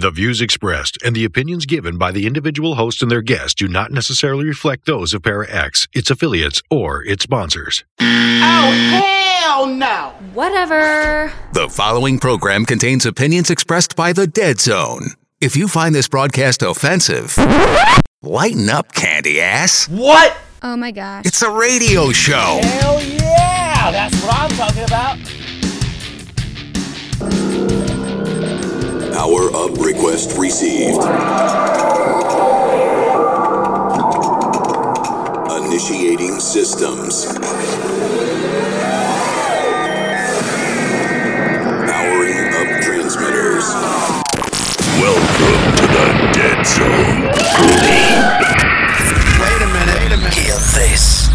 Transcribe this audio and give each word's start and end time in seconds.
The 0.00 0.12
views 0.12 0.40
expressed 0.40 0.96
and 1.04 1.16
the 1.16 1.24
opinions 1.24 1.66
given 1.66 1.98
by 1.98 2.12
the 2.12 2.24
individual 2.24 2.76
host 2.76 3.02
and 3.02 3.10
their 3.10 3.20
guests 3.20 3.54
do 3.56 3.66
not 3.66 3.90
necessarily 3.90 4.46
reflect 4.46 4.86
those 4.86 5.12
of 5.12 5.24
Para 5.24 5.50
X, 5.50 5.88
its 5.92 6.08
affiliates, 6.08 6.62
or 6.70 7.02
its 7.04 7.24
sponsors. 7.24 7.82
Oh, 7.98 9.02
hell 9.42 9.66
no! 9.66 10.14
Whatever. 10.34 11.32
The 11.52 11.68
following 11.68 12.20
program 12.20 12.64
contains 12.64 13.06
opinions 13.06 13.50
expressed 13.50 13.96
by 13.96 14.12
the 14.12 14.28
Dead 14.28 14.60
Zone. 14.60 15.14
If 15.40 15.56
you 15.56 15.66
find 15.66 15.96
this 15.96 16.06
broadcast 16.06 16.62
offensive, 16.62 17.36
lighten 18.22 18.68
up, 18.68 18.92
candy 18.94 19.40
ass. 19.40 19.88
What? 19.88 20.36
Oh 20.62 20.76
my 20.76 20.92
gosh. 20.92 21.26
It's 21.26 21.42
a 21.42 21.50
radio 21.50 22.12
show. 22.12 22.60
Hell 22.62 23.02
yeah! 23.02 23.90
That's 23.90 24.22
what 24.22 24.32
I'm 24.32 24.50
talking 24.50 24.84
about. 24.84 25.18
Power 29.18 29.50
up 29.52 29.76
request 29.78 30.38
received. 30.38 31.02
Initiating 35.58 36.38
systems. 36.38 37.26
Powering 41.90 42.54
up 42.54 42.68
transmitters. 42.80 43.66
Welcome 45.02 45.62
to 45.74 45.86
the 45.88 46.06
Dead 46.32 46.64
Zone. 46.64 47.22
Wait 49.40 49.62
a 49.62 49.66
minute. 49.66 49.98
Wait 49.98 50.12
a 50.12 50.16
minute. 50.16 50.32
Hear 50.32 50.54
this. 50.54 51.28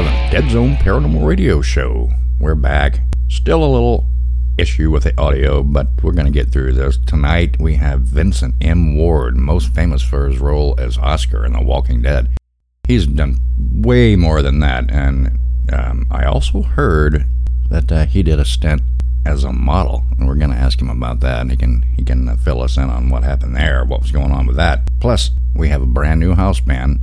11th, 0.00 0.30
Dead 0.30 0.50
Zone 0.50 0.76
Paranormal 0.76 1.26
Radio 1.26 1.60
Show. 1.60 2.10
We're 2.38 2.54
back. 2.54 3.00
Still 3.28 3.62
a 3.62 3.68
little 3.68 4.06
issue 4.56 4.90
with 4.90 5.02
the 5.02 5.20
audio, 5.20 5.62
but 5.62 5.88
we're 6.02 6.14
going 6.14 6.24
to 6.24 6.32
get 6.32 6.50
through 6.50 6.72
this. 6.72 6.96
Tonight 6.96 7.60
we 7.60 7.74
have 7.74 8.00
Vincent 8.00 8.54
M. 8.62 8.96
Ward, 8.96 9.36
most 9.36 9.74
famous 9.74 10.00
for 10.00 10.26
his 10.26 10.38
role 10.38 10.74
as 10.78 10.96
Oscar 10.96 11.44
in 11.44 11.52
The 11.52 11.62
Walking 11.62 12.00
Dead. 12.00 12.30
He's 12.88 13.06
done 13.06 13.40
way 13.58 14.16
more 14.16 14.40
than 14.40 14.60
that, 14.60 14.90
and 14.90 15.38
um, 15.70 16.06
I 16.10 16.24
also 16.24 16.62
heard 16.62 17.26
that 17.68 17.92
uh, 17.92 18.06
he 18.06 18.22
did 18.22 18.40
a 18.40 18.46
stint 18.46 18.80
as 19.26 19.44
a 19.44 19.52
model, 19.52 20.04
and 20.16 20.26
we're 20.26 20.34
going 20.36 20.50
to 20.50 20.56
ask 20.56 20.80
him 20.80 20.88
about 20.88 21.20
that, 21.20 21.42
and 21.42 21.50
he 21.50 21.58
can 21.58 21.82
he 21.98 22.04
can 22.04 22.26
uh, 22.26 22.36
fill 22.36 22.62
us 22.62 22.78
in 22.78 22.88
on 22.88 23.10
what 23.10 23.22
happened 23.22 23.54
there, 23.54 23.84
what 23.84 24.00
was 24.00 24.12
going 24.12 24.32
on 24.32 24.46
with 24.46 24.56
that. 24.56 24.88
Plus, 24.98 25.30
we 25.54 25.68
have 25.68 25.82
a 25.82 25.86
brand 25.86 26.20
new 26.20 26.34
house 26.34 26.60
band 26.60 27.00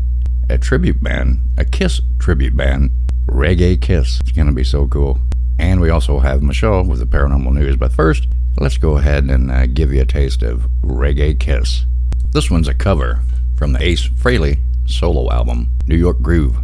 a 0.49 0.57
tribute 0.57 1.01
band, 1.01 1.39
a 1.57 1.65
Kiss 1.65 2.01
tribute 2.19 2.55
band, 2.55 2.91
Reggae 3.27 3.81
Kiss. 3.81 4.19
It's 4.21 4.31
going 4.31 4.47
to 4.47 4.53
be 4.53 4.63
so 4.63 4.87
cool. 4.87 5.19
And 5.59 5.81
we 5.81 5.89
also 5.89 6.19
have 6.19 6.43
Michelle 6.43 6.83
with 6.83 6.99
the 6.99 7.05
paranormal 7.05 7.53
news. 7.53 7.75
But 7.75 7.91
first, 7.91 8.27
let's 8.57 8.77
go 8.77 8.97
ahead 8.97 9.25
and 9.25 9.51
uh, 9.51 9.65
give 9.65 9.91
you 9.91 10.01
a 10.01 10.05
taste 10.05 10.43
of 10.43 10.69
Reggae 10.81 11.39
Kiss. 11.39 11.85
This 12.31 12.49
one's 12.49 12.67
a 12.67 12.73
cover 12.73 13.21
from 13.55 13.73
the 13.73 13.83
Ace 13.83 14.07
Frehley 14.07 14.59
solo 14.85 15.31
album, 15.31 15.69
New 15.87 15.97
York 15.97 16.21
Groove. 16.21 16.57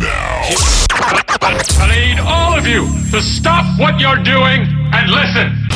Now. 0.00 0.48
I 1.44 1.88
need 1.90 2.20
all 2.20 2.58
of 2.58 2.66
you 2.66 2.86
to 3.10 3.22
stop 3.22 3.78
what 3.78 3.98
you're 3.98 4.22
doing 4.22 4.62
and 4.92 5.10
listen. 5.10 5.71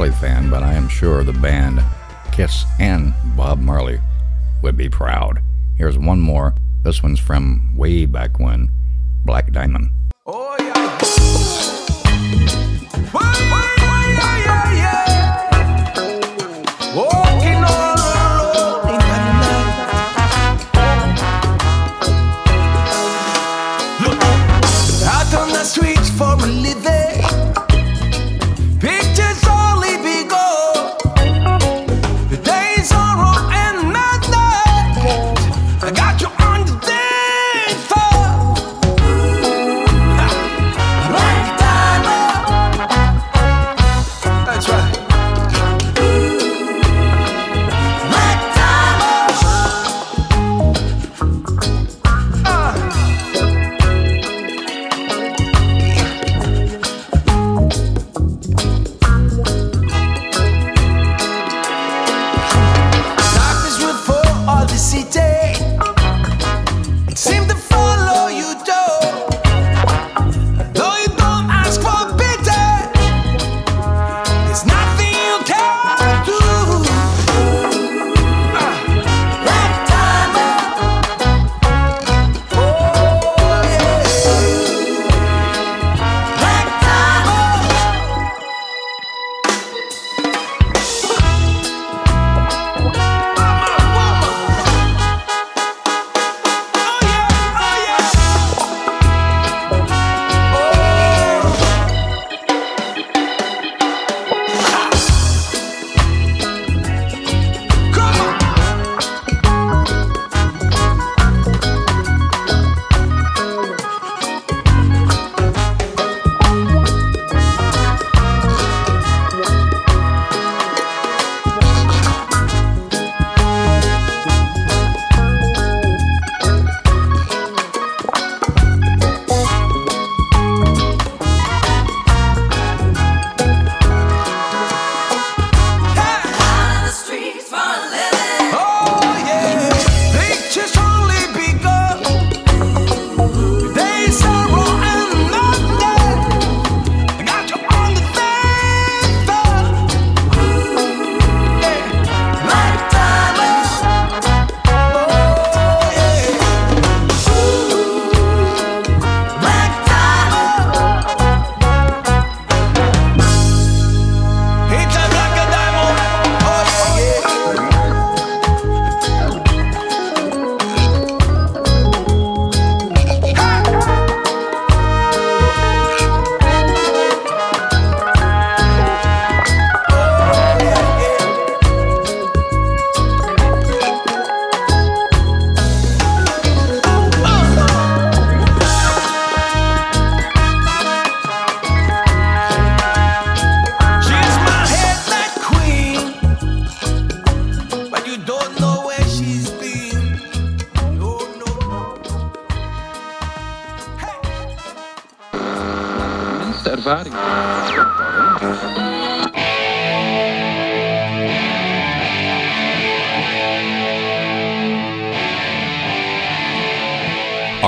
Marley 0.00 0.16
fan, 0.16 0.48
but 0.48 0.62
I 0.62 0.72
am 0.72 0.88
sure 0.88 1.22
the 1.22 1.34
band 1.34 1.84
Kiss 2.32 2.64
and 2.78 3.12
Bob 3.36 3.60
Marley 3.60 4.00
would 4.62 4.74
be 4.74 4.88
proud. 4.88 5.42
Here's 5.76 5.98
one 5.98 6.20
more. 6.20 6.54
This 6.84 7.02
one's 7.02 7.20
from 7.20 7.76
way 7.76 8.06
back 8.06 8.40
when 8.40 8.70
Black 9.26 9.52
Diamond. 9.52 9.90
Oh 10.24 10.56
yeah. 10.58 10.96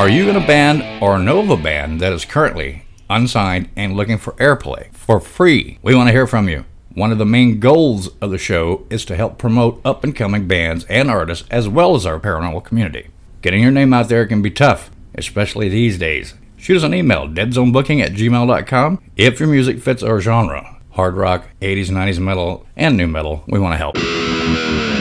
Are 0.03 0.09
you 0.09 0.29
in 0.29 0.35
a 0.35 0.45
band 0.45 1.01
or 1.01 1.17
know 1.21 1.39
of 1.39 1.51
a 1.51 1.57
band 1.57 2.01
that 2.01 2.13
is 2.13 2.25
currently 2.25 2.87
unsigned 3.09 3.69
and 3.77 3.95
looking 3.95 4.19
for 4.19 4.33
airplay 4.33 4.93
for 4.93 5.21
free? 5.21 5.79
We 5.81 5.95
want 5.95 6.09
to 6.09 6.13
hear 6.13 6.27
from 6.27 6.49
you. 6.49 6.65
One 6.93 7.13
of 7.13 7.19
the 7.19 7.25
main 7.25 7.61
goals 7.61 8.09
of 8.21 8.33
the 8.33 8.37
show 8.37 8.85
is 8.91 9.05
to 9.05 9.15
help 9.15 9.39
promote 9.39 9.81
up 9.85 10.03
and 10.03 10.13
coming 10.13 10.49
bands 10.49 10.85
and 10.87 11.09
artists 11.09 11.47
as 11.53 11.69
well 11.69 11.95
as 11.95 12.05
our 12.05 12.19
paranormal 12.19 12.65
community. 12.65 13.11
Getting 13.43 13.63
your 13.63 13.71
name 13.71 13.95
out 13.95 14.09
there 14.09 14.27
can 14.27 14.43
be 14.43 14.51
tough, 14.51 14.91
especially 15.15 15.69
these 15.69 15.99
days. 15.99 16.35
Shoot 16.57 16.79
us 16.79 16.83
an 16.83 16.95
email, 16.95 17.29
deadzonebooking 17.29 18.03
at 18.03 18.15
gmail.com. 18.15 19.01
If 19.17 19.39
your 19.39 19.49
music 19.49 19.79
fits 19.79 20.03
our 20.03 20.21
genre, 20.21 20.81
hard 20.91 21.15
rock, 21.15 21.47
80s, 21.61 21.91
90s 21.91 22.19
metal, 22.19 22.67
and 22.77 22.97
new 22.97 23.07
metal, 23.07 23.45
we 23.47 23.61
want 23.61 23.75
to 23.75 23.79
help. 23.79 24.92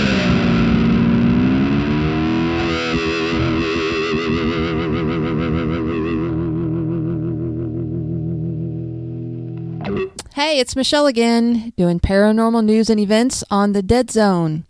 Hey, 10.43 10.59
it's 10.59 10.75
Michelle 10.75 11.05
again, 11.05 11.71
doing 11.77 11.99
paranormal 11.99 12.65
news 12.65 12.89
and 12.89 12.99
events 12.99 13.43
on 13.51 13.73
the 13.73 13.83
Dead 13.83 14.09
Zone. 14.09 14.65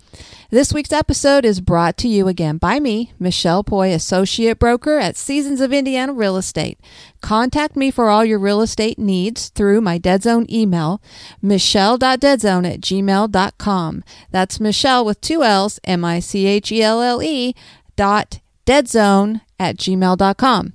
This 0.49 0.73
week's 0.73 0.91
episode 0.91 1.45
is 1.45 1.61
brought 1.61 1.95
to 1.99 2.09
you 2.09 2.27
again 2.27 2.57
by 2.57 2.81
me, 2.81 3.13
Michelle 3.17 3.63
Poi, 3.63 3.93
Associate 3.93 4.59
Broker 4.59 4.99
at 4.99 5.15
Seasons 5.15 5.61
of 5.61 5.71
Indiana 5.71 6.11
Real 6.11 6.35
Estate. 6.35 6.77
Contact 7.21 7.77
me 7.77 7.89
for 7.89 8.09
all 8.09 8.25
your 8.25 8.37
real 8.37 8.59
estate 8.59 8.99
needs 8.99 9.47
through 9.47 9.79
my 9.79 9.97
Dead 9.97 10.23
Zone 10.23 10.45
email, 10.49 11.01
michelle.deadzone 11.41 12.69
at 12.69 12.81
gmail.com. 12.81 14.03
That's 14.29 14.59
Michelle 14.59 15.05
with 15.05 15.21
two 15.21 15.41
L's, 15.41 15.79
M 15.85 16.03
I 16.03 16.19
C 16.19 16.47
H 16.47 16.73
E 16.73 16.83
L 16.83 17.01
L 17.01 17.23
E, 17.23 17.55
dot 17.95 18.41
deadzone 18.65 19.39
at 19.57 19.77
gmail.com. 19.77 20.73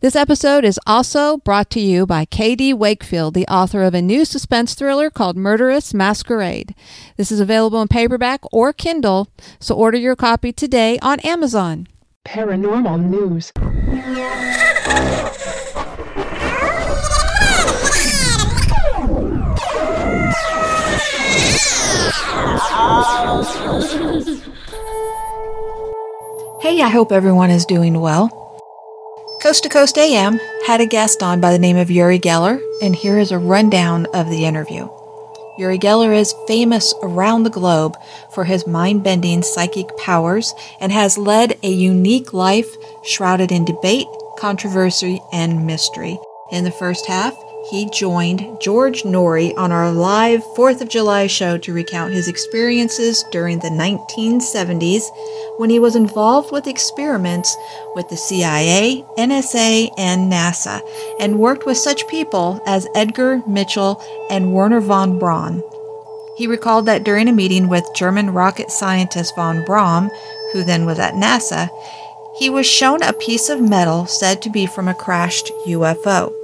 This 0.00 0.16
episode 0.16 0.64
is 0.64 0.80
also 0.86 1.36
brought 1.38 1.70
to 1.70 1.80
you 1.80 2.06
by 2.06 2.24
K.D. 2.24 2.74
Wakefield, 2.74 3.34
the 3.34 3.46
author 3.46 3.82
of 3.82 3.94
a 3.94 4.02
new 4.02 4.24
suspense 4.24 4.74
thriller 4.74 5.10
called 5.10 5.36
Murderous 5.36 5.94
Masquerade. 5.94 6.74
This 7.16 7.30
is 7.30 7.40
available 7.40 7.80
in 7.80 7.88
paperback 7.88 8.40
or 8.52 8.72
Kindle, 8.72 9.28
so 9.60 9.74
order 9.74 9.98
your 9.98 10.16
copy 10.16 10.52
today 10.52 10.98
on 11.00 11.20
Amazon. 11.20 11.86
Paranormal 12.24 13.04
News. 13.04 13.52
Hey, 26.60 26.80
I 26.80 26.88
hope 26.88 27.10
everyone 27.10 27.50
is 27.50 27.66
doing 27.66 28.00
well. 28.00 28.41
Coast 29.52 29.64
to 29.64 29.68
Coast 29.68 29.98
AM 29.98 30.40
had 30.64 30.80
a 30.80 30.86
guest 30.86 31.22
on 31.22 31.38
by 31.38 31.52
the 31.52 31.58
name 31.58 31.76
of 31.76 31.90
Uri 31.90 32.18
Geller, 32.18 32.58
and 32.80 32.96
here 32.96 33.18
is 33.18 33.30
a 33.30 33.38
rundown 33.38 34.06
of 34.14 34.30
the 34.30 34.46
interview. 34.46 34.88
Uri 35.58 35.78
Geller 35.78 36.18
is 36.18 36.34
famous 36.48 36.94
around 37.02 37.42
the 37.42 37.50
globe 37.50 37.94
for 38.30 38.44
his 38.44 38.66
mind 38.66 39.04
bending 39.04 39.42
psychic 39.42 39.94
powers 39.98 40.54
and 40.80 40.90
has 40.90 41.18
led 41.18 41.58
a 41.62 41.68
unique 41.68 42.32
life 42.32 42.74
shrouded 43.04 43.52
in 43.52 43.66
debate, 43.66 44.06
controversy, 44.38 45.20
and 45.34 45.66
mystery. 45.66 46.18
In 46.50 46.64
the 46.64 46.70
first 46.70 47.04
half, 47.04 47.36
he 47.70 47.88
joined 47.90 48.60
George 48.60 49.04
Noory 49.04 49.56
on 49.56 49.70
our 49.70 49.92
live 49.92 50.42
4th 50.56 50.80
of 50.80 50.88
July 50.88 51.26
show 51.26 51.56
to 51.58 51.72
recount 51.72 52.12
his 52.12 52.26
experiences 52.26 53.24
during 53.30 53.60
the 53.60 53.68
1970s 53.68 55.02
when 55.58 55.70
he 55.70 55.78
was 55.78 55.94
involved 55.94 56.50
with 56.50 56.66
experiments 56.66 57.56
with 57.94 58.08
the 58.08 58.16
CIA, 58.16 59.04
NSA, 59.16 59.90
and 59.96 60.32
NASA, 60.32 60.80
and 61.20 61.38
worked 61.38 61.64
with 61.64 61.76
such 61.76 62.08
people 62.08 62.60
as 62.66 62.88
Edgar 62.94 63.42
Mitchell 63.46 64.02
and 64.28 64.52
Wernher 64.52 64.80
von 64.80 65.18
Braun. 65.18 65.62
He 66.36 66.46
recalled 66.46 66.86
that 66.86 67.04
during 67.04 67.28
a 67.28 67.32
meeting 67.32 67.68
with 67.68 67.94
German 67.94 68.30
rocket 68.30 68.70
scientist 68.70 69.36
von 69.36 69.64
Braun, 69.64 70.10
who 70.52 70.64
then 70.64 70.84
was 70.84 70.98
at 70.98 71.14
NASA, 71.14 71.68
he 72.38 72.50
was 72.50 72.66
shown 72.66 73.02
a 73.02 73.12
piece 73.12 73.48
of 73.48 73.60
metal 73.60 74.06
said 74.06 74.42
to 74.42 74.50
be 74.50 74.66
from 74.66 74.88
a 74.88 74.94
crashed 74.94 75.52
UFO. 75.66 76.41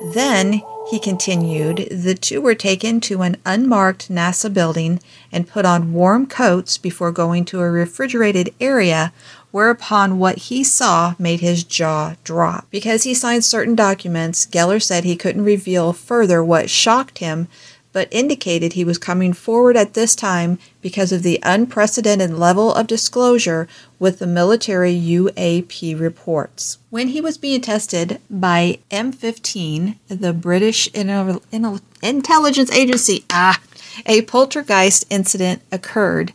Then, 0.00 0.62
he 0.90 1.00
continued, 1.00 1.88
the 1.90 2.14
two 2.14 2.40
were 2.40 2.54
taken 2.54 3.00
to 3.02 3.22
an 3.22 3.36
unmarked 3.44 4.08
NASA 4.08 4.52
building 4.52 5.00
and 5.32 5.48
put 5.48 5.64
on 5.64 5.92
warm 5.92 6.26
coats 6.26 6.78
before 6.78 7.10
going 7.10 7.44
to 7.46 7.60
a 7.60 7.70
refrigerated 7.70 8.54
area, 8.60 9.12
whereupon 9.50 10.18
what 10.18 10.38
he 10.38 10.62
saw 10.62 11.14
made 11.18 11.40
his 11.40 11.64
jaw 11.64 12.14
drop. 12.22 12.66
Because 12.70 13.02
he 13.02 13.14
signed 13.14 13.44
certain 13.44 13.74
documents, 13.74 14.46
Geller 14.46 14.82
said 14.82 15.02
he 15.02 15.16
couldn't 15.16 15.44
reveal 15.44 15.92
further 15.92 16.44
what 16.44 16.70
shocked 16.70 17.18
him, 17.18 17.48
but 17.96 18.08
indicated 18.10 18.74
he 18.74 18.84
was 18.84 18.98
coming 18.98 19.32
forward 19.32 19.74
at 19.74 19.94
this 19.94 20.14
time 20.14 20.58
because 20.82 21.12
of 21.12 21.22
the 21.22 21.38
unprecedented 21.42 22.30
level 22.30 22.74
of 22.74 22.86
disclosure 22.86 23.66
with 23.98 24.18
the 24.18 24.26
military 24.26 24.92
UAP 24.92 25.98
reports. 25.98 26.76
When 26.90 27.08
he 27.08 27.22
was 27.22 27.38
being 27.38 27.62
tested 27.62 28.20
by 28.28 28.80
M15, 28.90 29.96
the 30.08 30.34
British 30.34 30.88
Intelligence 30.92 32.70
Agency, 32.70 33.24
ah, 33.30 33.58
a 34.04 34.20
poltergeist 34.20 35.06
incident 35.08 35.62
occurred. 35.72 36.34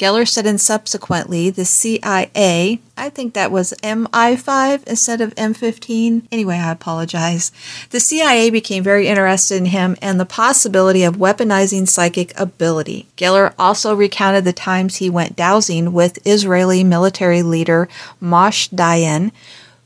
Geller 0.00 0.26
said 0.26 0.46
in 0.46 0.56
subsequently 0.56 1.50
the 1.50 1.66
CIA, 1.66 2.80
I 2.96 3.10
think 3.10 3.34
that 3.34 3.52
was 3.52 3.74
MI5 3.82 4.88
instead 4.88 5.20
of 5.20 5.34
M15. 5.34 6.22
Anyway, 6.32 6.56
I 6.56 6.72
apologize. 6.72 7.52
The 7.90 8.00
CIA 8.00 8.48
became 8.48 8.82
very 8.82 9.08
interested 9.08 9.56
in 9.56 9.66
him 9.66 9.98
and 10.00 10.18
the 10.18 10.24
possibility 10.24 11.02
of 11.02 11.18
weaponizing 11.18 11.86
psychic 11.86 12.32
ability. 12.40 13.08
Geller 13.18 13.52
also 13.58 13.94
recounted 13.94 14.46
the 14.46 14.54
times 14.54 14.96
he 14.96 15.10
went 15.10 15.36
dowsing 15.36 15.92
with 15.92 16.26
Israeli 16.26 16.82
military 16.82 17.42
leader 17.42 17.86
Moshe 18.22 18.70
Dayan, 18.70 19.32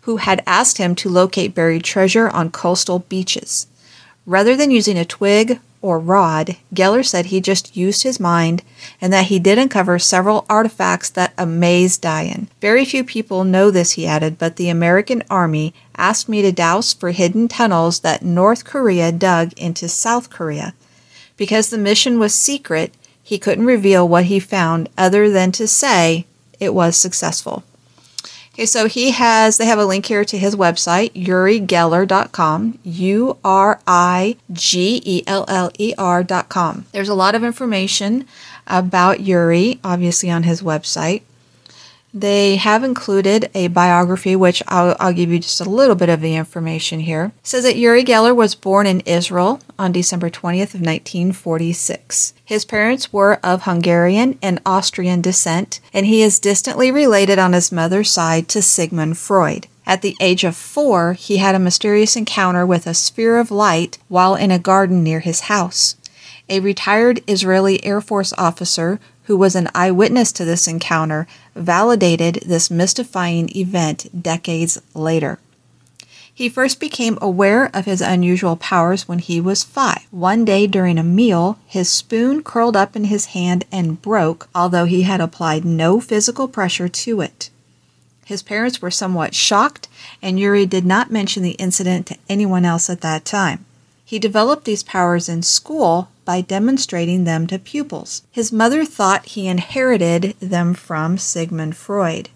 who 0.03 0.19
had 0.19 0.45
asked 0.47 0.79
him 0.79 0.95
to 0.95 1.09
locate 1.09 1.57
buried 1.57 1.83
treasure 1.83 2.29
on 2.29 2.53
coastal 2.53 3.01
beaches. 3.01 3.67
Rather 4.27 4.55
than 4.55 4.71
using 4.71 4.97
a 4.97 5.05
twig 5.05 5.59
or 5.85 5.99
rod, 5.99 6.57
Geller 6.75 7.05
said 7.05 7.27
he 7.27 7.43
just 7.43 7.77
used 7.77 8.05
his 8.05 8.19
mind 8.19 8.63
and 9.03 9.13
that 9.13 9.27
he 9.27 9.39
did 9.39 9.59
uncover 9.59 9.99
several 9.99 10.47
artifacts 10.49 11.11
that 11.11 11.35
amazed 11.37 12.03
Dayan. 12.03 12.47
Very 12.63 12.87
few 12.87 13.05
people 13.05 13.45
know 13.45 13.71
this, 13.71 13.93
he 13.93 14.07
added, 14.07 14.39
but 14.39 14.57
the 14.57 14.71
American 14.71 15.23
Army 15.29 15.75
asked 15.95 16.27
me 16.27 16.41
to 16.41 16.51
dowse 16.51 16.95
for 16.95 17.11
hidden 17.11 17.49
tunnels 17.49 18.01
that 18.01 18.23
North 18.23 18.65
Korea 18.65 19.13
dug 19.13 19.53
into 19.59 19.87
South 19.87 20.31
Korea. 20.31 20.73
Because 21.37 21.69
the 21.69 21.77
mission 21.77 22.19
was 22.19 22.35
secret, 22.35 22.95
he 23.23 23.37
couldn't 23.39 23.67
reveal 23.67 24.09
what 24.09 24.25
he 24.25 24.41
found 24.41 24.89
other 24.97 25.29
than 25.29 25.53
to 25.53 25.69
say 25.69 26.25
it 26.59 26.73
was 26.73 26.97
successful. 26.97 27.63
Okay, 28.55 28.67
so 28.67 28.87
he 28.87 29.11
has, 29.11 29.57
they 29.57 29.67
have 29.67 29.81
a 29.81 29.85
link 29.85 30.07
here 30.07 30.25
to 30.25 30.39
his 30.39 30.55
website, 30.55 31.11
urigeller.com, 31.13 32.79
U 32.85 33.37
R 33.43 33.81
I 33.85 34.37
G 34.53 35.03
E 35.05 35.25
L 35.27 35.45
L 35.49 35.73
E 35.77 35.93
R.com. 35.99 36.87
There's 36.93 37.09
a 37.09 37.15
lot 37.15 37.35
of 37.35 37.43
information 37.43 38.29
about 38.69 39.19
Uri, 39.19 39.81
obviously, 39.83 40.31
on 40.31 40.45
his 40.45 40.63
website. 40.63 41.23
They 42.17 42.55
have 42.55 42.85
included 42.85 43.51
a 43.55 43.67
biography, 43.67 44.37
which 44.37 44.63
I'll, 44.69 44.97
I'll, 45.01 45.13
give 45.13 45.33
you 45.33 45.41
just 45.41 45.61
a 45.61 45.69
little 45.69 45.97
bit 45.97 46.09
of 46.09 46.21
the 46.21 46.37
information 46.37 47.01
here. 47.01 47.33
It 47.41 47.47
says 47.49 47.65
that 47.65 47.75
Uri 47.75 48.05
Geller 48.05 48.35
was 48.35 48.55
born 48.55 48.87
in 48.87 49.01
Israel 49.01 49.59
on 49.81 49.91
December 49.91 50.31
20th 50.31 50.75
of 50.75 50.81
1946. 50.81 52.35
His 52.45 52.65
parents 52.65 53.13
were 53.13 53.41
of 53.43 53.63
Hungarian 53.63 54.39
and 54.41 54.63
Austrian 54.65 55.23
descent, 55.23 55.81
and 55.93 56.07
he 56.07 56.23
is 56.23 56.39
distantly 56.39 56.93
related 56.93 57.41
on 57.41 57.53
his 57.53 57.73
mother's 57.73 58.13
side 58.13 58.47
to 58.51 58.63
Sigmund 58.63 59.19
Freud. 59.19 59.67
At 59.85 60.03
the 60.03 60.17
age 60.21 60.45
of 60.45 60.55
four, 60.55 61.15
he 61.15 61.39
had 61.39 61.57
a 61.57 61.59
mysterious 61.59 62.15
encounter 62.15 62.65
with 62.65 62.87
a 62.87 62.95
sphere 62.95 63.39
of 63.39 63.51
light 63.51 63.99
while 64.07 64.37
in 64.37 64.53
a 64.53 64.59
garden 64.61 65.03
near 65.03 65.19
his 65.19 65.41
house. 65.41 65.97
A 66.49 66.61
retired 66.61 67.23
Israeli 67.27 67.85
Air 67.85 68.01
Force 68.01 68.33
officer 68.37 69.01
who 69.25 69.37
was 69.37 69.55
an 69.55 69.69
eyewitness 69.75 70.33
to 70.33 70.45
this 70.45 70.67
encounter, 70.67 71.27
validated 71.55 72.43
this 72.47 72.71
mystifying 72.71 73.55
event 73.57 74.23
decades 74.23 74.81
later. 74.95 75.39
He 76.37 76.49
first 76.49 76.81
became 76.81 77.17
aware 77.23 77.71
of 77.73 77.85
his 77.85 78.01
unusual 78.01 78.57
powers 78.57 79.07
when 79.07 79.21
he 79.21 79.41
was 79.41 79.63
five. 79.63 80.07
One 80.11 80.45
day 80.45 80.67
during 80.67 80.99
a 80.99 81.05
meal, 81.05 81.59
his 81.65 81.89
spoon 81.89 82.43
curled 82.43 82.77
up 82.77 82.97
in 82.97 83.05
his 83.05 83.27
hand 83.27 83.65
and 83.71 84.03
broke, 84.03 84.49
although 84.53 84.85
he 84.85 85.03
had 85.03 85.21
applied 85.21 85.65
no 85.65 86.01
physical 86.01 86.49
pressure 86.49 86.89
to 86.89 87.21
it. 87.21 87.51
His 88.25 88.43
parents 88.43 88.83
were 88.83 88.91
somewhat 88.91 89.35
shocked, 89.35 89.87
and 90.21 90.41
Uri 90.41 90.67
did 90.67 90.85
not 90.85 91.13
mention 91.13 91.45
the 91.45 91.53
incident 91.53 92.07
to 92.07 92.17
anyone 92.29 92.65
else 92.65 92.91
at 92.91 93.03
that 93.03 93.25
time. 93.25 93.65
He 94.05 94.19
developed 94.19 94.65
these 94.65 94.83
powers 94.83 95.29
in 95.29 95.43
school 95.43 96.09
by 96.25 96.41
demonstrating 96.41 97.25
them 97.25 97.47
to 97.47 97.59
pupils. 97.59 98.23
His 98.31 98.53
mother 98.53 98.85
thought 98.85 99.27
he 99.27 99.47
inherited 99.47 100.35
them 100.41 100.75
from 100.75 101.19
Sigmund 101.19 101.77
Freud. 101.77 102.29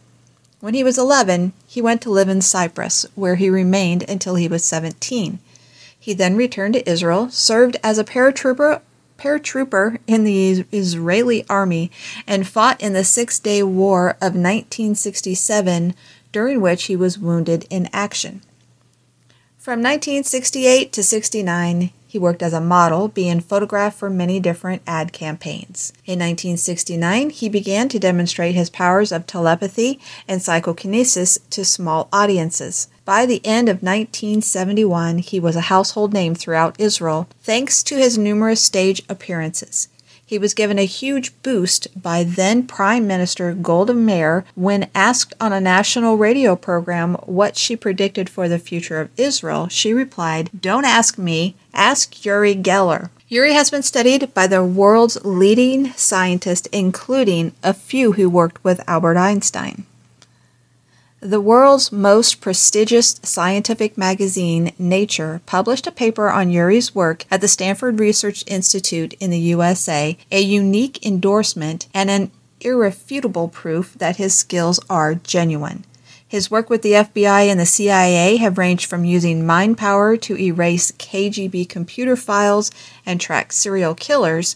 When 0.60 0.74
he 0.74 0.82
was 0.82 0.98
11, 0.98 1.52
he 1.66 1.80
went 1.80 2.02
to 2.02 2.10
live 2.10 2.28
in 2.28 2.40
Cyprus, 2.40 3.06
where 3.14 3.36
he 3.36 3.48
remained 3.48 4.04
until 4.08 4.34
he 4.34 4.48
was 4.48 4.64
17. 4.64 5.38
He 5.98 6.14
then 6.14 6.36
returned 6.36 6.74
to 6.74 6.90
Israel, 6.90 7.30
served 7.30 7.76
as 7.82 7.98
a 7.98 8.04
paratrooper, 8.04 8.80
paratrooper 9.18 9.98
in 10.06 10.24
the 10.24 10.64
Israeli 10.72 11.44
army, 11.48 11.90
and 12.26 12.46
fought 12.46 12.80
in 12.80 12.92
the 12.92 13.04
Six 13.04 13.38
Day 13.38 13.62
War 13.62 14.10
of 14.20 14.34
1967, 14.34 15.94
during 16.32 16.60
which 16.60 16.84
he 16.84 16.96
was 16.96 17.18
wounded 17.18 17.66
in 17.70 17.88
action. 17.92 18.42
From 19.68 19.80
1968 19.80 20.92
to 20.92 21.02
69, 21.02 21.90
he 22.06 22.18
worked 22.18 22.42
as 22.42 22.54
a 22.54 22.58
model, 22.58 23.06
being 23.06 23.40
photographed 23.40 23.98
for 23.98 24.08
many 24.08 24.40
different 24.40 24.80
ad 24.86 25.12
campaigns. 25.12 25.92
In 26.06 26.20
1969, 26.20 27.28
he 27.28 27.50
began 27.50 27.90
to 27.90 27.98
demonstrate 27.98 28.54
his 28.54 28.70
powers 28.70 29.12
of 29.12 29.26
telepathy 29.26 30.00
and 30.26 30.40
psychokinesis 30.40 31.36
to 31.50 31.66
small 31.66 32.08
audiences. 32.14 32.88
By 33.04 33.26
the 33.26 33.44
end 33.44 33.68
of 33.68 33.82
1971, 33.82 35.18
he 35.18 35.38
was 35.38 35.54
a 35.54 35.68
household 35.68 36.14
name 36.14 36.34
throughout 36.34 36.80
Israel 36.80 37.28
thanks 37.42 37.82
to 37.82 37.98
his 37.98 38.16
numerous 38.16 38.62
stage 38.62 39.02
appearances. 39.06 39.88
He 40.28 40.38
was 40.38 40.52
given 40.52 40.78
a 40.78 40.84
huge 40.84 41.32
boost 41.42 41.88
by 42.00 42.22
then 42.22 42.66
Prime 42.66 43.06
Minister 43.06 43.54
Golda 43.54 43.94
Meir 43.94 44.44
when 44.54 44.90
asked 44.94 45.32
on 45.40 45.54
a 45.54 45.60
national 45.60 46.18
radio 46.18 46.54
program 46.54 47.14
what 47.24 47.56
she 47.56 47.76
predicted 47.76 48.28
for 48.28 48.46
the 48.46 48.58
future 48.58 49.00
of 49.00 49.08
Israel. 49.16 49.68
She 49.68 49.94
replied, 49.94 50.50
Don't 50.60 50.84
ask 50.84 51.16
me, 51.16 51.56
ask 51.72 52.26
Uri 52.26 52.54
Geller. 52.54 53.08
Uri 53.28 53.54
has 53.54 53.70
been 53.70 53.82
studied 53.82 54.34
by 54.34 54.46
the 54.46 54.62
world's 54.62 55.16
leading 55.24 55.94
scientists, 55.94 56.68
including 56.72 57.52
a 57.62 57.72
few 57.72 58.12
who 58.12 58.28
worked 58.28 58.62
with 58.62 58.86
Albert 58.86 59.16
Einstein. 59.16 59.86
The 61.20 61.40
world's 61.40 61.90
most 61.90 62.40
prestigious 62.40 63.18
scientific 63.24 63.98
magazine, 63.98 64.70
Nature, 64.78 65.40
published 65.46 65.88
a 65.88 65.92
paper 65.92 66.30
on 66.30 66.52
Uri's 66.52 66.94
work 66.94 67.24
at 67.28 67.40
the 67.40 67.48
Stanford 67.48 67.98
Research 67.98 68.44
Institute 68.46 69.14
in 69.14 69.30
the 69.30 69.38
USA, 69.40 70.16
a 70.30 70.40
unique 70.40 71.04
endorsement 71.04 71.88
and 71.92 72.08
an 72.08 72.30
irrefutable 72.60 73.48
proof 73.48 73.94
that 73.94 74.18
his 74.18 74.32
skills 74.32 74.78
are 74.88 75.16
genuine. 75.16 75.84
His 76.28 76.52
work 76.52 76.70
with 76.70 76.82
the 76.82 76.92
FBI 76.92 77.48
and 77.48 77.58
the 77.58 77.66
CIA 77.66 78.36
have 78.36 78.56
ranged 78.56 78.86
from 78.86 79.04
using 79.04 79.44
mind 79.44 79.76
power 79.76 80.16
to 80.18 80.38
erase 80.38 80.92
KGB 80.92 81.68
computer 81.68 82.14
files 82.14 82.70
and 83.04 83.20
track 83.20 83.52
serial 83.52 83.96
killers 83.96 84.54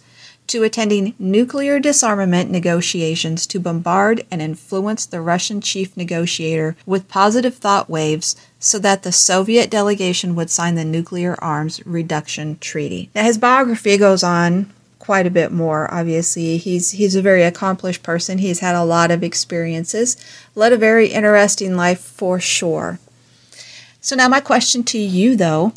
to 0.52 0.62
attending 0.62 1.14
nuclear 1.18 1.80
disarmament 1.80 2.50
negotiations 2.50 3.46
to 3.46 3.58
bombard 3.58 4.22
and 4.30 4.42
influence 4.42 5.06
the 5.06 5.22
Russian 5.22 5.62
chief 5.62 5.96
negotiator 5.96 6.76
with 6.84 7.08
positive 7.08 7.54
thought 7.54 7.88
waves 7.88 8.36
so 8.58 8.78
that 8.78 9.02
the 9.02 9.12
Soviet 9.12 9.70
delegation 9.70 10.34
would 10.34 10.50
sign 10.50 10.74
the 10.74 10.84
Nuclear 10.84 11.36
Arms 11.42 11.84
Reduction 11.86 12.58
Treaty. 12.58 13.08
Now, 13.14 13.22
his 13.24 13.38
biography 13.38 13.96
goes 13.96 14.22
on 14.22 14.70
quite 14.98 15.26
a 15.26 15.30
bit 15.30 15.52
more 15.52 15.92
obviously. 15.92 16.58
He's 16.58 16.90
he's 16.90 17.16
a 17.16 17.22
very 17.22 17.44
accomplished 17.44 18.02
person. 18.02 18.36
He's 18.36 18.60
had 18.60 18.74
a 18.74 18.84
lot 18.84 19.10
of 19.10 19.24
experiences 19.24 20.22
led 20.54 20.74
a 20.74 20.76
very 20.76 21.08
interesting 21.08 21.76
life 21.76 22.00
for 22.00 22.38
sure. 22.38 22.98
So 24.02 24.16
now 24.16 24.28
my 24.28 24.40
question 24.40 24.84
to 24.84 24.98
you 24.98 25.34
though 25.34 25.72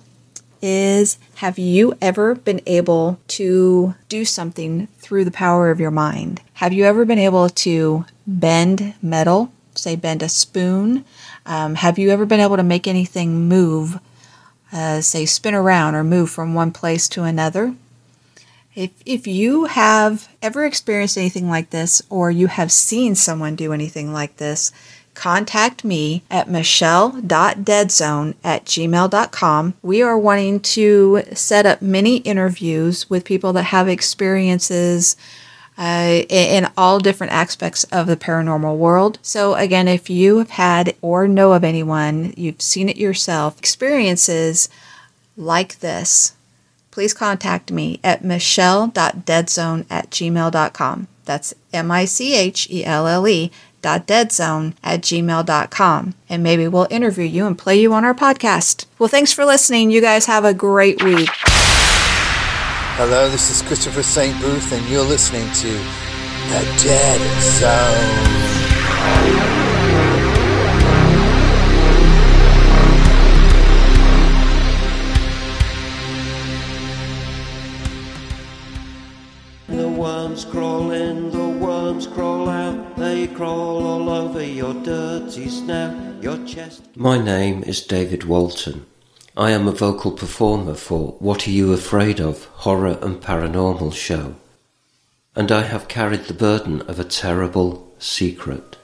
is 0.61 1.17
have 1.35 1.57
you 1.59 1.95
ever 2.01 2.35
been 2.35 2.61
able 2.65 3.19
to 3.27 3.95
do 4.09 4.25
something 4.25 4.87
through 4.97 5.25
the 5.25 5.31
power 5.31 5.69
of 5.69 5.79
your 5.79 5.91
mind? 5.91 6.41
Have 6.53 6.73
you 6.73 6.85
ever 6.85 7.05
been 7.05 7.19
able 7.19 7.49
to 7.49 8.05
bend 8.27 8.93
metal 9.01 9.51
say 9.77 9.95
bend 9.95 10.23
a 10.23 10.29
spoon? 10.29 11.05
Um, 11.45 11.75
have 11.75 11.99
you 11.99 12.09
ever 12.09 12.25
been 12.25 12.39
able 12.39 12.57
to 12.57 12.63
make 12.63 12.87
anything 12.87 13.47
move 13.47 13.99
uh, 14.71 15.01
say 15.01 15.25
spin 15.25 15.53
around 15.53 15.95
or 15.95 16.03
move 16.03 16.29
from 16.29 16.53
one 16.53 16.71
place 16.71 17.07
to 17.09 17.23
another? 17.23 17.75
If, 18.73 18.91
if 19.05 19.25
you 19.25 19.65
have 19.65 20.27
ever 20.41 20.65
experienced 20.65 21.17
anything 21.17 21.49
like 21.49 21.69
this 21.69 22.01
or 22.09 22.29
you 22.29 22.47
have 22.47 22.73
seen 22.73 23.15
someone 23.15 23.55
do 23.55 23.71
anything 23.71 24.11
like 24.11 24.35
this, 24.35 24.73
contact 25.15 25.83
me 25.83 26.21
at 26.29 26.49
michelle.deadzone 26.49 28.35
at 28.43 28.65
gmail.com. 28.65 29.73
We 29.81 30.01
are 30.01 30.17
wanting 30.17 30.59
to 30.59 31.23
set 31.33 31.65
up 31.65 31.81
many 31.81 32.17
interviews 32.17 33.09
with 33.09 33.25
people 33.25 33.53
that 33.53 33.63
have 33.63 33.87
experiences 33.87 35.15
uh, 35.77 36.23
in 36.29 36.69
all 36.77 36.99
different 36.99 37.33
aspects 37.33 37.83
of 37.85 38.07
the 38.07 38.15
paranormal 38.15 38.77
world. 38.77 39.19
So, 39.21 39.55
again, 39.55 39.87
if 39.87 40.09
you 40.09 40.37
have 40.37 40.51
had 40.51 40.95
or 41.01 41.27
know 41.27 41.53
of 41.53 41.63
anyone, 41.63 42.33
you've 42.37 42.61
seen 42.61 42.87
it 42.87 42.97
yourself, 42.97 43.57
experiences 43.57 44.69
like 45.35 45.79
this, 45.79 46.33
please 46.91 47.13
contact 47.13 47.71
me 47.71 47.99
at 48.03 48.23
michelle.deadzone 48.23 49.85
at 49.89 50.09
gmail.com. 50.11 51.07
That's 51.25 51.53
M 51.73 51.91
I 51.91 52.05
C 52.05 52.35
H 52.35 52.69
E 52.69 52.85
L 52.85 53.07
L 53.07 53.27
E 53.27 53.51
deadzone 53.85 54.73
at 54.83 55.01
gmail.com. 55.01 56.15
And 56.29 56.43
maybe 56.43 56.67
we'll 56.67 56.87
interview 56.89 57.25
you 57.25 57.45
and 57.45 57.57
play 57.57 57.79
you 57.79 57.93
on 57.93 58.03
our 58.03 58.13
podcast. 58.13 58.85
Well, 58.99 59.09
thanks 59.09 59.31
for 59.31 59.45
listening. 59.45 59.91
You 59.91 60.01
guys 60.01 60.25
have 60.25 60.45
a 60.45 60.53
great 60.53 61.03
week. 61.03 61.29
Hello, 62.97 63.29
this 63.29 63.51
is 63.51 63.61
Christopher 63.61 64.03
St. 64.03 64.39
Booth, 64.39 64.71
and 64.71 64.85
you're 64.87 65.03
listening 65.03 65.51
to 65.53 65.67
The 65.67 66.79
Dead 66.81 67.41
Zone. 67.41 68.45
The 79.67 79.89
worms 79.89 80.45
crawl 80.45 80.91
crawl 83.27 83.85
all 83.85 84.09
over 84.09 84.43
your 84.43 84.73
dirty 84.73 85.47
snout, 85.49 86.23
your 86.23 86.37
chest. 86.45 86.83
My 86.95 87.17
name 87.17 87.63
is 87.63 87.81
David 87.81 88.23
Walton. 88.23 88.85
I 89.37 89.51
am 89.51 89.67
a 89.67 89.71
vocal 89.71 90.11
performer 90.11 90.75
for 90.75 91.15
What 91.19 91.47
Are 91.47 91.51
You 91.51 91.73
Afraid 91.73 92.21
of? 92.21 92.45
horror 92.45 92.97
and 93.01 93.21
paranormal 93.21 93.93
show. 93.93 94.35
And 95.35 95.51
I 95.51 95.63
have 95.63 95.87
carried 95.87 96.25
the 96.25 96.33
burden 96.33 96.81
of 96.83 96.99
a 96.99 97.03
terrible 97.03 97.93
secret. 97.99 98.77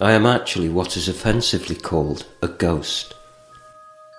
I 0.00 0.12
am 0.12 0.26
actually 0.26 0.68
what 0.68 0.96
is 0.96 1.08
offensively 1.08 1.76
called 1.76 2.26
a 2.42 2.48
ghost. 2.48 3.14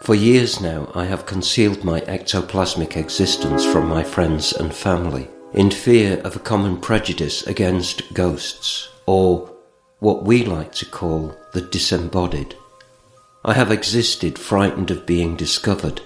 For 0.04 0.14
years 0.14 0.62
now, 0.62 0.92
I 0.94 1.06
have 1.06 1.26
concealed 1.26 1.84
my 1.84 2.02
ectoplasmic 2.02 2.96
existence 2.96 3.66
from 3.66 3.88
my 3.88 4.04
friends 4.04 4.54
and 4.54 4.74
family 4.74 5.28
in 5.54 5.72
fear 5.72 6.20
of 6.20 6.36
a 6.36 6.40
common 6.40 6.80
prejudice 6.80 7.48
against 7.48 8.14
ghosts, 8.14 8.90
or 9.06 9.52
what 10.00 10.24
we 10.24 10.44
like 10.44 10.72
to 10.74 10.86
call 10.86 11.36
the 11.54 11.62
disembodied. 11.62 12.56
I 13.44 13.54
have 13.54 13.72
existed 13.72 14.40
frightened 14.40 14.92
of 14.92 15.06
being 15.06 15.36
discovered, 15.36 16.02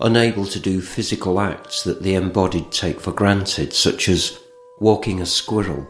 unable 0.00 0.46
to 0.46 0.58
do 0.58 0.80
physical 0.80 1.40
acts 1.40 1.82
that 1.84 2.02
the 2.02 2.14
embodied 2.14 2.72
take 2.72 3.00
for 3.00 3.12
granted, 3.12 3.72
such 3.72 4.08
as 4.08 4.38
walking 4.78 5.20
a 5.20 5.26
squirrel 5.26 5.86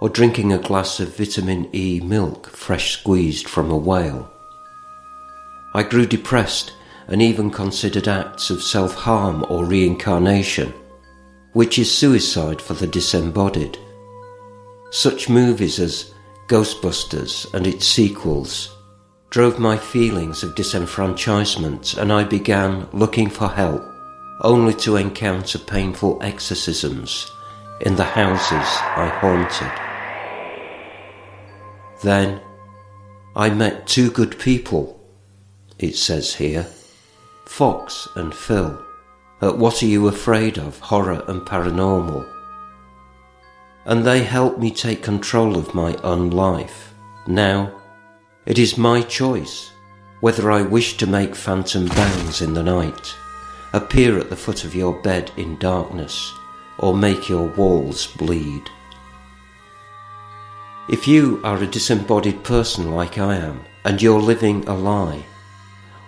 or 0.00 0.08
drinking 0.08 0.52
a 0.52 0.58
glass 0.58 1.00
of 1.00 1.16
vitamin 1.16 1.68
E 1.74 2.00
milk 2.00 2.48
fresh 2.48 2.98
squeezed 2.98 3.48
from 3.48 3.70
a 3.70 3.76
whale. 3.76 4.30
I 5.74 5.82
grew 5.82 6.06
depressed 6.06 6.72
and 7.08 7.20
even 7.20 7.50
considered 7.50 8.08
acts 8.08 8.50
of 8.50 8.62
self 8.62 8.94
harm 8.94 9.44
or 9.48 9.64
reincarnation 9.64 10.72
which 11.52 11.78
is 11.78 11.92
suicide 11.92 12.60
for 12.60 12.74
the 12.74 12.86
disembodied. 12.86 13.78
Such 14.92 15.30
movies 15.30 15.80
as 15.80 16.12
Ghostbusters 16.48 17.52
and 17.54 17.66
its 17.66 17.86
sequels 17.86 18.76
drove 19.30 19.58
my 19.58 19.74
feelings 19.74 20.42
of 20.42 20.54
disenfranchisement, 20.54 21.96
and 21.96 22.12
I 22.12 22.24
began 22.24 22.86
looking 22.92 23.30
for 23.30 23.48
help, 23.48 23.82
only 24.42 24.74
to 24.74 24.96
encounter 24.96 25.58
painful 25.58 26.18
exorcisms 26.22 27.32
in 27.80 27.96
the 27.96 28.04
houses 28.04 28.50
I 28.52 29.08
haunted. 29.22 29.72
Then 32.02 32.42
I 33.34 33.48
met 33.48 33.86
two 33.86 34.10
good 34.10 34.38
people, 34.38 35.00
it 35.78 35.96
says 35.96 36.34
here 36.34 36.66
Fox 37.46 38.08
and 38.14 38.34
Phil 38.34 38.78
at 39.40 39.56
What 39.56 39.82
Are 39.82 39.86
You 39.86 40.08
Afraid 40.08 40.58
of? 40.58 40.78
Horror 40.80 41.24
and 41.28 41.40
Paranormal. 41.40 42.41
And 43.84 44.04
they 44.04 44.22
help 44.22 44.58
me 44.58 44.70
take 44.70 45.02
control 45.02 45.56
of 45.56 45.74
my 45.74 45.96
own 45.96 46.30
life. 46.30 46.94
Now, 47.26 47.80
it 48.46 48.58
is 48.58 48.78
my 48.78 49.02
choice 49.02 49.72
whether 50.22 50.52
I 50.52 50.62
wish 50.62 50.96
to 50.98 51.06
make 51.06 51.34
phantom 51.34 51.86
bounds 51.86 52.42
in 52.42 52.54
the 52.54 52.62
night, 52.62 53.12
appear 53.72 54.20
at 54.20 54.30
the 54.30 54.36
foot 54.36 54.64
of 54.64 54.72
your 54.72 54.92
bed 55.02 55.32
in 55.36 55.58
darkness, 55.58 56.32
or 56.78 56.94
make 56.94 57.28
your 57.28 57.48
walls 57.56 58.06
bleed. 58.06 58.62
If 60.88 61.08
you 61.08 61.40
are 61.42 61.60
a 61.60 61.66
disembodied 61.66 62.44
person 62.44 62.92
like 62.92 63.18
I 63.18 63.34
am, 63.34 63.64
and 63.84 64.00
you're 64.00 64.20
living 64.20 64.64
a 64.68 64.74
lie, 64.74 65.24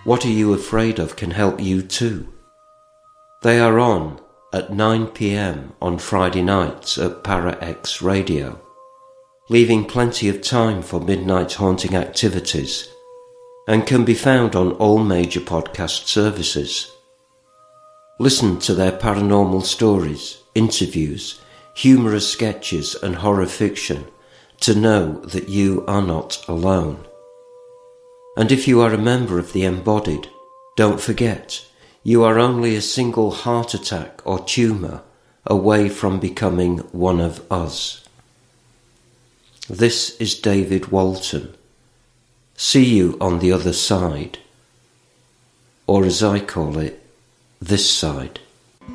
what 0.05 0.25
are 0.25 0.29
you 0.29 0.53
afraid 0.53 0.97
of 0.97 1.17
can 1.17 1.31
help 1.31 1.59
you 1.59 1.81
too. 1.81 2.31
They 3.41 3.59
are 3.59 3.79
on 3.79 4.21
at 4.55 4.71
9 4.71 5.07
pm 5.07 5.73
on 5.81 5.97
Friday 5.97 6.41
nights 6.41 6.97
at 6.97 7.25
Para 7.25 7.57
X 7.61 8.01
Radio, 8.01 8.57
leaving 9.49 9.83
plenty 9.83 10.29
of 10.29 10.41
time 10.41 10.81
for 10.81 11.01
midnight 11.01 11.51
haunting 11.55 11.93
activities, 11.93 12.87
and 13.67 13.85
can 13.85 14.05
be 14.05 14.13
found 14.13 14.55
on 14.55 14.71
all 14.73 14.99
major 14.99 15.41
podcast 15.41 16.07
services. 16.07 16.89
Listen 18.17 18.57
to 18.59 18.73
their 18.73 18.93
paranormal 18.93 19.61
stories, 19.61 20.37
interviews, 20.55 21.41
humorous 21.75 22.31
sketches, 22.31 22.95
and 23.03 23.17
horror 23.17 23.47
fiction 23.47 24.05
to 24.61 24.73
know 24.73 25.19
that 25.25 25.49
you 25.49 25.83
are 25.85 26.01
not 26.01 26.41
alone. 26.47 27.05
And 28.37 28.53
if 28.53 28.69
you 28.69 28.79
are 28.79 28.93
a 28.93 28.97
member 28.97 29.37
of 29.37 29.51
the 29.51 29.65
embodied, 29.65 30.29
don't 30.77 31.01
forget 31.01 31.65
you 32.07 32.23
are 32.23 32.37
only 32.37 32.75
a 32.75 32.81
single 32.81 33.31
heart 33.31 33.73
attack 33.73 34.21
or 34.25 34.37
tumour 34.37 35.01
away 35.43 35.89
from 35.89 36.19
becoming 36.19 36.77
one 36.91 37.19
of 37.19 37.41
us. 37.51 38.07
This 39.67 40.15
is 40.17 40.39
David 40.39 40.91
Walton. 40.91 41.55
See 42.55 42.85
you 42.85 43.17
on 43.19 43.39
the 43.39 43.51
other 43.51 43.73
side, 43.73 44.37
or 45.87 46.05
as 46.05 46.21
I 46.21 46.39
call 46.41 46.77
it, 46.77 47.03
this 47.59 47.89
side. 47.89 48.39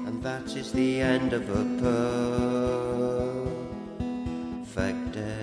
And 0.06 0.22
that 0.22 0.54
is 0.56 0.70
the 0.70 1.00
end 1.00 1.32
of 1.32 1.50
a 1.50 1.64
perfect 4.62 5.12
day. 5.14 5.39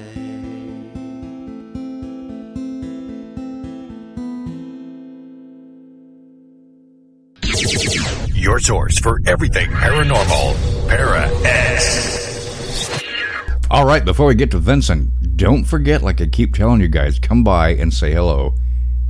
Your 8.47 8.59
source 8.61 8.97
for 8.99 9.19
everything 9.25 9.69
paranormal. 9.71 10.87
Para 10.87 11.29
X. 11.43 12.89
All 13.69 13.85
right, 13.85 14.05
before 14.05 14.27
we 14.27 14.35
get 14.35 14.51
to 14.51 14.57
Vincent, 14.57 15.35
don't 15.35 15.65
forget, 15.65 16.01
like 16.01 16.21
I 16.21 16.27
keep 16.27 16.55
telling 16.55 16.79
you 16.79 16.87
guys, 16.87 17.19
come 17.19 17.43
by 17.43 17.71
and 17.71 17.93
say 17.93 18.13
hello 18.13 18.53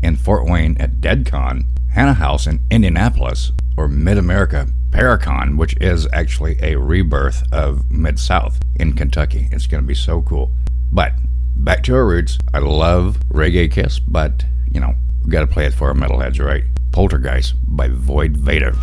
in 0.02 0.16
Fort 0.16 0.50
Wayne 0.50 0.76
at 0.80 1.02
DeadCon, 1.02 1.66
Hannah 1.92 2.16
House 2.16 2.48
in 2.48 2.62
Indianapolis, 2.72 3.52
or 3.78 3.88
Mid 3.88 4.18
America 4.18 4.70
Paracon, 4.90 5.56
which 5.56 5.80
is 5.80 6.08
actually 6.12 6.58
a 6.64 6.76
rebirth 6.76 7.44
of 7.52 7.92
Mid 7.92 8.18
South 8.18 8.60
in 8.78 8.94
Kentucky. 8.94 9.50
It's 9.52 9.68
going 9.68 9.84
to 9.84 9.88
be 9.88 9.94
so 9.94 10.24
cool. 10.24 10.52
But 10.92 11.14
back 11.58 11.84
to 11.84 11.94
our 11.94 12.08
roots. 12.08 12.40
I 12.56 12.58
love 12.58 13.20
Reggae 13.30 13.72
Kiss, 13.72 14.00
but, 14.00 14.46
you 14.72 14.80
know, 14.80 14.96
we've 15.22 15.32
got 15.32 15.42
to 15.42 15.48
play 15.48 15.68
it 15.68 15.76
for 15.76 15.90
our 15.90 15.94
metalheads, 15.94 16.44
right? 16.44 16.64
Poltergeist 16.92 17.54
by 17.68 17.90
Void 17.90 18.36
Vader. 18.36 18.74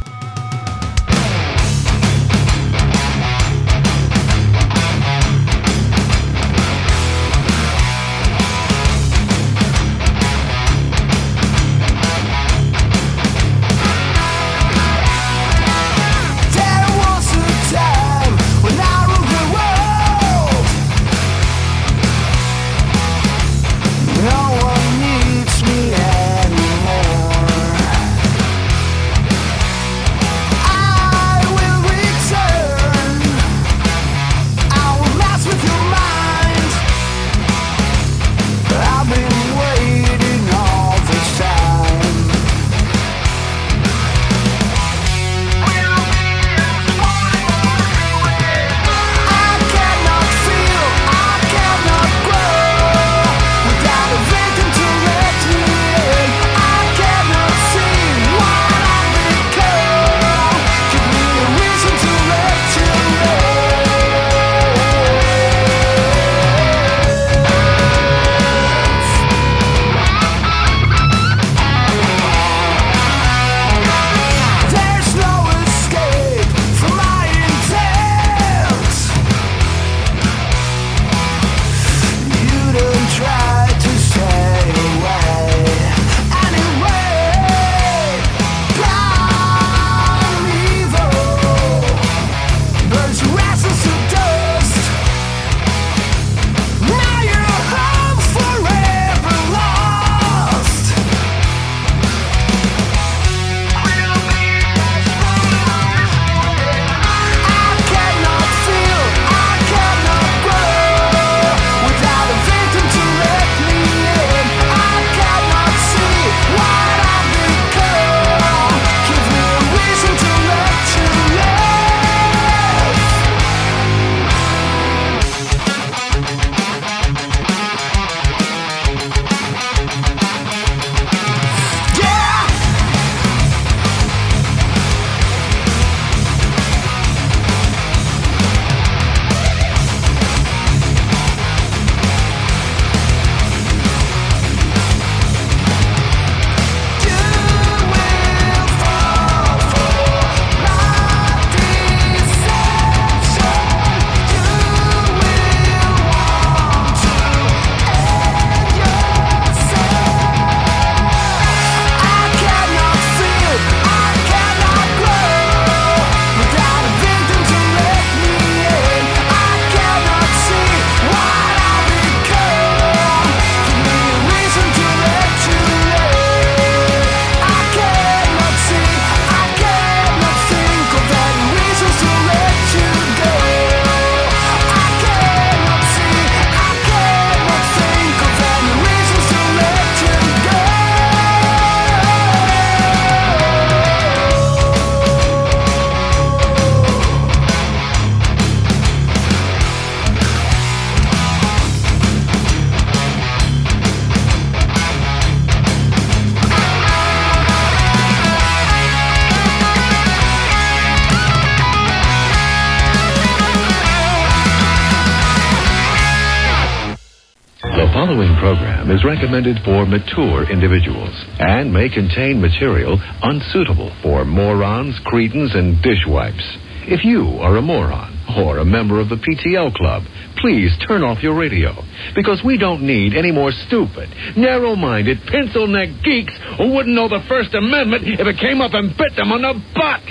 Is 218.94 219.04
recommended 219.04 219.58
for 219.64 219.84
mature 219.84 220.48
individuals 220.48 221.10
and 221.40 221.72
may 221.72 221.88
contain 221.88 222.40
material 222.40 222.96
unsuitable 223.22 223.90
for 224.02 224.24
morons, 224.24 224.94
cretins, 225.04 225.54
and 225.54 225.82
dishwipes. 225.82 226.46
If 226.86 227.04
you 227.04 227.38
are 227.40 227.56
a 227.56 227.62
moron 227.62 228.14
or 228.38 228.58
a 228.58 228.64
member 228.64 229.00
of 229.00 229.08
the 229.08 229.16
PTL 229.16 229.74
Club, 229.74 230.04
please 230.36 230.70
turn 230.86 231.02
off 231.02 231.22
your 231.22 231.34
radio 231.34 231.74
because 232.14 232.42
we 232.44 232.56
don't 232.56 232.82
need 232.82 233.14
any 233.14 233.32
more 233.32 233.50
stupid, 233.66 234.10
narrow 234.36 234.76
minded, 234.76 235.18
pencil 235.26 235.66
necked 235.66 236.04
geeks 236.04 236.34
who 236.56 236.72
wouldn't 236.72 236.94
know 236.94 237.08
the 237.08 237.24
First 237.26 237.52
Amendment 237.54 238.04
if 238.06 238.26
it 238.26 238.38
came 238.38 238.60
up 238.60 238.74
and 238.74 238.96
bit 238.96 239.16
them 239.16 239.32
on 239.32 239.42
the 239.42 239.54
butt. 239.74 240.02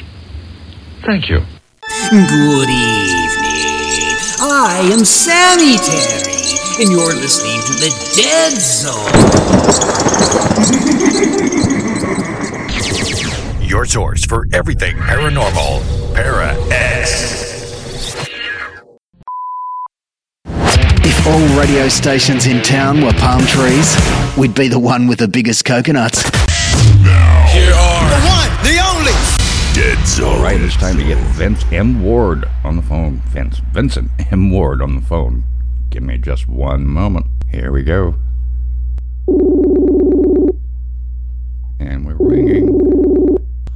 Thank 1.05 1.29
you. 1.29 1.39
Good 2.11 2.69
evening. 2.69 4.17
I 4.43 4.89
am 4.91 5.05
Sammy 5.05 5.77
Terry, 5.77 6.32
and 6.79 6.89
you're 6.89 7.13
listening 7.13 7.59
to 7.61 7.73
the 7.73 7.89
Dead 8.15 8.53
Zone. 8.57 9.11
Your 13.61 13.85
source 13.85 14.25
for 14.25 14.47
everything 14.53 14.95
paranormal, 14.95 15.83
Para 16.15 16.55
X. 16.71 18.15
If 20.45 21.27
all 21.27 21.59
radio 21.59 21.87
stations 21.89 22.47
in 22.47 22.63
town 22.63 23.01
were 23.03 23.13
palm 23.13 23.45
trees, 23.45 23.95
we'd 24.35 24.55
be 24.55 24.67
the 24.67 24.79
one 24.79 25.05
with 25.07 25.19
the 25.19 25.27
biggest 25.27 25.65
coconuts. 25.65 26.23
Now, 27.03 27.47
Here 27.51 27.71
are 27.73 28.09
the 28.09 28.21
one, 28.25 28.49
the 28.63 28.79
only. 28.89 29.13
Dead 29.75 30.07
Zone. 30.07 30.37
All 30.37 30.43
right, 30.43 30.59
it's 30.59 30.75
time 30.77 30.97
to 30.97 31.03
get 31.03 31.17
Vince 31.33 31.63
M. 31.71 32.01
Ward 32.01 32.45
on 32.63 32.77
the 32.77 32.83
phone. 32.83 33.21
Vince, 33.27 33.59
Vincent 33.73 34.09
M. 34.31 34.49
Ward 34.49 34.81
on 34.81 34.95
the 34.95 35.01
phone. 35.01 35.43
Give 35.93 36.01
me 36.01 36.17
just 36.17 36.47
one 36.47 36.87
moment. 36.87 37.27
Here 37.51 37.71
we 37.71 37.83
go. 37.83 38.15
And 41.79 42.03
we're 42.03 42.15
ringing. 42.15 42.67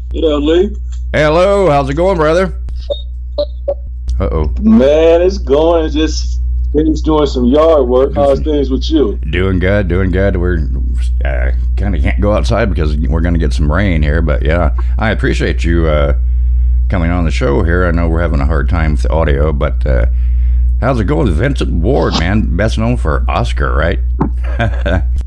G'day, 0.10 0.44
Lee. 0.44 0.76
Hello, 1.14 1.70
how's 1.70 1.92
it 1.92 1.94
going, 1.94 2.18
brother? 2.18 2.60
Uh 4.20 4.30
oh. 4.32 4.52
Man, 4.62 5.22
it's 5.22 5.38
going. 5.38 5.92
Just 5.92 6.42
finished 6.74 7.06
doing 7.06 7.28
some 7.28 7.46
yard 7.46 7.88
work. 7.88 8.16
How's 8.16 8.40
things 8.40 8.72
with 8.72 8.90
you? 8.90 9.18
Doing 9.30 9.60
good, 9.60 9.88
doing 9.88 10.10
good. 10.10 10.38
We're 10.38 10.58
uh, 11.24 11.52
kind 11.76 11.96
of 11.96 12.02
can't 12.02 12.20
go 12.20 12.34
outside 12.34 12.68
because 12.70 12.98
we're 12.98 13.22
going 13.22 13.36
to 13.36 13.40
get 13.40 13.54
some 13.54 13.72
rain 13.72 14.02
here, 14.02 14.24
but 14.24 14.42
yeah, 14.42 14.76
I 14.98 15.12
appreciate 15.12 15.64
you 15.64 15.86
uh, 15.86 16.18
coming 16.90 17.12
on 17.12 17.26
the 17.26 17.32
show 17.32 17.62
here. 17.62 17.86
I 17.86 17.92
know 17.92 18.10
we're 18.10 18.22
having 18.22 18.40
a 18.40 18.48
hard 18.48 18.70
time 18.70 18.94
with 18.94 19.04
the 19.04 19.12
audio, 19.12 19.54
but 19.54 19.86
uh, 19.86 20.08
how's 20.80 21.00
it 21.00 21.06
going 21.06 21.32
Vincent 21.32 21.72
Ward, 21.72 22.14
man? 22.20 22.56
Best 22.56 22.78
known 22.78 22.98
for 22.98 23.26
Oscar, 23.28 23.74
right? 23.74 24.00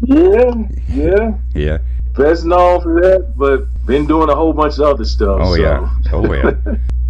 Yeah, 0.03 0.55
yeah. 0.89 1.35
yeah. 1.55 1.79
Best 2.17 2.45
known 2.45 2.81
for 2.81 3.01
that, 3.01 3.35
but 3.37 3.65
been 3.87 4.07
doing 4.07 4.29
a 4.29 4.35
whole 4.35 4.53
bunch 4.53 4.75
of 4.75 4.81
other 4.81 5.05
stuff. 5.05 5.41
Oh 5.43 5.55
so. 5.55 5.63
yeah. 5.63 5.91
Oh 6.13 6.33
yeah. 6.33 6.53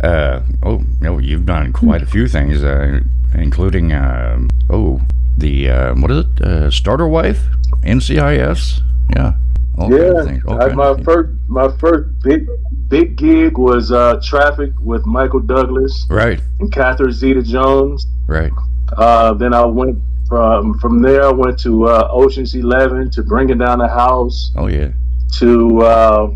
uh, 0.07 0.42
oh 0.62 0.83
no, 1.00 1.18
you've 1.18 1.46
done 1.46 1.72
quite 1.72 2.03
a 2.03 2.07
few 2.07 2.29
things, 2.29 2.62
uh, 2.62 3.00
including 3.35 3.92
um 3.92 4.50
oh 4.68 5.00
the 5.37 5.70
uh, 5.70 5.94
what 5.94 6.11
is 6.11 6.24
it? 6.26 6.40
Uh, 6.42 6.70
Starter 6.70 7.09
Wife, 7.09 7.40
NCIS. 7.83 8.83
Yeah. 9.16 9.35
All 9.80 9.90
yeah, 9.90 10.24
things. 10.24 10.42
All 10.46 10.60
I- 10.60 10.66
kinds 10.68 10.76
my 10.76 11.02
first 11.02 11.30
my 11.48 11.68
first 11.78 12.08
big 12.22 12.46
big 12.88 13.16
gig 13.16 13.56
was 13.58 13.90
uh, 13.92 14.20
Traffic 14.22 14.72
with 14.80 15.06
Michael 15.06 15.40
Douglas 15.40 16.06
Right. 16.10 16.40
and 16.58 16.72
Catherine 16.72 17.12
Zeta-Jones. 17.12 18.06
Right. 18.26 18.52
Uh, 18.96 19.34
then 19.34 19.54
I 19.54 19.64
went 19.64 19.98
from 20.28 20.78
from 20.80 21.00
there. 21.02 21.24
I 21.24 21.32
went 21.32 21.58
to 21.60 21.86
uh, 21.86 22.08
Ocean's 22.12 22.54
Eleven 22.54 23.10
to 23.12 23.22
Bringing 23.22 23.58
Down 23.58 23.78
the 23.78 23.88
House 23.88 24.52
Oh 24.56 24.66
yeah. 24.66 24.90
to 25.38 25.80
uh, 25.82 26.30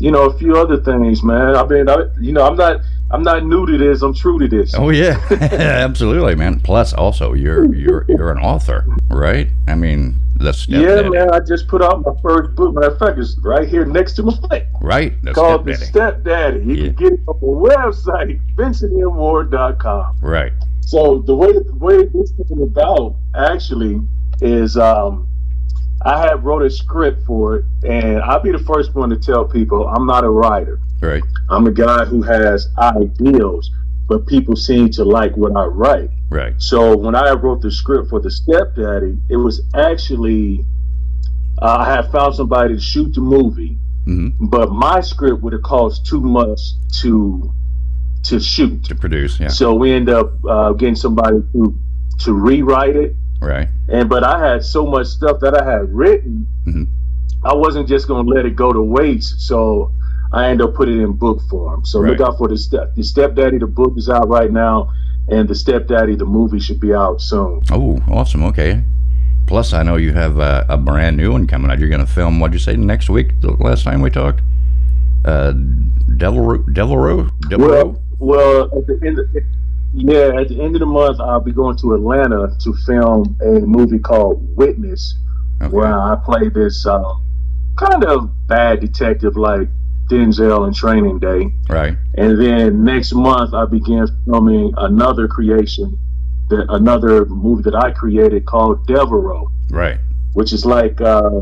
you 0.00 0.10
know 0.10 0.24
a 0.30 0.38
few 0.38 0.56
other 0.56 0.78
things, 0.82 1.22
man. 1.22 1.56
I 1.56 1.66
mean, 1.66 1.88
I, 1.88 2.04
you 2.20 2.32
know, 2.32 2.46
I'm 2.46 2.56
not 2.56 2.80
I'm 3.10 3.22
not 3.22 3.44
new 3.44 3.64
to 3.66 3.76
this. 3.78 4.02
I'm 4.02 4.14
true 4.14 4.38
to 4.38 4.48
this. 4.48 4.74
Oh 4.74 4.90
yeah, 4.90 5.18
absolutely, 5.30 6.34
man. 6.34 6.60
Plus, 6.60 6.92
also, 6.92 7.32
you're 7.34 7.74
you're 7.74 8.04
you're 8.08 8.30
an 8.30 8.38
author, 8.38 8.86
right? 9.10 9.48
I 9.66 9.74
mean, 9.74 10.16
the 10.38 10.64
Yeah, 10.68 11.08
man. 11.08 11.32
I 11.32 11.40
just 11.40 11.68
put 11.68 11.82
out 11.82 12.04
my 12.04 12.12
first 12.22 12.54
book. 12.54 12.74
Matter 12.74 12.88
of 12.88 12.98
fact, 12.98 13.18
it's 13.18 13.36
right 13.42 13.68
here 13.68 13.84
next 13.84 14.14
to 14.14 14.22
my 14.22 14.32
plate. 14.42 14.64
right? 14.80 15.14
Called 15.34 15.64
The 15.64 15.74
stepdaddy, 15.74 16.60
Stepdaddy. 16.62 16.64
You 16.66 16.76
can 16.84 16.94
get 16.94 17.12
it 17.14 17.20
on 17.26 17.40
the 17.40 17.46
website, 17.74 18.40
VincentMWard.com. 18.56 20.18
right? 20.22 20.52
So 20.80 21.18
the 21.26 21.34
way 21.34 21.52
the 21.52 21.74
way 21.74 22.04
this 22.06 22.32
came 22.48 22.62
about 22.62 23.14
actually 23.34 24.00
is 24.40 24.76
um 24.78 25.26
I 26.04 26.20
had 26.20 26.44
wrote 26.44 26.62
a 26.62 26.70
script 26.70 27.24
for 27.26 27.56
it 27.56 27.64
and 27.84 28.20
I'll 28.22 28.40
be 28.40 28.52
the 28.52 28.58
first 28.60 28.94
one 28.94 29.10
to 29.10 29.16
tell 29.16 29.44
people 29.44 29.86
I'm 29.88 30.06
not 30.06 30.24
a 30.24 30.30
writer. 30.30 30.80
Right. 31.02 31.22
I'm 31.50 31.66
a 31.66 31.70
guy 31.72 32.04
who 32.04 32.22
has 32.22 32.68
ideals, 32.78 33.70
but 34.08 34.26
people 34.26 34.56
seem 34.56 34.88
to 34.90 35.04
like 35.04 35.36
what 35.36 35.54
I 35.56 35.64
write. 35.66 36.10
Right. 36.30 36.54
So 36.58 36.96
when 36.96 37.14
I 37.14 37.32
wrote 37.32 37.60
the 37.62 37.70
script 37.70 38.08
for 38.10 38.20
the 38.20 38.30
stepdaddy, 38.30 39.18
it 39.28 39.36
was 39.36 39.62
actually 39.74 40.64
uh, 41.60 41.76
I 41.80 41.94
had 41.96 42.10
found 42.12 42.34
somebody 42.34 42.74
to 42.74 42.80
shoot 42.80 43.14
the 43.14 43.20
movie, 43.20 43.76
Mm-hmm. 44.06 44.46
but 44.46 44.70
my 44.70 45.00
script 45.02 45.42
would 45.42 45.52
have 45.52 45.62
cost 45.62 46.06
too 46.06 46.20
much 46.20 46.60
to 47.02 47.52
to 48.24 48.40
shoot 48.40 48.84
to 48.84 48.94
produce. 48.94 49.38
Yeah. 49.38 49.48
So 49.48 49.74
we 49.74 49.92
end 49.92 50.08
up 50.08 50.32
uh, 50.48 50.72
getting 50.72 50.96
somebody 50.96 51.38
to 51.52 51.78
to 52.20 52.32
rewrite 52.32 52.96
it, 52.96 53.14
Right. 53.42 53.68
and 53.88 54.08
but 54.08 54.24
I 54.24 54.38
had 54.48 54.64
so 54.64 54.86
much 54.86 55.08
stuff 55.08 55.40
that 55.40 55.54
I 55.54 55.62
had 55.70 55.92
written, 55.94 56.46
Mhm. 56.66 56.86
I 57.44 57.54
wasn't 57.54 57.86
just 57.86 58.08
gonna 58.08 58.26
let 58.28 58.46
it 58.46 58.56
go 58.56 58.72
to 58.72 58.80
waste. 58.80 59.40
So 59.42 59.92
I 60.32 60.48
end 60.48 60.60
up 60.60 60.74
putting 60.74 61.00
it 61.00 61.04
in 61.04 61.12
book 61.12 61.40
form. 61.48 61.84
So 61.84 62.00
look 62.00 62.20
out 62.20 62.38
for 62.38 62.48
the 62.48 62.58
step 62.58 62.94
the 62.94 63.02
stepdaddy. 63.02 63.58
The 63.58 63.66
book 63.66 63.94
is 63.96 64.08
out 64.10 64.28
right 64.28 64.50
now, 64.50 64.92
and 65.28 65.48
the 65.48 65.54
stepdaddy 65.54 66.16
the 66.16 66.26
movie 66.26 66.60
should 66.60 66.80
be 66.80 66.92
out 66.94 67.20
soon. 67.20 67.62
Oh, 67.70 67.98
awesome. 68.08 68.44
Okay. 68.44 68.82
Plus, 69.46 69.72
I 69.72 69.82
know 69.82 69.96
you 69.96 70.12
have 70.12 70.38
uh, 70.38 70.64
a 70.68 70.76
brand 70.76 71.16
new 71.16 71.32
one 71.32 71.46
coming 71.46 71.70
out. 71.70 71.78
You're 71.78 71.88
going 71.88 72.04
to 72.04 72.12
film. 72.12 72.38
What'd 72.38 72.52
you 72.52 72.58
say 72.58 72.76
next 72.76 73.08
week? 73.08 73.40
The 73.40 73.52
last 73.52 73.82
time 73.82 74.02
we 74.02 74.10
talked. 74.10 74.42
Uh, 75.24 75.52
Devil 76.18 76.40
Ro- 76.42 76.64
Devil 76.74 76.98
Row. 76.98 77.30
Devil 77.48 77.68
Row. 77.68 77.84
Well, 78.18 78.68
well, 78.68 78.78
at 78.78 78.86
the 78.86 79.00
end, 79.06 79.18
of, 79.18 79.26
yeah, 79.94 80.38
at 80.38 80.48
the 80.48 80.60
end 80.60 80.76
of 80.76 80.80
the 80.80 80.86
month, 80.86 81.18
I'll 81.18 81.40
be 81.40 81.52
going 81.52 81.78
to 81.78 81.94
Atlanta 81.94 82.54
to 82.60 82.74
film 82.84 83.38
a 83.40 83.60
movie 83.60 83.98
called 83.98 84.54
Witness, 84.54 85.14
where 85.70 85.98
I 85.98 86.16
play 86.22 86.50
this 86.50 86.84
uh, 86.86 87.14
kind 87.76 88.04
of 88.04 88.30
bad 88.48 88.80
detective 88.80 89.38
like 89.38 89.68
Denzel 90.08 90.66
and 90.66 90.74
Training 90.74 91.18
Day. 91.18 91.52
Right. 91.68 91.96
And 92.16 92.40
then 92.40 92.84
next 92.84 93.12
month, 93.14 93.54
I 93.54 93.64
begin 93.66 94.06
filming 94.24 94.72
another 94.76 95.28
creation, 95.28 95.98
that 96.50 96.66
another 96.70 97.24
movie 97.26 97.62
that 97.64 97.74
I 97.74 97.90
created 97.92 98.46
called 98.46 98.86
Devereaux, 98.86 99.50
Right. 99.70 99.98
which 100.32 100.52
is 100.52 100.64
like, 100.64 101.00
uh, 101.00 101.40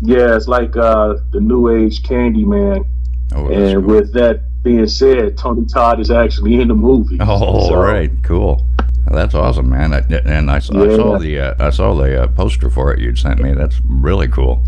yeah, 0.00 0.34
it's 0.36 0.48
like 0.48 0.76
uh, 0.76 1.14
the 1.32 1.40
New 1.40 1.68
Age 1.68 2.02
Candyman. 2.02 2.86
Oh, 3.34 3.48
and 3.48 3.84
with 3.84 4.12
that 4.14 4.40
being 4.62 4.86
said, 4.86 5.36
Tony 5.38 5.64
Todd 5.66 6.00
is 6.00 6.10
actually 6.10 6.60
in 6.60 6.68
the 6.68 6.74
movie. 6.74 7.18
Oh, 7.20 7.68
So, 7.68 7.76
right, 7.76 8.10
cool. 8.22 8.66
That's 9.10 9.34
awesome, 9.34 9.70
man. 9.70 9.92
I, 9.92 9.98
and 10.24 10.50
I, 10.50 10.58
saw- 10.60 10.82
I 10.84 10.96
saw 10.96 11.18
the 11.18 11.38
uh, 11.40 11.54
I 11.58 11.70
saw 11.70 11.94
the 11.94 12.22
uh, 12.24 12.26
poster 12.28 12.70
for 12.70 12.92
it 12.92 13.00
you'd 13.00 13.18
sent 13.18 13.40
me. 13.40 13.52
That's 13.54 13.80
really 13.84 14.28
cool. 14.28 14.62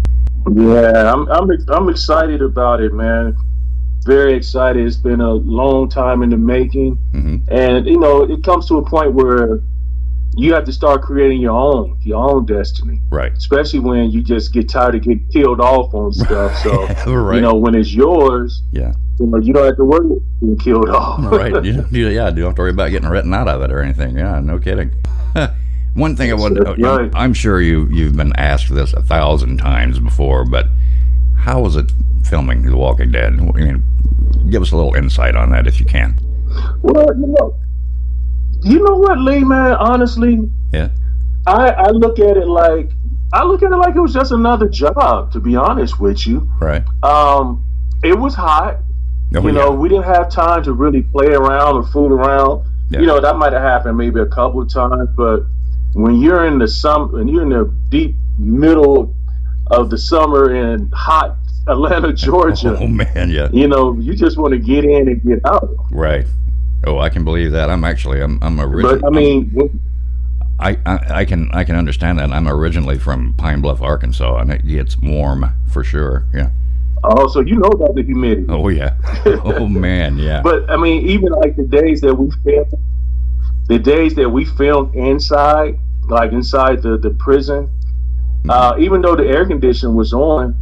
Yeah, 0.51 1.13
I'm, 1.13 1.29
I'm 1.31 1.51
I'm 1.69 1.89
excited 1.89 2.43
about 2.43 2.81
it, 2.81 2.93
man. 2.93 3.37
Very 4.05 4.35
excited. 4.35 4.85
It's 4.85 4.97
been 4.97 5.21
a 5.21 5.33
long 5.33 5.89
time 5.89 6.23
in 6.23 6.31
the 6.31 6.37
making, 6.37 6.97
hmm 7.13 7.37
and 7.49 7.87
you 7.87 7.99
know, 7.99 8.23
it 8.23 8.43
comes 8.43 8.67
to 8.69 8.79
a 8.79 8.85
point 8.85 9.13
where 9.13 9.61
you 10.35 10.55
have 10.55 10.65
to 10.65 10.73
start 10.73 11.03
creating 11.03 11.41
your 11.41 11.53
own 11.57 11.99
your 12.03 12.29
own 12.29 12.45
destiny. 12.47 13.01
Right. 13.11 13.33
Especially 13.33 13.79
when 13.81 14.11
you 14.11 14.23
just 14.23 14.53
get 14.53 14.69
tired 14.69 14.95
of 14.97 15.03
getting 15.03 15.27
killed 15.29 15.61
off 15.61 15.95
on 15.95 16.13
stuff. 16.13 16.57
So 16.59 16.87
Right. 17.15 17.37
you 17.37 17.41
know, 17.43 17.55
when 17.55 17.75
it's 17.75 17.93
yours, 17.93 18.63
Yeah. 18.73 18.93
you 19.21 19.27
know, 19.27 19.39
you 19.39 19.53
don't 19.53 19.67
have 19.67 19.77
to 19.77 19.85
worry 19.85 20.07
about 20.07 20.21
being 20.41 20.59
killed 20.59 20.89
off. 20.89 21.21
right. 21.33 21.65
You, 21.65 21.85
you, 21.91 22.09
yeah, 22.09 22.31
you 22.31 22.35
don't 22.37 22.47
have 22.47 22.55
to 22.57 22.63
worry 22.63 22.71
about 22.71 22.91
getting 22.91 23.09
written 23.11 23.33
out 23.35 23.47
of 23.47 23.61
it 23.63 23.71
or 23.71 23.81
anything. 23.81 24.17
Yeah, 24.17 24.41
no 24.41 24.59
kidding. 24.59 24.91
One 25.95 26.17
thing 26.17 26.33
I 26.33 26.37
to, 26.37 26.75
right. 26.79 27.11
I'm 27.15 27.35
sure 27.35 27.61
you 27.61 27.87
you've 27.91 28.17
been 28.17 28.33
asked 28.37 28.73
this 28.75 28.93
a 28.95 29.03
thousand 29.03 29.59
times 29.59 29.99
before, 29.99 30.45
but 30.45 30.67
how 31.37 31.61
was 31.61 31.77
it 31.77 31.93
filming 32.25 32.63
The 32.63 32.77
Walking 32.77 33.11
Dead? 33.13 33.35
I 33.35 33.37
mean, 33.41 33.83
give 34.51 34.63
us 34.63 34.73
a 34.73 34.77
little 34.77 34.95
insight 34.95 35.37
on 35.37 35.51
that 35.51 35.67
if 35.67 35.81
you 35.81 35.87
can. 35.87 36.19
Well, 36.81 37.07
you 37.17 37.27
know, 37.27 37.55
you 38.63 38.79
know 38.83 38.97
what, 38.97 39.19
Lee, 39.19 39.45
man. 39.45 39.73
Honestly, 39.75 40.51
Yeah. 40.73 40.89
I, 41.47 41.71
I 41.71 41.91
look 41.91 42.19
at 42.21 42.37
it 42.37 42.47
like 42.47 42.91
I 43.35 43.45
look 43.45 43.63
at 43.63 43.73
it 43.73 43.77
like 43.77 43.95
it 43.97 44.01
was 44.01 44.15
just 44.15 44.33
another 44.33 44.69
job. 44.69 45.33
To 45.33 45.41
be 45.41 45.57
honest 45.57 45.99
with 46.01 46.27
you, 46.27 46.49
Right. 46.61 46.85
um, 47.03 47.65
it 48.03 48.19
was 48.19 48.35
hot. 48.35 48.79
Oh, 49.35 49.41
you 49.43 49.53
know, 49.53 49.71
we 49.71 49.89
didn't 49.89 50.05
have 50.05 50.31
time 50.31 50.63
to 50.65 50.73
really 50.73 51.03
play 51.03 51.29
around 51.29 51.75
or 51.77 51.83
fool 51.85 52.13
around. 52.13 52.65
Yeah. 52.91 53.01
You 53.01 53.07
know, 53.07 53.21
that 53.21 53.37
might 53.37 53.53
have 53.55 53.63
happened 53.63 53.97
maybe 53.97 54.21
a 54.21 54.27
couple 54.27 54.61
of 54.61 54.69
times, 54.69 55.09
but 55.17 55.45
when 55.95 56.21
you're 56.21 56.47
in 56.47 56.59
the 56.59 56.69
sum, 56.69 57.13
when 57.13 57.29
you're 57.29 57.43
in 57.43 57.51
the 57.51 57.73
deep 57.89 58.17
middle 58.39 59.15
of 59.71 59.91
the 59.91 59.99
summer 59.99 60.55
in 60.55 60.91
hot 60.93 61.37
Atlanta, 61.69 62.13
Georgia, 62.27 62.77
Oh 62.79 62.87
man, 62.89 63.31
yeah. 63.31 63.49
you 63.53 63.69
know, 63.69 63.95
you 63.99 64.15
just 64.15 64.37
want 64.37 64.53
to 64.53 64.59
get 64.59 64.85
in 64.85 65.09
and 65.09 65.23
get 65.23 65.41
out. 65.47 65.69
Right. 65.91 66.27
Oh, 66.85 66.99
I 66.99 67.09
can 67.11 67.25
believe 67.25 67.53
that. 67.53 67.71
I'm 67.71 67.85
actually 67.85 68.21
I'm 68.21 68.39
I'm 68.43 68.61
originally. 68.61 68.99
But 69.01 69.07
I 69.07 69.11
mean, 69.11 69.51
when- 69.53 69.81
I, 70.59 70.79
I 70.87 70.99
I 71.21 71.25
can 71.25 71.51
I 71.53 71.65
can 71.65 71.77
understand 71.77 72.19
that. 72.19 72.31
I'm 72.31 72.47
originally 72.49 72.99
from 72.99 73.35
Pine 73.35 73.61
Bluff, 73.61 73.81
Arkansas, 73.83 74.39
and 74.39 74.51
it 74.53 74.67
gets 74.67 74.97
warm 74.99 75.45
for 75.73 75.83
sure. 75.83 76.27
Yeah. 76.33 76.51
oh, 77.05 77.27
so 77.29 77.41
you 77.41 77.57
know 77.57 77.69
about 77.69 77.95
the 77.97 78.03
humidity. 78.03 78.47
Oh 78.49 78.69
yeah. 78.69 78.95
oh 79.45 79.67
man, 79.67 80.19
yeah. 80.19 80.41
But 80.43 80.69
I 80.71 80.77
mean, 80.77 81.09
even 81.09 81.31
like 81.33 81.57
the 81.57 81.65
days 81.65 82.01
that 82.03 82.15
we 82.15 82.31
filmed, 82.45 82.73
the 83.69 83.79
days 83.79 84.15
that 84.17 84.29
we 84.31 84.45
filmed 84.45 84.95
inside, 84.95 85.79
like 86.09 86.33
inside 86.33 86.83
the 86.83 86.97
the 86.99 87.11
prison, 87.11 87.71
uh, 88.49 88.77
even 88.79 89.03
though 89.03 89.17
the 89.17 89.27
air 89.27 89.47
conditioning 89.47 89.97
was 89.97 90.13
on, 90.13 90.57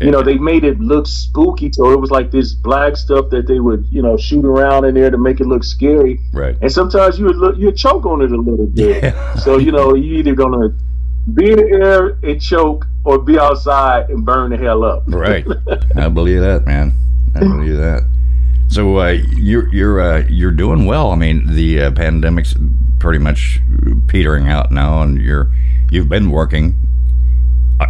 you 0.00 0.10
know, 0.10 0.22
they 0.22 0.36
made 0.38 0.64
it 0.64 0.80
look 0.80 1.06
spooky. 1.06 1.70
So 1.72 1.92
it 1.92 2.00
was 2.00 2.10
like 2.10 2.30
this 2.30 2.52
black 2.52 2.96
stuff 2.96 3.30
that 3.30 3.46
they 3.46 3.60
would, 3.60 3.86
you 3.90 4.02
know, 4.02 4.16
shoot 4.16 4.44
around 4.44 4.84
in 4.84 4.94
there 4.94 5.10
to 5.10 5.18
make 5.18 5.40
it 5.40 5.46
look 5.46 5.64
scary. 5.64 6.20
Right. 6.32 6.56
And 6.60 6.70
sometimes 6.70 7.18
you 7.18 7.26
would 7.26 7.36
look, 7.36 7.56
you 7.56 7.72
choke 7.72 8.04
on 8.04 8.20
it 8.22 8.32
a 8.32 8.36
little 8.36 8.66
bit. 8.66 9.02
Yeah. 9.02 9.34
So 9.36 9.58
you 9.58 9.72
know, 9.72 9.94
you 9.94 10.16
either 10.18 10.34
gonna 10.34 10.74
be 11.32 11.52
in 11.52 11.56
the 11.56 11.70
air 11.72 12.18
and 12.22 12.40
choke, 12.40 12.86
or 13.04 13.18
be 13.18 13.38
outside 13.38 14.10
and 14.10 14.24
burn 14.24 14.50
the 14.50 14.56
hell 14.56 14.82
up. 14.84 15.04
Right. 15.06 15.46
I 15.96 16.08
believe 16.08 16.40
that, 16.40 16.66
man. 16.66 16.94
I 17.34 17.40
believe 17.40 17.76
that. 17.76 18.08
So 18.68 18.98
uh, 18.98 19.18
you're 19.36 19.72
you're 19.72 20.00
uh, 20.00 20.26
you're 20.28 20.50
doing 20.50 20.86
well. 20.86 21.10
I 21.12 21.16
mean, 21.16 21.54
the 21.54 21.82
uh, 21.82 21.90
pandemic's 21.92 22.54
pretty 23.04 23.18
much 23.18 23.60
petering 24.08 24.48
out 24.48 24.72
now, 24.72 25.02
and 25.02 25.20
you're 25.20 25.50
you've 25.90 26.08
been 26.08 26.30
working, 26.30 26.74
uh, 27.78 27.86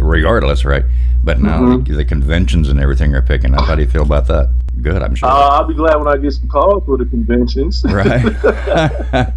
regardless, 0.00 0.64
right? 0.64 0.82
But 1.22 1.42
now 1.42 1.60
Mhm. 1.60 1.94
the 1.94 2.06
conventions 2.06 2.70
and 2.70 2.80
everything 2.80 3.14
are 3.14 3.20
picking 3.20 3.54
up. 3.54 3.66
How 3.66 3.74
do 3.74 3.82
you 3.82 3.88
feel 3.88 4.00
about 4.02 4.26
that? 4.28 4.48
Good, 4.80 5.02
I'm 5.02 5.14
sure. 5.14 5.28
Uh, 5.28 5.32
I'll 5.32 5.66
be 5.68 5.74
glad 5.74 5.96
when 5.96 6.08
I 6.08 6.16
get 6.16 6.32
some 6.32 6.48
calls 6.48 6.82
for 6.86 6.96
the 6.96 7.04
conventions. 7.04 7.84
Right. 7.98 8.22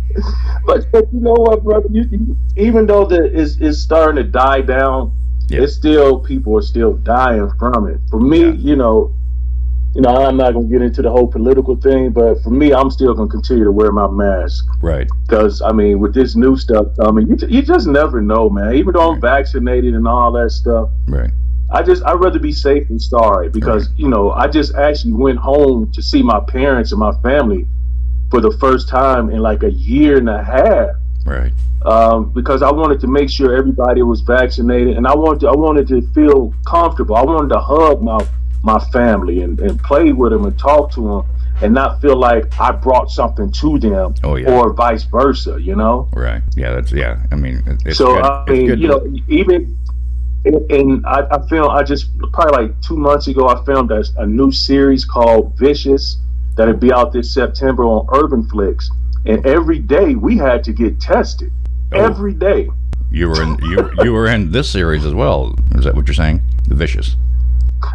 but, 0.66 0.90
but 0.94 1.14
you 1.14 1.20
know 1.20 1.34
what, 1.34 1.66
brother? 1.66 1.88
You, 1.92 2.04
you, 2.10 2.38
even 2.56 2.86
though 2.86 3.06
the 3.06 3.26
it's, 3.26 3.58
it's 3.60 3.80
starting 3.80 4.24
to 4.24 4.30
die 4.32 4.62
down, 4.62 5.12
it's 5.50 5.74
still 5.74 6.20
people 6.20 6.58
are 6.58 6.62
still 6.62 6.94
dying 6.94 7.52
from 7.60 7.90
it. 7.90 8.00
For 8.10 8.22
me, 8.22 8.52
you 8.52 8.78
know, 8.78 9.12
you 9.96 10.02
know, 10.02 10.10
I'm 10.26 10.38
not 10.38 10.54
gonna 10.54 10.66
get 10.68 10.82
into 10.82 11.02
the 11.02 11.10
whole 11.12 11.28
political 11.28 11.76
thing, 11.76 12.12
but 12.12 12.42
for 12.42 12.50
me, 12.50 12.74
I'm 12.74 12.90
still 12.90 13.14
gonna 13.14 13.30
continue 13.30 13.64
to 13.64 13.72
wear 13.72 13.92
my 13.92 14.08
mask. 14.08 14.66
Right. 14.82 15.08
Because 15.28 15.62
I 15.62 15.72
mean, 15.72 16.00
with 16.00 16.14
this 16.14 16.36
new 16.36 16.58
stuff 16.58 16.88
coming, 17.00 17.28
you, 17.28 17.38
you 17.48 17.62
just 17.62 17.88
never 17.88 18.22
know, 18.22 18.50
man. 18.50 18.74
Even 18.76 18.94
though 18.94 19.12
I'm 19.12 19.22
vaccinated 19.22 19.94
and 19.94 20.08
all 20.08 20.32
that 20.34 20.52
stuff, 20.52 20.90
Right. 21.08 21.32
I 21.72 21.82
just 21.82 22.04
I'd 22.06 22.20
rather 22.20 22.40
be 22.40 22.52
safe 22.52 22.88
than 22.88 23.00
sorry 23.00 23.50
because 23.50 23.90
you 23.98 24.08
know 24.08 24.32
I 24.32 24.48
just 24.48 24.76
actually 24.76 25.14
went 25.14 25.40
home 25.40 25.92
to 25.94 26.02
see 26.02 26.22
my 26.22 26.40
parents 26.40 26.92
and 26.92 27.00
my 27.00 27.14
family 27.22 27.68
for 28.30 28.42
the 28.42 28.52
first 28.60 28.88
time 28.90 29.30
in 29.30 29.40
like 29.40 29.64
a 29.64 29.72
year 29.72 30.18
and 30.18 30.30
a 30.30 30.44
half 30.44 30.90
Right. 31.26 31.54
um, 31.86 32.32
because 32.32 32.62
I 32.62 32.72
wanted 32.72 33.00
to 33.02 33.08
make 33.08 33.30
sure 33.30 33.56
everybody 33.56 34.02
was 34.02 34.22
vaccinated 34.22 34.98
and 34.98 35.08
I 35.08 35.16
wanted 35.16 35.40
to, 35.42 35.48
I 35.50 35.56
wanted 35.56 35.88
to 35.88 36.02
feel 36.14 36.54
comfortable. 36.68 37.16
I 37.16 37.24
wanted 37.24 37.50
to 37.54 37.60
hug 37.60 38.02
my 38.04 38.20
my 38.64 38.80
family 38.92 39.42
and, 39.42 39.60
and 39.60 39.80
play 39.84 40.12
with 40.14 40.32
them 40.32 40.46
and 40.46 40.58
talk 40.58 40.92
to 40.94 41.02
them 41.02 41.24
and 41.62 41.74
not 41.74 42.02
feel 42.02 42.16
like 42.18 42.60
I 42.60 42.72
brought 42.72 43.12
something 43.12 43.52
to 43.52 43.78
them 43.78 44.16
Oh, 44.24 44.36
yeah. 44.36 44.52
or 44.52 44.74
vice 44.74 45.04
versa. 45.04 45.62
You 45.62 45.76
know. 45.76 46.10
Right. 46.14 46.42
Yeah. 46.56 46.74
That's 46.74 46.92
yeah. 46.92 47.22
I 47.32 47.36
mean, 47.36 47.62
it's 47.86 47.98
so 47.98 48.16
good. 48.16 48.24
I 48.24 48.46
mean, 48.50 48.66
you 48.66 48.76
to- 48.76 48.88
know, 48.88 49.14
even 49.28 49.78
and, 50.46 51.06
I, 51.06 51.26
I 51.32 51.48
filmed. 51.48 51.72
I 51.72 51.84
just 51.84 52.10
probably 52.34 52.68
like 52.68 52.82
two 52.82 52.98
months 52.98 53.28
ago, 53.28 53.48
I 53.48 53.64
filmed 53.66 53.92
a, 53.92 54.04
a 54.18 54.26
new 54.26 54.52
series 54.52 55.06
called 55.06 55.58
Vicious 55.58 56.18
that'll 56.58 56.74
be 56.76 56.92
out 56.92 57.14
this 57.14 57.34
September 57.34 57.84
on 57.86 58.06
Urbanflix. 58.08 58.86
And 59.26 59.46
every 59.46 59.80
day 59.80 60.16
we 60.16 60.38
had 60.38 60.64
to 60.66 60.74
get 60.74 61.00
tested. 61.00 61.52
Oh. 61.94 61.98
Every 62.04 62.34
day. 62.34 62.70
you 63.10 63.30
were 63.30 63.42
in 63.42 63.58
you 63.64 63.90
you 64.04 64.12
were 64.12 64.28
in 64.28 64.52
this 64.52 64.70
series 64.70 65.06
as 65.06 65.14
well. 65.14 65.56
Is 65.76 65.86
that 65.86 65.96
what 65.96 66.08
you're 66.08 66.14
saying? 66.16 66.42
The 66.68 66.76
Vicious. 66.76 67.16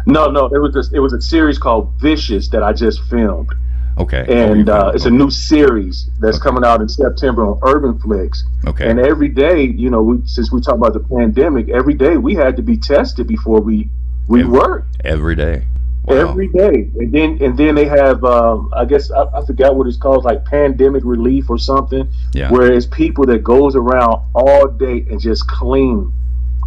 No, 0.05 0.29
no, 0.29 0.45
it 0.47 0.59
was 0.59 0.75
a, 0.75 0.95
it 0.95 0.99
was 0.99 1.13
a 1.13 1.21
series 1.21 1.57
called 1.57 1.93
Vicious 1.99 2.49
that 2.49 2.63
I 2.63 2.73
just 2.73 3.01
filmed. 3.03 3.53
Okay. 3.97 4.25
and 4.29 4.69
uh, 4.69 4.93
it's 4.95 5.03
a 5.03 5.09
new 5.11 5.29
series 5.29 6.09
that's 6.19 6.39
coming 6.39 6.63
out 6.63 6.79
in 6.79 6.87
September 6.87 7.45
on 7.45 7.59
Urbanflix. 7.59 8.43
Okay. 8.65 8.89
And 8.89 8.97
every 8.97 9.27
day, 9.27 9.63
you 9.63 9.89
know, 9.89 10.01
we, 10.01 10.25
since 10.25 10.53
we 10.53 10.61
talk 10.61 10.75
about 10.75 10.93
the 10.93 11.01
pandemic, 11.01 11.67
every 11.67 11.95
day 11.95 12.15
we 12.15 12.33
had 12.33 12.55
to 12.55 12.61
be 12.61 12.77
tested 12.77 13.27
before 13.27 13.59
we 13.59 13.89
we 14.29 14.45
worked 14.45 14.97
Every 15.03 15.35
day. 15.35 15.65
every 16.07 16.47
day. 16.47 16.89
And 16.97 17.11
then 17.11 17.37
and 17.41 17.57
then 17.57 17.75
they 17.75 17.85
have, 17.85 18.23
um, 18.23 18.71
I 18.73 18.85
guess 18.85 19.11
I, 19.11 19.23
I 19.33 19.45
forgot 19.45 19.75
what 19.75 19.85
it's 19.87 19.97
called, 19.97 20.23
like 20.23 20.45
pandemic 20.45 21.03
relief 21.03 21.49
or 21.49 21.57
something. 21.57 22.07
Yeah. 22.33 22.51
Where 22.51 22.71
it's 22.71 22.85
people 22.85 23.25
that 23.25 23.43
goes 23.43 23.75
around 23.75 24.21
all 24.33 24.67
day 24.67 25.05
and 25.09 25.19
just 25.19 25.45
clean, 25.47 26.13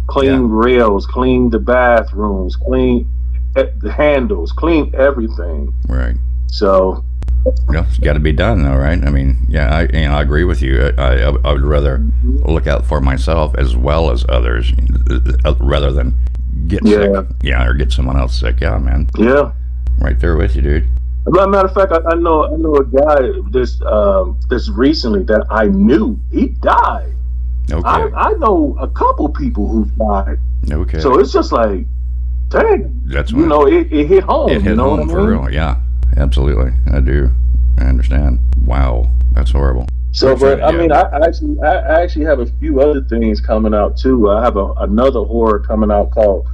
clean 0.07 0.41
rails, 0.49 1.05
clean 1.05 1.49
the 1.49 1.59
bathrooms, 1.59 2.55
clean 2.55 3.07
eh, 3.55 3.65
the 3.77 3.91
handles, 3.91 4.51
clean 4.51 4.93
everything. 4.95 5.73
Right. 5.87 6.15
So 6.47 7.03
Yeah, 7.71 7.85
it's 7.87 7.97
got 7.99 8.13
to 8.13 8.19
be 8.19 8.31
done, 8.31 8.63
though, 8.63 8.75
right? 8.77 9.03
I 9.03 9.09
mean, 9.09 9.45
yeah, 9.49 9.75
I 9.75 9.81
you 9.83 10.07
know, 10.07 10.15
I 10.15 10.21
agree 10.21 10.43
with 10.45 10.61
you. 10.61 10.93
I, 10.97 11.01
I, 11.01 11.29
I 11.43 11.53
would 11.53 11.65
rather 11.65 12.03
look 12.23 12.67
out 12.67 12.85
for 12.85 13.01
myself 13.01 13.53
as 13.57 13.75
well 13.75 14.11
as 14.11 14.25
others, 14.29 14.71
uh, 15.45 15.55
rather 15.59 15.91
than 15.91 16.13
get 16.67 16.85
Yeah. 16.85 16.97
sick. 17.21 17.25
Yeah, 17.41 17.65
or 17.65 17.73
get 17.73 17.91
someone 17.91 18.17
else 18.17 18.39
sick. 18.39 18.61
Yeah, 18.61 18.77
man. 18.77 19.09
Yeah. 19.17 19.51
Right 19.99 20.19
there 20.19 20.35
with 20.37 20.55
you, 20.55 20.61
dude. 20.61 20.87
As 21.27 21.33
a 21.41 21.47
matter 21.47 21.67
of 21.69 21.73
fact, 21.73 21.91
I, 21.93 22.11
I 22.11 22.15
know 22.15 22.45
I 22.45 22.57
know 22.57 22.75
a 22.75 22.83
guy 22.85 23.39
this 23.51 23.81
um, 23.83 24.37
this 24.49 24.69
recently 24.69 25.23
that 25.23 25.45
I 25.49 25.67
knew 25.67 26.19
he 26.31 26.47
died. 26.47 27.13
Okay. 27.71 27.87
I, 27.87 28.09
I 28.13 28.33
know 28.33 28.75
a 28.79 28.87
couple 28.87 29.29
people 29.29 29.67
who've 29.67 29.95
died. 29.95 30.39
Okay. 30.69 30.99
So 30.99 31.19
it's 31.19 31.31
just 31.31 31.51
like, 31.51 31.85
dang, 32.49 33.01
That's 33.05 33.31
you 33.31 33.45
know, 33.45 33.67
it, 33.67 33.91
it 33.91 34.07
hit 34.07 34.23
home. 34.23 34.49
it 34.49 34.61
hit 34.61 34.71
you 34.71 34.75
know 34.75 34.95
home 34.95 35.07
what 35.07 35.09
I 35.09 35.11
for 35.11 35.21
mean? 35.31 35.39
real. 35.41 35.49
Yeah, 35.51 35.77
absolutely. 36.17 36.71
I 36.91 36.99
do. 36.99 37.29
I 37.79 37.85
understand. 37.85 38.39
Wow, 38.65 39.09
that's 39.31 39.51
horrible. 39.51 39.87
So, 40.11 40.35
but 40.35 40.61
I 40.63 40.71
mean, 40.71 40.91
I 40.91 41.01
I 41.01 41.25
actually 41.25 41.59
I 41.61 41.73
I 41.75 42.03
actually 42.03 42.25
have 42.25 42.39
a 42.39 42.45
few 42.45 42.81
other 42.81 43.01
things 43.03 43.41
coming 43.41 43.73
out 43.73 43.97
too. 43.97 44.29
I 44.29 44.43
have 44.43 44.57
a, 44.57 44.73
another 44.73 45.23
horror 45.23 45.59
coming 45.59 45.89
out 45.91 46.11
called 46.11 46.47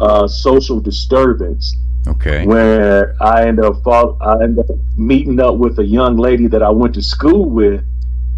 uh, 0.00 0.26
Social 0.26 0.80
Disturbance. 0.80 1.76
Okay. 2.08 2.44
where 2.44 3.14
I 3.22 3.46
end 3.46 3.60
up 3.64 3.80
fall, 3.84 4.18
I 4.20 4.42
end 4.42 4.58
up 4.58 4.66
meeting 4.96 5.38
up 5.38 5.54
with 5.54 5.78
a 5.78 5.84
young 5.84 6.16
lady 6.16 6.48
that 6.48 6.60
I 6.60 6.68
went 6.70 6.94
to 6.94 7.02
school 7.02 7.48
with 7.48 7.84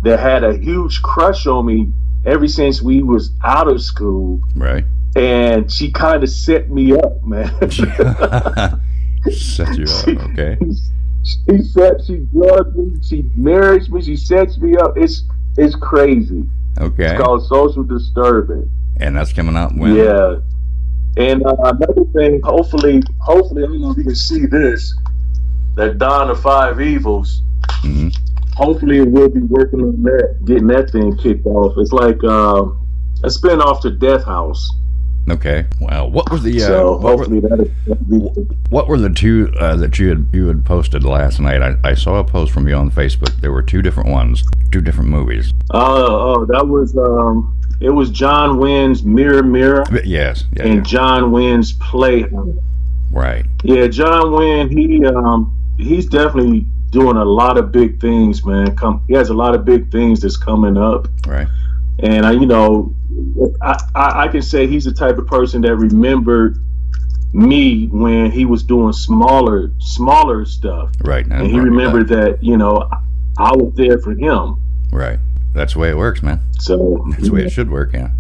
that 0.03 0.21
had 0.21 0.45
a 0.45 0.55
huge 0.55 1.01
crush 1.01 1.47
on 1.47 1.65
me 1.65 1.91
ever 2.25 2.47
since 2.49 2.81
we 2.83 3.03
was 3.03 3.31
out 3.45 3.69
of 3.69 3.81
school, 3.83 4.41
Right. 4.55 4.85
and 5.17 5.71
she 5.71 5.91
kind 5.93 6.23
of 6.23 6.31
set 6.31 6.71
me 6.71 6.93
up, 6.95 7.23
man. 7.25 7.51
Set 9.31 9.79
you 9.79 9.85
up. 9.85 10.09
Okay. 10.31 10.59
she 11.23 11.59
set, 11.63 11.95
she 12.07 12.19
drugged 12.33 12.77
me, 12.77 13.01
she 13.03 13.25
marries 13.37 13.89
me, 13.89 14.03
she 14.03 14.17
sets 14.17 14.59
me 14.59 14.77
up. 14.77 14.99
It's 14.99 15.23
it's 15.57 15.75
crazy. 15.75 16.45
Okay. 16.79 17.07
It's 17.13 17.21
called 17.23 17.47
social 17.47 17.85
disturbance. 17.85 18.69
And 18.99 19.17
that's 19.17 19.33
coming 19.33 19.57
out 19.57 19.75
when? 19.75 19.95
Yeah. 19.97 20.41
And 21.17 21.47
uh, 21.47 21.55
another 21.63 22.05
thing, 22.13 22.43
hopefully, 22.43 23.03
hopefully, 23.21 23.63
I 23.63 23.67
don't 23.67 23.81
know 23.81 23.93
if 23.93 23.97
you 23.97 24.05
can 24.05 24.15
see 24.15 24.45
this. 24.47 24.95
That 25.77 25.97
Dawn 25.99 26.29
of 26.31 26.41
Five 26.43 26.81
Evils. 26.81 27.41
Mm-hmm. 27.83 28.09
Hopefully, 28.57 29.03
we'll 29.03 29.29
be 29.29 29.41
working 29.41 29.81
on 29.81 30.03
that, 30.05 30.45
getting 30.45 30.69
that 30.69 30.91
thing 30.91 31.17
kicked 31.17 31.47
off. 31.47 31.75
It's 31.77 31.93
like 31.93 32.23
um, 32.25 32.87
a 33.25 33.31
spin 33.31 33.61
off 33.61 33.81
to 33.83 33.91
Death 33.91 34.25
House. 34.25 34.71
Okay. 35.29 35.65
Wow. 35.81 36.07
What 36.07 36.31
were 36.31 36.39
the 36.39 36.63
uh, 36.63 36.67
so 36.67 36.93
what, 36.99 37.03
were, 37.03 37.25
hopefully 37.25 37.41
that'll, 37.41 37.71
that'll 37.87 38.05
be 38.05 38.43
what 38.69 38.89
were 38.89 38.99
the 38.99 39.09
two 39.09 39.53
uh, 39.59 39.75
that 39.77 39.99
you 39.99 40.09
had 40.11 40.29
you 40.33 40.47
had 40.49 40.65
posted 40.67 41.03
last 41.03 41.41
night? 41.41 41.63
I, 41.63 41.77
I 41.83 41.95
saw 41.95 42.17
a 42.17 42.25
post 42.25 42.53
from 42.53 42.69
you 42.69 42.75
on 42.75 42.91
Facebook. 42.91 43.41
There 43.41 43.51
were 43.51 43.63
two 43.63 43.81
different 43.81 44.11
ones, 44.11 44.45
two 44.71 44.83
different 44.83 45.09
movies. 45.09 45.53
Oh, 45.71 46.35
oh, 46.37 46.45
that 46.47 46.69
was 46.69 46.97
um, 46.99 47.59
it 47.81 47.91
was 47.91 48.11
John 48.11 48.59
Wynn's 48.59 49.03
Mirror 49.03 49.45
Mirror 49.45 49.85
Yes. 50.05 50.45
Yeah. 50.53 50.67
and 50.67 50.87
John 50.87 51.33
Wynn's 51.33 51.73
Play. 51.73 52.27
Right. 53.11 53.47
Yeah, 53.63 53.87
John 53.87 54.33
Wynn, 54.33 54.69
he 54.69 55.07
um 55.07 55.57
he's 55.79 56.07
definitely 56.07 56.67
doing 56.95 57.17
a 57.19 57.25
lot 57.25 57.59
of 57.59 57.71
big 57.73 58.01
things, 58.01 58.45
man. 58.47 58.75
Come, 58.77 59.03
he 59.09 59.15
has 59.15 59.29
a 59.29 59.35
lot 59.35 59.55
of 59.55 59.65
big 59.67 59.91
things 59.93 60.21
that's 60.23 60.37
coming 60.39 60.77
up, 60.79 61.09
Right. 61.27 61.49
and 61.99 62.25
I, 62.25 62.31
you 62.33 62.47
know, 62.47 62.95
I, 63.61 63.77
I 63.95 64.07
I 64.25 64.29
can 64.29 64.41
say 64.43 64.67
he's 64.67 64.85
the 64.85 64.93
type 64.95 65.19
of 65.19 65.27
person 65.27 65.61
that 65.63 65.77
remembered 65.77 66.59
me 67.33 67.87
when 67.89 68.31
he 68.31 68.45
was 68.45 68.63
doing 68.63 68.93
smaller 68.93 69.71
smaller 69.79 70.45
stuff, 70.45 70.91
Right. 71.03 71.27
and 71.27 71.47
he 71.47 71.59
remembered 71.59 72.09
that 72.09 72.43
you 72.43 72.57
know 72.57 72.89
I 73.37 73.53
was 73.53 73.73
there 73.75 73.99
for 73.99 74.13
him. 74.15 74.57
Right. 74.93 75.19
That's 75.53 75.75
the 75.75 75.81
way 75.81 75.91
it 75.91 75.97
works, 75.97 76.23
man. 76.23 76.41
So 76.59 77.05
That's 77.11 77.29
the 77.29 77.33
way 77.33 77.45
it 77.45 77.51
should 77.51 77.71
work. 77.71 77.93
Yeah. 77.93 78.11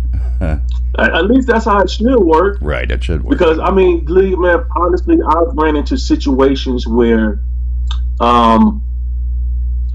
At, 0.97 1.13
at 1.13 1.25
least 1.27 1.49
that's 1.49 1.65
how 1.65 1.81
it 1.81 1.91
should 1.91 2.21
work. 2.21 2.59
right. 2.61 2.89
It 2.89 3.03
should 3.03 3.25
work. 3.25 3.31
Because 3.37 3.59
I 3.59 3.73
mean, 3.73 4.05
Lee, 4.07 4.37
man, 4.37 4.65
honestly, 4.77 5.17
I've 5.27 5.53
ran 5.55 5.75
into 5.75 5.97
situations 5.97 6.87
where 6.87 7.41
um 8.21 8.81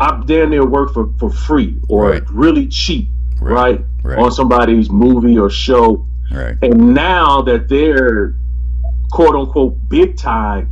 I'm 0.01 0.25
down 0.25 0.51
there 0.51 0.65
work 0.65 0.93
for, 0.93 1.11
for 1.19 1.29
free 1.29 1.77
or 1.89 2.11
Right. 2.11 2.23
really 2.29 2.67
cheap, 2.67 3.09
right. 3.41 3.81
Right. 4.01 4.17
On 4.17 4.31
somebody's 4.31 4.89
movie 4.89 5.37
or 5.37 5.49
show. 5.49 6.05
Right. 6.31 6.55
And 6.61 6.93
now 6.93 7.41
that 7.41 7.67
they're 7.67 8.35
quote 9.11 9.35
unquote 9.35 9.75
big 9.89 10.15
time, 10.15 10.69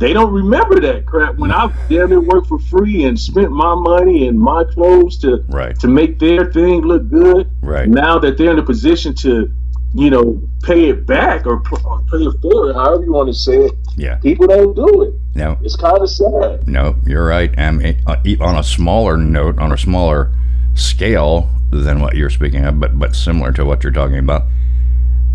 they 0.00 0.12
don't 0.12 0.32
remember 0.32 0.80
that 0.80 1.06
crap. 1.06 1.36
When 1.36 1.52
I've 1.52 1.72
down 1.88 2.08
there 2.10 2.20
worked 2.20 2.48
for 2.48 2.58
free 2.58 3.04
and 3.04 3.18
spent 3.18 3.52
my 3.52 3.74
money 3.76 4.26
and 4.26 4.36
my 4.38 4.64
clothes 4.64 5.18
to 5.20 5.44
Right. 5.48 5.78
to 5.78 5.86
make 5.88 6.18
their 6.18 6.50
thing 6.52 6.80
look 6.82 7.08
good. 7.08 7.48
Right. 7.62 7.88
Now 7.88 8.18
that 8.18 8.38
they're 8.38 8.50
in 8.50 8.58
a 8.58 8.62
position 8.64 9.14
to, 9.16 9.48
you 9.94 10.10
know, 10.10 10.40
pay 10.64 10.88
it 10.88 11.06
back 11.06 11.46
or, 11.46 11.62
or 11.84 12.00
pay 12.10 12.18
it 12.24 12.40
forward, 12.42 12.74
however 12.74 13.04
you 13.04 13.12
want 13.12 13.28
to 13.28 13.34
say 13.34 13.56
it, 13.66 13.72
Yeah. 13.98 14.16
people 14.16 14.46
don't 14.46 14.74
do 14.74 15.02
it. 15.02 15.14
No. 15.34 15.58
It's 15.62 15.76
kind 15.76 15.98
of 15.98 16.08
sad. 16.08 16.66
No, 16.66 16.96
you're 17.06 17.26
right. 17.26 17.50
And 17.56 17.96
uh, 18.06 18.16
on 18.40 18.56
a 18.56 18.62
smaller 18.62 19.16
note, 19.16 19.58
on 19.58 19.72
a 19.72 19.78
smaller 19.78 20.32
scale 20.74 21.50
than 21.70 22.00
what 22.00 22.14
you're 22.16 22.30
speaking 22.30 22.64
of, 22.64 22.78
but 22.80 22.98
but 22.98 23.14
similar 23.14 23.52
to 23.52 23.64
what 23.64 23.82
you're 23.84 23.92
talking 23.92 24.18
about, 24.18 24.44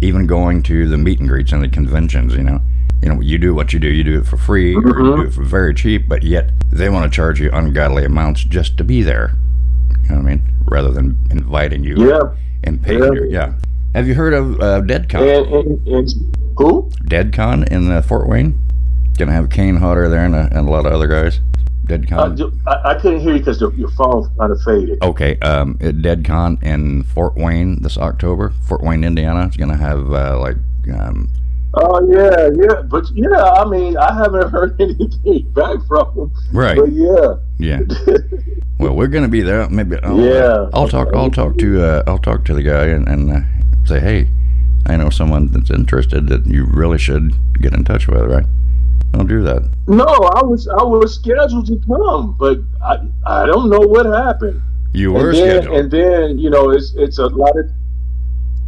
even 0.01 0.25
going 0.25 0.63
to 0.63 0.87
the 0.87 0.97
meet 0.97 1.19
and 1.19 1.27
greets 1.29 1.51
and 1.51 1.61
the 1.63 1.67
conventions, 1.67 2.33
you 2.35 2.43
know, 2.43 2.59
you 3.01 3.09
know, 3.13 3.19
you 3.21 3.37
do 3.37 3.53
what 3.53 3.73
you 3.73 3.79
do, 3.79 3.87
you 3.89 4.03
do 4.03 4.19
it 4.19 4.25
for 4.25 4.37
free 4.37 4.73
or 4.75 4.81
you 4.81 4.93
Mhm. 4.93 5.15
do 5.17 5.21
it 5.23 5.33
for 5.33 5.43
very 5.43 5.73
cheap, 5.73 6.07
but 6.07 6.23
yet 6.23 6.51
they 6.71 6.89
want 6.89 7.03
to 7.11 7.15
charge 7.15 7.39
you 7.39 7.49
ungodly 7.51 8.05
amounts 8.05 8.43
just 8.45 8.77
to 8.77 8.83
be 8.83 9.03
there. 9.03 9.35
You 10.03 10.09
know 10.09 10.15
what 10.15 10.25
I 10.25 10.29
mean? 10.35 10.41
Rather 10.65 10.91
than 10.91 11.17
inviting 11.29 11.83
you 11.83 11.95
Yeah. 12.09 12.31
and 12.63 12.81
paying 12.81 12.99
Yeah. 12.99 13.11
your 13.11 13.25
yeah. 13.25 13.53
Have 13.93 14.07
you 14.07 14.15
heard 14.15 14.33
of 14.33 14.59
uh, 14.59 14.81
DeadCon? 14.81 15.21
And, 15.21 15.53
and, 15.53 15.87
and 15.87 16.37
who? 16.57 16.89
DeadCon 17.05 17.67
in 17.69 17.91
uh, 17.91 18.01
Fort 18.01 18.27
Wayne? 18.27 18.59
Gonna 19.17 19.31
have 19.31 19.49
Kane 19.49 19.77
Hodder 19.77 20.09
there 20.09 20.25
and 20.25 20.35
a, 20.35 20.47
and 20.51 20.67
a 20.67 20.71
lot 20.71 20.85
of 20.85 20.93
other 20.93 21.07
guys. 21.07 21.39
Dead 21.85 22.11
Uh. 22.11 22.33
I, 22.65 22.91
I 22.91 22.99
couldn't 22.99 23.19
hear 23.19 23.33
you 23.33 23.39
because 23.39 23.59
your 23.59 23.89
phone 23.89 24.29
kind 24.39 24.51
of 24.51 24.61
faded. 24.61 25.03
Okay, 25.03 25.37
um, 25.39 25.77
at 25.81 26.01
Dead 26.01 26.23
Con 26.23 26.57
in 26.61 27.03
Fort 27.03 27.35
Wayne 27.35 27.81
this 27.81 27.97
October. 27.97 28.53
Fort 28.67 28.81
Wayne, 28.81 29.03
Indiana. 29.03 29.45
It's 29.45 29.57
gonna 29.57 29.75
have 29.77 30.11
uh, 30.11 30.39
like 30.39 30.55
um, 30.97 31.29
Oh 31.75 32.07
yeah, 32.09 32.49
yeah, 32.55 32.81
but 32.83 33.05
yeah, 33.13 33.43
I 33.43 33.65
mean, 33.67 33.97
I 33.97 34.13
haven't 34.13 34.49
heard 34.51 34.79
anything 34.79 35.51
back 35.53 35.77
from 35.87 36.15
them. 36.15 36.31
Right. 36.53 36.77
But 36.77 36.91
yeah, 36.91 37.35
yeah. 37.57 37.79
well, 38.79 38.95
we're 38.95 39.07
gonna 39.07 39.27
be 39.27 39.41
there. 39.41 39.67
Maybe. 39.69 39.97
I'll, 40.03 40.19
Yeah. 40.19 40.69
I'll 40.73 40.87
talk. 40.87 41.09
I'll 41.13 41.31
talk 41.31 41.57
to. 41.57 41.83
Uh, 41.83 42.03
I'll 42.07 42.17
talk 42.19 42.45
to 42.45 42.53
the 42.53 42.63
guy 42.63 42.85
and, 42.85 43.07
and 43.07 43.31
uh, 43.31 43.39
say, 43.85 43.99
hey, 43.99 44.29
I 44.85 44.97
know 44.97 45.09
someone 45.09 45.47
that's 45.47 45.69
interested 45.69 46.27
that 46.27 46.45
you 46.45 46.65
really 46.65 46.97
should 46.97 47.33
get 47.61 47.73
in 47.73 47.83
touch 47.83 48.07
with. 48.07 48.23
Right. 48.23 48.45
Don't 49.13 49.27
do 49.27 49.43
that. 49.43 49.69
no, 49.87 50.05
I 50.05 50.43
was 50.43 50.67
I 50.67 50.83
was 50.83 51.15
scheduled 51.15 51.67
to 51.67 51.79
come, 51.87 52.35
but 52.39 52.59
I 52.83 52.97
I 53.25 53.45
don't 53.45 53.69
know 53.69 53.79
what 53.79 54.05
happened. 54.05 54.61
You 54.91 55.11
were 55.13 55.29
and 55.29 55.37
then, 55.37 55.61
scheduled. 55.61 55.77
and 55.79 55.91
then 55.91 56.37
you 56.39 56.49
know 56.49 56.71
it's 56.71 56.93
it's 56.95 57.19
a 57.19 57.27
lot 57.27 57.57
of, 57.57 57.69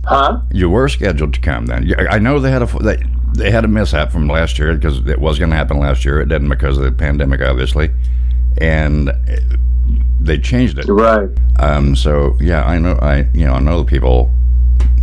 huh? 0.05 0.41
You 0.51 0.69
were 0.69 0.87
scheduled 0.87 1.33
to 1.33 1.39
come 1.39 1.65
then. 1.65 1.91
I 2.09 2.19
know 2.19 2.39
they 2.39 2.51
had 2.51 2.61
a 2.61 2.65
they, 2.79 3.03
they 3.35 3.51
had 3.51 3.65
a 3.65 3.67
mishap 3.67 4.11
from 4.11 4.27
last 4.27 4.59
year 4.59 4.73
because 4.75 4.99
it 5.07 5.19
was 5.19 5.39
going 5.39 5.49
to 5.49 5.55
happen 5.55 5.79
last 5.79 6.05
year. 6.05 6.21
It 6.21 6.29
didn't 6.29 6.49
because 6.49 6.77
of 6.77 6.83
the 6.83 6.91
pandemic, 6.91 7.41
obviously, 7.41 7.89
and 8.59 9.09
eh, 9.09 9.39
they 10.19 10.37
changed 10.37 10.77
it. 10.77 10.85
Right. 10.87 11.29
Um. 11.57 11.95
So 11.95 12.37
yeah, 12.39 12.63
I 12.65 12.77
know. 12.77 12.99
I 13.01 13.27
you 13.33 13.45
know 13.45 13.53
I 13.53 13.59
know 13.59 13.79
the 13.79 13.85
people. 13.85 14.31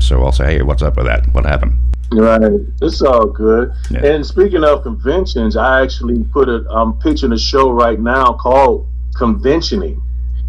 So 0.02 0.22
I'll 0.22 0.32
say, 0.32 0.54
hey, 0.56 0.62
what's 0.62 0.82
up 0.82 0.96
with 0.96 1.06
that? 1.06 1.32
What 1.32 1.44
happened? 1.46 1.78
Right, 2.10 2.42
it's 2.82 3.00
all 3.00 3.26
good. 3.26 3.72
And 3.94 4.26
speaking 4.26 4.64
of 4.64 4.82
conventions, 4.82 5.56
I 5.56 5.82
actually 5.82 6.22
put 6.24 6.48
a 6.48 6.66
I'm 6.70 6.98
pitching 6.98 7.32
a 7.32 7.38
show 7.38 7.70
right 7.70 7.98
now 7.98 8.34
called 8.34 8.86
Conventioning, 9.16 10.02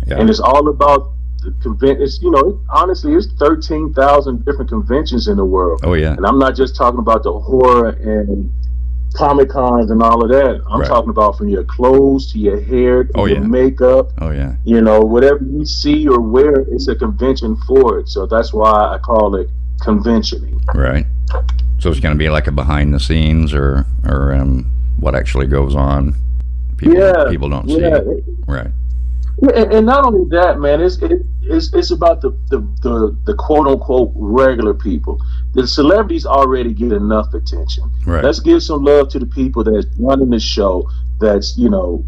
Yeah. 0.08 0.20
and 0.20 0.30
it's 0.30 0.42
all 0.42 0.68
about 0.68 1.12
the 1.42 1.52
convent. 1.62 2.02
It's 2.02 2.22
you 2.22 2.32
know 2.32 2.60
honestly, 2.70 3.14
it's 3.14 3.28
thirteen 3.40 3.94
thousand 3.94 4.44
different 4.44 4.70
conventions 4.70 5.28
in 5.30 5.38
the 5.38 5.46
world. 5.46 5.82
Oh 5.84 5.94
yeah. 5.94 6.14
And 6.14 6.26
I'm 6.26 6.40
not 6.40 6.56
just 6.56 6.76
talking 6.76 7.00
about 7.00 7.24
the 7.24 7.32
horror 7.32 7.90
and 7.90 8.52
comic 9.14 9.50
cons 9.50 9.92
and 9.92 10.02
all 10.02 10.24
of 10.24 10.30
that. 10.32 10.62
I'm 10.70 10.80
Right. 10.82 10.88
talking 10.88 11.10
about 11.10 11.38
from 11.38 11.48
your 11.50 11.64
clothes 11.64 12.32
to 12.34 12.40
your 12.40 12.60
hair 12.60 13.04
to 13.06 13.12
Oh, 13.16 13.26
your 13.26 13.38
yeah. 13.40 13.44
makeup. 13.48 14.10
Oh 14.20 14.32
yeah. 14.32 14.56
You 14.66 14.82
know, 14.82 15.02
whatever 15.02 15.44
you 15.44 15.66
see 15.66 16.08
or 16.08 16.20
wear, 16.20 16.62
it's 16.72 16.88
a 16.88 16.96
convention 16.96 17.56
for 17.68 18.00
it. 18.00 18.10
So 18.10 18.26
that's 18.26 18.54
why 18.54 18.72
I 18.94 18.98
call 18.98 19.36
it 19.36 19.50
conventioning. 19.82 20.60
Right. 20.74 21.06
So 21.80 21.90
it's 21.90 22.00
going 22.00 22.16
to 22.16 22.20
be 22.20 22.30
like 22.30 22.48
a 22.48 22.52
behind 22.52 22.94
the 22.94 23.00
scenes 23.00 23.54
or 23.54 23.86
or 24.06 24.34
um 24.34 24.66
what 25.00 25.16
actually 25.16 25.48
goes 25.48 25.76
on. 25.76 26.16
People 26.78 26.96
Yeah, 26.98 27.26
people 27.30 27.50
don't 27.50 27.68
yeah. 27.70 27.98
It. 27.98 28.24
Right. 28.48 28.72
And, 29.42 29.74
and 29.74 29.86
not 29.86 30.06
only 30.06 30.30
that, 30.30 30.60
man, 30.60 30.80
it's 30.82 30.98
it, 30.98 31.12
it's 31.42 31.74
it's 31.74 31.92
about 31.92 32.22
the, 32.22 32.30
the 32.50 32.60
the 32.82 33.16
the 33.26 33.34
quote 33.36 33.68
unquote 33.68 34.12
regular 34.16 34.74
people. 34.74 35.20
The 35.54 35.68
celebrities 35.68 36.26
already 36.26 36.74
get 36.74 36.92
enough 36.92 37.34
attention. 37.34 37.84
Right. 38.06 38.24
Let's 38.24 38.40
give 38.40 38.64
some 38.64 38.84
love 38.84 39.10
to 39.10 39.20
the 39.20 39.26
people 39.28 39.64
that's 39.64 39.86
running 40.00 40.30
the 40.32 40.40
show. 40.40 40.90
That's 41.20 41.58
you 41.58 41.70
know 41.70 42.04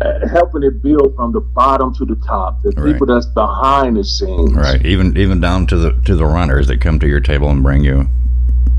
uh, 0.00 0.26
helping 0.28 0.62
it 0.64 0.82
build 0.82 1.14
from 1.14 1.32
the 1.32 1.40
bottom 1.40 1.94
to 1.94 2.04
the 2.04 2.16
top. 2.26 2.62
The 2.62 2.70
Right. 2.76 2.92
people 2.92 3.06
that's 3.06 3.26
behind 3.26 3.96
the 3.96 4.04
scenes. 4.04 4.52
Right. 4.52 4.84
Even 4.84 5.16
even 5.16 5.40
down 5.40 5.66
to 5.68 5.76
the 5.76 5.92
to 6.04 6.16
the 6.16 6.24
runners 6.26 6.66
that 6.66 6.80
come 6.80 6.98
to 7.00 7.06
your 7.08 7.20
table 7.20 7.48
and 7.50 7.62
bring 7.62 7.84
you 7.84 8.08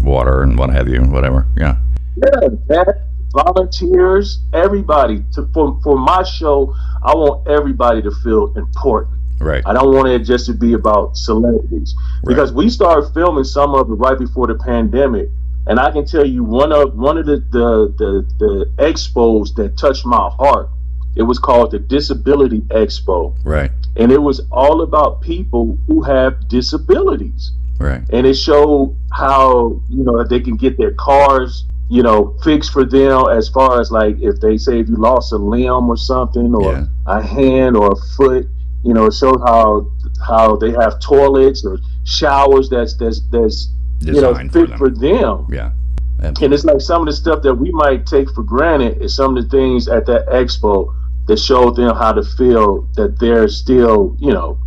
water 0.02 0.42
and 0.44 0.58
what 0.58 0.72
have 0.72 0.90
you, 0.90 1.02
whatever. 1.04 1.48
Yeah. 1.58 1.78
Yeah, 2.18 2.50
that 2.68 3.04
volunteers, 3.34 4.40
everybody. 4.54 5.24
To 5.34 5.48
for 5.54 5.80
for 5.84 5.98
my 5.98 6.24
show, 6.24 6.76
I 7.04 7.14
want 7.16 7.48
everybody 7.48 8.02
to 8.02 8.12
feel 8.12 8.54
important. 8.58 9.21
Right. 9.42 9.64
I 9.66 9.74
don't 9.74 9.94
want 9.94 10.08
it 10.10 10.20
just 10.20 10.46
to 10.48 10.54
be 10.54 10.74
about 10.74 11.18
celebrities 11.18 11.96
because 12.26 12.54
we 12.54 12.70
started 12.70 13.12
filming 13.14 13.44
some 13.44 13.74
of 13.76 13.90
it 13.90 13.94
right 13.96 14.18
before 14.18 14.48
the 14.48 14.56
pandemic, 14.56 15.30
and 15.68 15.80
I 15.80 15.92
can 15.92 16.06
tell 16.06 16.26
you 16.26 16.44
one 16.44 16.72
of 16.72 16.96
one 16.96 17.18
of 17.18 17.26
the 17.26 17.38
the 17.38 17.94
the, 17.98 18.26
the 18.40 18.72
expos 18.78 19.56
that 19.56 19.78
touched 19.78 20.06
my 20.06 20.30
heart. 20.30 20.70
It 21.16 21.24
was 21.24 21.40
called 21.40 21.72
the 21.72 21.80
Disability 21.80 22.62
Expo, 22.70 23.36
Right. 23.44 23.70
and 23.98 24.14
it 24.14 24.22
was 24.22 24.40
all 24.50 24.82
about 24.82 25.22
people 25.22 25.78
who 25.88 26.02
have 26.04 26.48
disabilities 26.48 27.52
Right. 27.80 28.02
and 28.14 28.26
it 28.28 28.36
showed 28.36 28.96
how 29.12 29.82
you 29.90 30.04
know 30.04 30.24
they 30.24 30.40
can 30.40 30.56
get 30.56 30.78
their 30.78 30.92
cars 30.92 31.66
you 31.90 32.02
know 32.04 32.38
fixed 32.44 32.72
for 32.72 32.86
them 32.86 33.26
as 33.30 33.50
far 33.50 33.82
as 33.82 33.92
like 33.92 34.16
if 34.22 34.40
they 34.40 34.56
say 34.58 34.80
if 34.80 34.88
you 34.88 34.96
lost 34.96 35.34
a 35.34 35.38
limb 35.38 35.90
or 35.90 35.98
something 35.98 36.54
or 36.56 36.88
a 37.08 37.22
hand 37.22 37.76
or 37.76 37.92
a 37.92 37.96
foot 38.16 38.48
you 38.84 38.94
know 38.94 39.06
it 39.06 39.14
showed 39.14 39.40
how 39.42 39.88
how 40.26 40.56
they 40.56 40.72
have 40.72 41.00
toilets 41.00 41.66
or 41.66 41.80
showers 42.04 42.70
that's 42.70 42.96
that's 42.98 43.22
that's 43.32 43.70
you 44.02 44.14
know 44.14 44.30
Designed 44.34 44.52
for 44.52 44.68
fit 44.68 44.78
for 44.78 44.90
them 44.90 45.48
Yeah. 45.50 45.72
and 46.20 46.54
it's 46.54 46.64
like 46.66 46.82
some 46.82 47.02
of 47.02 47.08
the 47.08 47.14
stuff 47.14 47.42
that 47.44 47.54
we 47.54 47.72
might 47.72 48.06
take 48.06 48.30
for 48.34 48.44
granted 48.44 49.02
is 49.02 49.16
some 49.16 49.38
of 49.38 49.44
the 49.44 49.50
things 49.50 49.88
at 49.88 50.06
that 50.08 50.28
expo 50.28 50.94
that 51.28 51.38
showed 51.38 51.76
them 51.76 51.96
how 51.96 52.12
to 52.12 52.24
feel 52.24 52.88
that 52.96 53.20
they're 53.20 53.48
still 53.48 54.16
you 54.20 54.34
know 54.34 54.58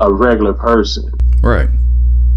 a 0.00 0.12
regular 0.12 0.52
person 0.52 1.12
Right. 1.42 1.68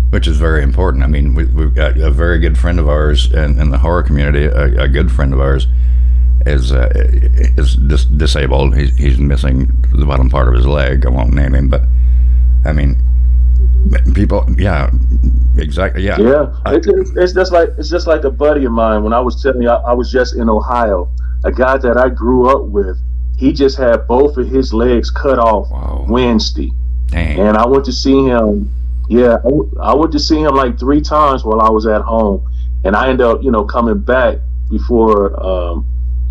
Which 0.10 0.28
is 0.28 0.36
very 0.38 0.64
important. 0.64 1.04
I 1.04 1.08
mean, 1.08 1.34
we, 1.34 1.46
we've 1.46 1.74
got 1.74 1.98
a 1.98 2.12
very 2.12 2.40
good 2.40 2.58
friend 2.58 2.78
of 2.78 2.90
ours 2.90 3.32
in, 3.32 3.58
in 3.58 3.70
the 3.70 3.78
horror 3.78 4.04
community. 4.04 4.46
A, 4.46 4.84
a 4.84 4.88
good 4.90 5.10
friend 5.10 5.34
of 5.34 5.40
ours 5.40 5.68
is 6.48 6.72
uh, 6.72 6.90
is 7.58 7.76
dis- 7.76 8.06
disabled. 8.06 8.76
He's, 8.76 8.96
he's 8.98 9.20
missing 9.20 9.72
the 9.94 10.06
bottom 10.06 10.30
part 10.30 10.48
of 10.48 10.54
his 10.54 10.66
leg. 10.66 11.06
I 11.06 11.10
won't 11.10 11.34
name 11.34 11.54
him, 11.56 11.70
but 11.70 11.84
I 12.66 12.74
mean, 12.74 12.98
people. 14.14 14.46
Yeah, 14.58 14.90
exactly. 15.58 16.04
Yeah. 16.04 16.20
Yeah, 16.20 16.52
it's, 16.68 16.88
it's, 16.88 17.12
it's 17.16 17.34
just 17.34 17.52
like 17.52 17.70
it's 17.78 17.90
just 17.90 18.08
like 18.08 18.24
a 18.24 18.32
buddy 18.32 18.66
of 18.66 18.72
mine. 18.72 19.04
When 19.04 19.14
I 19.14 19.20
was 19.20 19.42
telling 19.42 19.62
you, 19.62 19.70
I, 19.70 19.92
I 19.92 19.94
was 19.94 20.12
just 20.12 20.36
in 20.36 20.50
Ohio. 20.50 21.10
A 21.44 21.52
guy 21.52 21.78
that 21.78 21.98
I 21.98 22.10
grew 22.10 22.50
up 22.50 22.64
with, 22.66 22.98
he 23.38 23.54
just 23.54 23.78
had 23.78 24.08
both 24.08 24.38
of 24.38 24.48
his 24.48 24.74
legs 24.74 25.12
cut 25.12 25.38
off 25.38 25.68
Wednesday, 26.10 26.72
Dang. 27.08 27.40
and 27.40 27.56
I 27.58 27.68
went 27.68 27.86
to 27.86 27.92
see 27.92 28.26
him. 28.26 28.74
Yeah, 29.10 29.36
I, 29.36 29.44
w- 29.44 29.72
I 29.80 29.94
went 29.94 30.12
to 30.14 30.20
see 30.20 30.40
him 30.42 30.56
like 30.56 30.78
three 30.80 31.00
times 31.00 31.46
while 31.46 31.62
I 31.62 31.70
was 31.70 31.86
at 31.86 32.02
home, 32.02 32.46
and 32.84 32.96
I 32.96 33.08
ended 33.10 33.26
up, 33.26 33.42
you 33.44 33.52
know, 33.52 33.64
coming 33.64 34.00
back 34.00 34.40
before 34.70 35.42
um, 35.42 35.86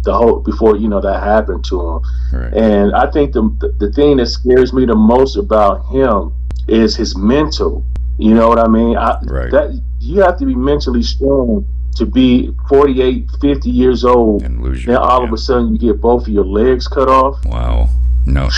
the 0.07 0.17
whole 0.17 0.41
before 0.41 0.77
you 0.77 0.89
know 0.89 1.01
that 1.01 1.23
happened 1.23 1.65
to 1.67 1.81
him. 1.81 2.01
Right. 2.33 2.55
And 2.55 2.95
I 2.95 3.11
think 3.11 3.33
the 3.33 3.43
the 3.79 3.93
thing 3.93 4.17
that 4.17 4.27
scares 4.27 4.73
me 4.73 4.87
the 4.87 4.97
most 4.97 5.37
about 5.37 5.85
him 5.89 6.33
is 6.67 6.97
his 6.97 7.15
mental. 7.17 7.85
You 8.19 8.33
know 8.35 8.49
what 8.49 8.59
I 8.59 8.69
mean? 8.69 8.97
I, 8.97 9.19
Right. 9.25 9.51
That 9.51 9.83
you 10.01 10.23
have 10.23 10.39
to 10.39 10.47
be 10.47 10.55
mentally 10.55 11.03
strong 11.03 11.67
to 11.97 12.07
be 12.07 12.55
48, 12.69 13.27
50 13.41 13.71
years 13.71 14.05
old. 14.05 14.43
And 14.43 14.63
lose 14.63 14.85
Then 14.85 14.97
all 14.97 15.25
of 15.25 15.33
a 15.33 15.39
sudden 15.39 15.73
you 15.73 15.79
get 15.79 16.01
both 16.01 16.23
of 16.23 16.29
your 16.29 16.45
legs 16.45 16.89
cut 16.89 17.09
off. 17.09 17.45
Wow. 17.45 17.89
No. 18.25 18.51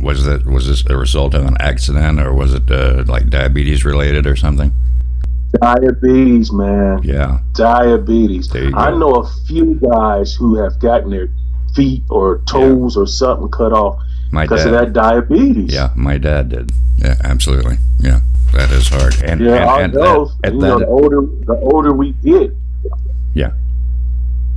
Was 0.00 0.24
that 0.26 0.46
was 0.46 0.68
this 0.68 0.84
a 0.86 0.96
result 0.96 1.34
of 1.34 1.46
an 1.46 1.56
accident 1.60 2.20
or 2.20 2.34
was 2.34 2.54
it 2.54 2.70
uh, 2.70 3.04
like 3.06 3.30
diabetes 3.30 3.84
related 3.84 4.26
or 4.26 4.36
something? 4.36 4.72
Diabetes, 5.52 6.52
man. 6.52 7.00
Yeah. 7.02 7.40
Diabetes. 7.54 8.54
I 8.54 8.90
know 8.96 9.16
a 9.16 9.28
few 9.46 9.74
guys 9.74 10.34
who 10.34 10.56
have 10.62 10.78
gotten 10.78 11.10
their 11.10 11.28
feet 11.74 12.02
or 12.10 12.38
toes 12.46 12.96
or 12.96 13.06
something 13.06 13.48
cut 13.48 13.72
off 13.72 13.98
My 14.30 14.44
because 14.44 14.64
of 14.66 14.72
that 14.72 14.92
diabetes. 14.92 15.72
Yeah, 15.72 15.92
my 15.96 16.18
dad 16.18 16.48
did. 16.50 16.72
Yeah, 16.98 17.16
absolutely. 17.24 17.76
Yeah, 18.00 18.20
that 18.52 18.70
is 18.72 18.88
hard. 18.88 19.14
And 19.22 19.40
yeah, 19.40 19.74
and, 19.76 19.84
and 19.84 19.94
know. 19.94 20.30
at, 20.44 20.52
you 20.52 20.58
at 20.58 20.68
know, 20.68 20.78
the 20.80 20.86
older 20.86 21.20
the 21.44 21.54
older 21.72 21.92
we 21.92 22.12
get, 22.24 22.50
yeah, 23.34 23.52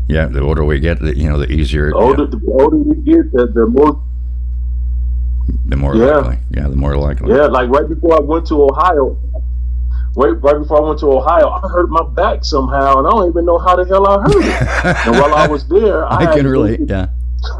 yeah. 0.07 0.25
The 0.27 0.41
older 0.41 0.63
we 0.65 0.79
get, 0.79 0.99
the, 0.99 1.15
you 1.15 1.29
know, 1.29 1.37
the 1.37 1.51
easier, 1.51 1.89
the 1.91 1.95
older 1.95 2.25
the 2.25 2.41
older 2.47 2.77
we 2.77 2.95
get, 2.95 3.31
the, 3.31 3.47
the 3.47 3.67
more 3.67 4.01
the 5.65 5.75
more 5.75 5.95
Yeah. 5.95 6.17
likely. 6.17 6.37
Yeah, 6.51 6.67
the 6.67 6.75
more 6.75 6.95
likely. 6.97 7.33
Yeah, 7.33 7.45
like 7.45 7.69
right 7.69 7.87
before 7.87 8.15
I 8.15 8.19
went 8.19 8.47
to 8.47 8.63
Ohio, 8.63 9.17
right, 10.15 10.41
right 10.41 10.57
before 10.59 10.77
I 10.77 10.87
went 10.87 10.99
to 10.99 11.11
Ohio, 11.11 11.49
I 11.49 11.59
hurt 11.69 11.89
my 11.89 12.03
back 12.15 12.43
somehow, 12.45 12.97
and 12.99 13.07
I 13.07 13.09
don't 13.11 13.29
even 13.29 13.45
know 13.45 13.57
how 13.57 13.75
the 13.75 13.85
hell 13.85 14.07
I 14.07 14.21
hurt 14.21 14.35
it. 14.35 15.05
and 15.07 15.15
while 15.19 15.33
I 15.33 15.47
was 15.47 15.67
there, 15.67 16.05
I, 16.05 16.25
I 16.31 16.35
can 16.35 16.47
relate. 16.47 16.79
Yeah. 16.87 17.07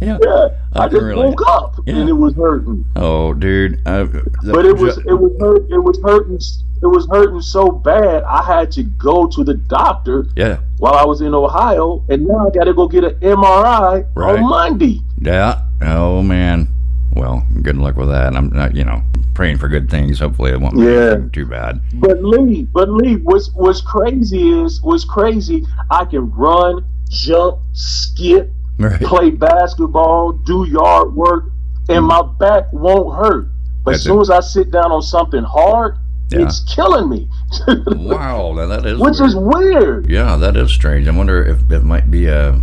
yeah. 0.00 0.16
Yeah, 0.22 0.48
I 0.74 0.84
I, 0.84 0.88
can 0.88 0.90
just 0.92 1.02
relate. 1.04 1.28
woke 1.30 1.42
up 1.48 1.78
and 1.88 2.08
it 2.08 2.12
was 2.12 2.34
hurting. 2.34 2.84
Oh, 2.96 3.34
dude. 3.34 3.82
The- 3.84 4.22
But 4.52 4.64
it 4.64 4.76
was 4.76 4.96
it 4.98 5.12
was 5.14 5.32
hurt. 5.40 5.68
It 5.70 5.78
was 5.78 5.98
hurting. 6.02 6.38
It 6.80 6.86
was 6.86 7.08
hurting 7.10 7.40
so 7.40 7.68
bad. 7.72 8.22
I 8.22 8.42
had 8.44 8.70
to 8.72 8.84
go 8.84 9.26
to 9.26 9.42
the 9.42 9.54
doctor 9.54 10.26
Yeah. 10.36 10.58
while 10.78 10.94
I 10.94 11.04
was 11.04 11.20
in 11.20 11.34
Ohio, 11.34 12.04
and 12.08 12.26
now 12.28 12.46
I 12.46 12.50
got 12.50 12.64
to 12.64 12.74
go 12.74 12.86
get 12.86 13.02
an 13.02 13.14
MRI 13.20 14.06
Right. 14.14 14.38
on 14.38 14.48
Monday. 14.48 15.00
Yeah. 15.20 15.62
Oh 15.82 16.22
man. 16.22 16.68
Well, 17.16 17.44
good 17.62 17.76
luck 17.76 17.96
with 17.96 18.08
that. 18.08 18.36
I'm 18.36 18.50
not. 18.50 18.76
You 18.76 18.84
know, 18.84 19.02
praying 19.38 19.56
for 19.56 19.68
good 19.68 19.88
things. 19.88 20.18
Hopefully, 20.18 20.50
it 20.50 20.60
won't 20.60 20.74
be 20.74 20.82
Yeah. 20.82 21.16
too 21.32 21.46
bad. 21.46 21.80
But 21.94 22.24
Lee, 22.24 22.66
but 22.74 22.90
Lee, 22.90 23.14
what's 23.22 23.50
what's 23.54 23.80
crazy 23.80 24.50
is 24.50 24.80
what's 24.82 25.04
crazy. 25.04 25.64
I 25.92 26.06
can 26.06 26.28
run, 26.32 26.84
jump, 27.08 27.58
skip, 27.72 28.52
Right. 28.80 29.00
play 29.00 29.30
basketball, 29.30 30.32
do 30.32 30.66
yard 30.68 31.14
work, 31.14 31.44
and 31.88 32.04
my 32.04 32.20
back 32.40 32.64
won't 32.72 33.14
hurt. 33.14 33.46
But 33.84 33.92
That's 33.92 33.98
as 34.00 34.04
soon 34.06 34.18
it. 34.18 34.22
as 34.22 34.30
I 34.30 34.40
sit 34.40 34.72
down 34.72 34.90
on 34.90 35.02
something 35.02 35.44
hard, 35.44 35.94
Yeah. 36.32 36.40
it's 36.40 36.58
killing 36.74 37.08
me. 37.08 37.28
Wow, 37.96 38.54
that 38.56 38.84
is 38.84 38.98
Which 38.98 39.18
weird. 39.20 39.28
is 39.28 39.36
weird. 39.36 40.10
Yeah, 40.10 40.36
that 40.36 40.56
is 40.56 40.72
strange. 40.72 41.06
I 41.06 41.12
wonder 41.12 41.40
if 41.44 41.70
it 41.70 41.84
might 41.84 42.10
be 42.10 42.26
a 42.26 42.60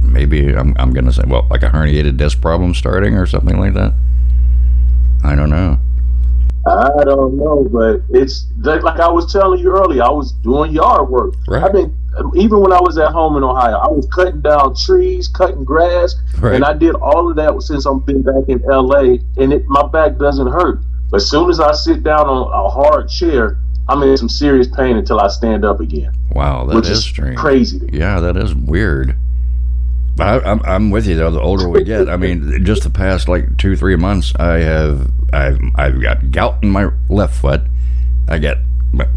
maybe 0.00 0.48
I'm 0.56 0.74
I'm 0.78 0.92
gonna 0.94 1.12
say 1.12 1.24
well 1.26 1.46
like 1.50 1.62
a 1.62 1.68
herniated 1.68 2.16
disc 2.16 2.40
problem 2.40 2.72
starting 2.72 3.16
or 3.18 3.26
something 3.26 3.58
like 3.60 3.74
that. 3.74 3.92
I 5.22 5.34
don't 5.34 5.50
know. 5.50 5.78
I 6.66 7.04
don't 7.04 7.36
know, 7.36 7.66
but 7.72 8.02
it's 8.10 8.46
like, 8.58 8.82
like 8.82 9.00
I 9.00 9.08
was 9.10 9.32
telling 9.32 9.60
you 9.60 9.70
earlier. 9.70 10.02
I 10.02 10.10
was 10.10 10.32
doing 10.32 10.72
yard 10.72 11.08
work. 11.08 11.34
Right. 11.48 11.62
I've 11.62 11.72
been 11.72 11.96
even 12.36 12.60
when 12.60 12.72
I 12.72 12.80
was 12.80 12.98
at 12.98 13.12
home 13.12 13.36
in 13.36 13.44
Ohio. 13.44 13.76
I 13.76 13.88
was 13.88 14.06
cutting 14.12 14.40
down 14.42 14.74
trees, 14.76 15.26
cutting 15.28 15.64
grass, 15.64 16.14
Right. 16.38 16.54
and 16.56 16.64
I 16.64 16.72
did 16.74 16.94
all 16.96 17.30
of 17.30 17.36
that 17.36 17.60
since 17.62 17.86
I've 17.86 18.04
been 18.04 18.22
back 18.22 18.44
in 18.48 18.60
LA. 18.62 19.18
And 19.36 19.52
it, 19.52 19.66
my 19.68 19.86
back 19.86 20.18
doesn't 20.18 20.48
hurt. 20.48 20.80
But 21.10 21.18
as 21.18 21.30
soon 21.30 21.48
as 21.50 21.60
I 21.60 21.72
sit 21.72 22.02
down 22.02 22.26
on 22.28 22.52
a 22.52 22.68
hard 22.68 23.08
chair, 23.08 23.56
I'm 23.88 24.02
in 24.02 24.16
some 24.16 24.28
serious 24.28 24.68
pain 24.68 24.96
until 24.96 25.18
I 25.18 25.28
stand 25.28 25.64
up 25.64 25.80
again. 25.80 26.12
Wow, 26.32 26.66
that 26.66 26.76
Which 26.76 26.86
is 26.88 26.98
is 26.98 27.04
strange. 27.04 27.36
crazy. 27.38 27.88
Yeah, 27.92 28.20
that 28.20 28.36
is 28.36 28.54
weird. 28.54 29.16
I, 30.18 30.40
I'm 30.40 30.60
I'm 30.64 30.90
with 30.90 31.06
you 31.06 31.16
though. 31.16 31.30
The 31.30 31.40
older 31.40 31.68
we 31.68 31.84
get, 31.84 32.08
I 32.08 32.16
mean, 32.16 32.64
just 32.64 32.82
the 32.82 32.90
past 32.90 33.28
like 33.28 33.56
two 33.58 33.76
three 33.76 33.96
months, 33.96 34.32
I 34.36 34.58
have 34.58 35.10
I've 35.32 35.58
I've 35.76 36.00
got 36.02 36.30
gout 36.30 36.62
in 36.62 36.70
my 36.70 36.90
left 37.08 37.40
foot. 37.40 37.62
I 38.28 38.38
got 38.38 38.58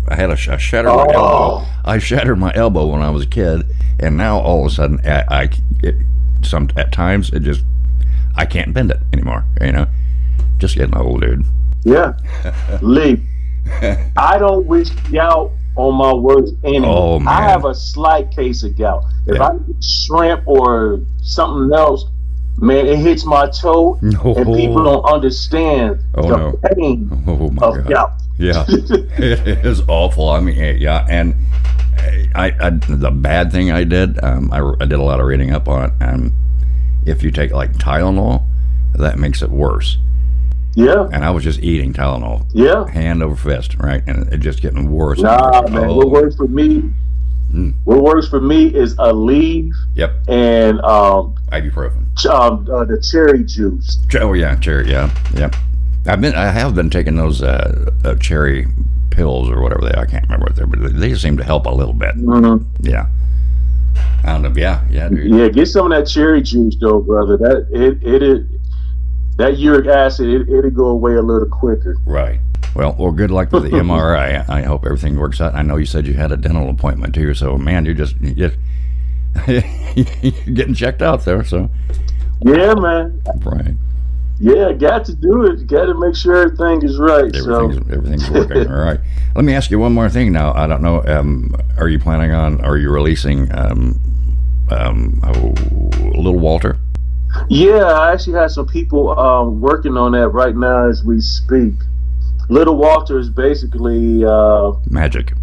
I 0.07 0.15
had 0.15 0.29
a, 0.29 0.33
I 0.33 0.57
shattered 0.57 0.91
my 0.93 1.05
Oh. 1.09 1.57
elbow. 1.59 1.65
I 1.83 1.97
shattered 1.97 2.37
my 2.37 2.51
elbow 2.55 2.85
when 2.87 3.01
I 3.01 3.09
was 3.09 3.23
a 3.23 3.27
kid, 3.27 3.63
and 3.99 4.15
now 4.17 4.39
all 4.39 4.65
of 4.65 4.71
a 4.71 4.75
sudden, 4.75 4.99
I, 5.03 5.23
I 5.29 5.49
it, 5.81 5.95
some 6.41 6.69
at 6.77 6.91
times 6.91 7.31
it 7.31 7.41
just 7.41 7.63
I 8.35 8.45
can't 8.45 8.73
bend 8.73 8.91
it 8.91 8.99
anymore. 9.11 9.43
You 9.61 9.71
know, 9.71 9.87
just 10.59 10.75
getting 10.75 10.95
old, 10.95 11.21
dude. 11.21 11.43
Yeah, 11.83 12.13
Lee. 12.81 13.21
I 14.15 14.37
don't 14.37 14.65
wish 14.67 14.89
gout 15.11 15.51
on 15.75 15.95
my 15.95 16.13
worst 16.13 16.53
enemy. 16.63 16.85
Oh. 16.87 17.19
I 17.25 17.41
have 17.41 17.65
a 17.65 17.73
slight 17.73 18.31
case 18.31 18.63
of 18.63 18.77
gout. 18.77 19.03
If 19.25 19.35
Yeah. 19.37 19.43
I 19.47 19.57
get 19.57 19.83
shrimp 19.83 20.47
or 20.47 20.99
something 21.21 21.75
else, 21.77 22.05
man, 22.57 22.85
it 22.85 22.99
hits 22.99 23.25
my 23.25 23.47
toe, 23.49 23.97
No. 24.01 24.35
and 24.35 24.53
people 24.55 24.83
don't 24.83 25.03
understand 25.05 25.99
Oh, 26.15 26.21
the 26.29 26.37
no. 26.37 26.59
pain 26.75 27.09
Oh 27.27 27.49
my 27.49 27.67
of 27.67 27.75
god. 27.75 27.87
gout. 27.89 28.11
Yeah, 28.37 28.65
it 28.67 29.65
is 29.65 29.81
awful. 29.87 30.29
I 30.29 30.39
mean, 30.39 30.57
eh, 30.59 30.75
yeah, 30.79 31.05
and 31.07 31.35
I, 32.35 32.51
I 32.59 32.69
the 32.71 33.11
bad 33.11 33.51
thing 33.51 33.71
I 33.71 33.83
did, 33.83 34.21
um, 34.23 34.51
I, 34.51 34.59
I 34.81 34.85
did 34.85 34.93
a 34.99 35.03
lot 35.03 35.19
of 35.19 35.27
reading 35.27 35.51
up 35.51 35.67
on 35.67 35.89
it, 35.89 35.93
and 36.01 36.31
if 37.05 37.21
you 37.21 37.29
take 37.31 37.51
like 37.51 37.73
Tylenol, 37.73 38.43
that 38.95 39.19
makes 39.19 39.41
it 39.43 39.51
worse. 39.51 39.97
Yeah, 40.75 41.07
And 41.11 41.23
I 41.23 41.29
was 41.31 41.43
just 41.43 41.59
eating 41.61 41.93
Tylenol, 41.93 42.45
yeah. 42.53 42.87
hand 42.87 43.21
over 43.21 43.35
fist, 43.35 43.75
right, 43.79 44.01
and 44.07 44.31
it 44.33 44.37
just 44.39 44.61
getting 44.61 44.89
worse. 44.91 45.19
Nah, 45.19 45.61
worse. 45.61 45.69
man. 45.71 45.89
Oh, 45.89 45.97
What 45.97 46.09
works 46.09 46.35
for 46.35 46.47
me? 46.47 46.91
Mm. 47.53 47.75
What 47.83 48.01
works 48.01 48.27
for 48.27 48.41
me 48.41 48.73
is 48.73 48.95
Aleve 48.95 49.71
Yep, 49.93 50.11
and 50.27 50.81
um, 50.81 51.35
ibuprofen. 51.51 52.07
um 52.27 52.67
uh, 52.73 52.85
the 52.85 52.99
cherry 52.99 53.43
juice. 53.43 53.99
Oh 54.19 54.33
yeah, 54.33 54.55
cherry. 54.55 54.89
Yeah, 54.89 55.11
yep. 55.35 55.55
I've 56.07 56.19
been, 56.19 56.33
I 56.33 56.47
have 56.47 56.73
been 56.73 56.89
taking 56.89 57.15
those 57.15 57.43
uh, 57.43 57.91
uh, 58.03 58.15
cherry 58.15 58.65
pills 59.11 59.49
or 59.49 59.61
whatever 59.61 59.81
they. 59.81 59.91
Are, 59.93 60.01
I 60.01 60.05
can't 60.07 60.23
remember 60.23 60.45
what 60.47 60.55
they're, 60.55 60.65
but 60.65 60.99
they 60.99 61.13
seem 61.13 61.37
to 61.37 61.43
help 61.43 61.67
a 61.67 61.69
little 61.69 61.93
bit. 61.93 62.15
Mhm. 62.15 62.65
Yeah. 62.81 63.05
I 64.23 64.31
don't 64.33 64.41
know. 64.41 64.53
Yeah, 64.59 64.83
yeah, 64.89 65.09
dude. 65.09 65.31
Yeah, 65.31 65.47
get 65.49 65.67
some 65.67 65.91
of 65.91 65.95
that 65.97 66.09
cherry 66.09 66.41
juice 66.41 66.75
though, 66.81 67.01
brother. 67.01 67.37
That 67.37 67.67
it 67.71 68.01
it, 68.03 68.23
it 68.23 68.45
that 69.37 69.57
uric 69.57 69.87
acid 69.87 70.27
it, 70.29 70.49
it'll 70.49 70.69
go 70.71 70.85
away 70.87 71.15
a 71.15 71.21
little 71.21 71.47
quicker. 71.47 71.95
Right. 72.05 72.39
Well, 72.75 72.95
well, 72.97 73.11
good 73.11 73.31
luck 73.31 73.51
with 73.51 73.63
the 73.63 73.69
MRI. 73.71 74.47
I 74.49 74.61
hope 74.63 74.85
everything 74.85 75.17
works 75.17 75.39
out. 75.41 75.53
I 75.53 75.61
know 75.61 75.77
you 75.77 75.85
said 75.85 76.07
you 76.07 76.13
had 76.13 76.31
a 76.31 76.37
dental 76.37 76.69
appointment 76.69 77.13
too, 77.13 77.33
so 77.33 77.57
man, 77.57 77.85
you're 77.85 77.93
just 77.95 78.19
you 78.19 78.33
just 78.33 78.57
you're 79.47 80.55
getting 80.55 80.73
checked 80.73 81.01
out 81.01 81.25
there. 81.25 81.43
So 81.43 81.69
Yeah, 82.41 82.73
man. 82.75 83.21
right, 83.41 83.73
Yeah, 84.39 84.73
got 84.73 85.05
to 85.05 85.13
do 85.15 85.45
it. 85.45 85.67
Got 85.67 85.85
to 85.85 85.99
make 85.99 86.15
sure 86.15 86.35
everything 86.35 86.83
is 86.87 86.97
right. 86.97 87.35
everything's 87.35 87.45
so 87.45 87.69
everything's 87.93 88.29
working. 88.29 88.67
All 88.71 88.79
right. 88.83 88.99
Let 89.35 89.45
me 89.45 89.53
ask 89.53 89.71
you 89.71 89.79
one 89.79 89.93
more 89.93 90.09
thing. 90.09 90.31
Now, 90.31 90.53
I 90.53 90.67
don't 90.67 90.81
know. 90.83 91.03
Um, 91.05 91.55
are 91.77 91.89
you 91.89 91.97
planning 91.99 92.31
on? 92.33 92.61
Are 92.61 92.77
you 92.77 92.91
releasing? 92.91 93.53
Um, 93.55 93.99
um, 94.69 95.19
oh, 95.23 95.53
little 96.15 96.37
Walter. 96.39 96.77
Yeah, 97.49 97.83
I 97.85 98.13
actually 98.13 98.33
have 98.33 98.51
some 98.51 98.67
people 98.67 99.17
um, 99.19 99.61
working 99.61 99.97
on 99.97 100.11
that 100.13 100.29
right 100.29 100.55
now 100.55 100.87
as 100.89 101.03
we 101.03 101.19
speak. 101.19 101.73
Little 102.49 102.75
Walter 102.75 103.17
is 103.19 103.29
basically 103.29 104.23
uh, 104.25 104.73
Magic 104.89 105.33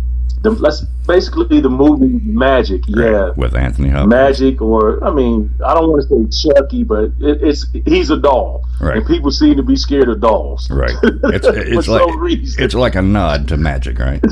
the 0.43 0.51
that's 0.53 0.80
basically 1.07 1.61
the 1.61 1.68
movie 1.68 2.18
Magic. 2.24 2.82
Yeah. 2.86 3.30
with 3.36 3.55
Anthony 3.55 3.91
Hopkins. 3.91 4.11
Magic, 4.11 4.62
or 4.62 5.03
I 5.05 5.12
mean, 5.12 5.51
I 5.64 5.74
don't 5.74 5.91
want 5.91 6.09
to 6.09 6.30
say 6.30 6.49
Chucky, 6.55 6.82
but 6.82 7.05
it, 7.20 7.43
it's 7.43 7.66
he's 7.84 8.11
a 8.11 8.16
doll, 8.16 8.64
Right. 8.80 8.97
and 8.97 9.07
people 9.07 9.30
seem 9.30 9.57
to 9.57 9.62
be 9.62 9.76
scared 9.76 10.09
of 10.09 10.20
dolls. 10.20 10.70
Right. 10.70 10.95
It's 11.03 11.47
For 11.47 11.57
it's 11.59 11.88
like 11.88 12.14
reason. 12.16 12.62
it's 12.64 12.74
like 12.74 12.95
a 12.95 13.03
nod 13.03 13.49
to 13.49 13.57
Magic, 13.57 13.99
right? 13.99 14.24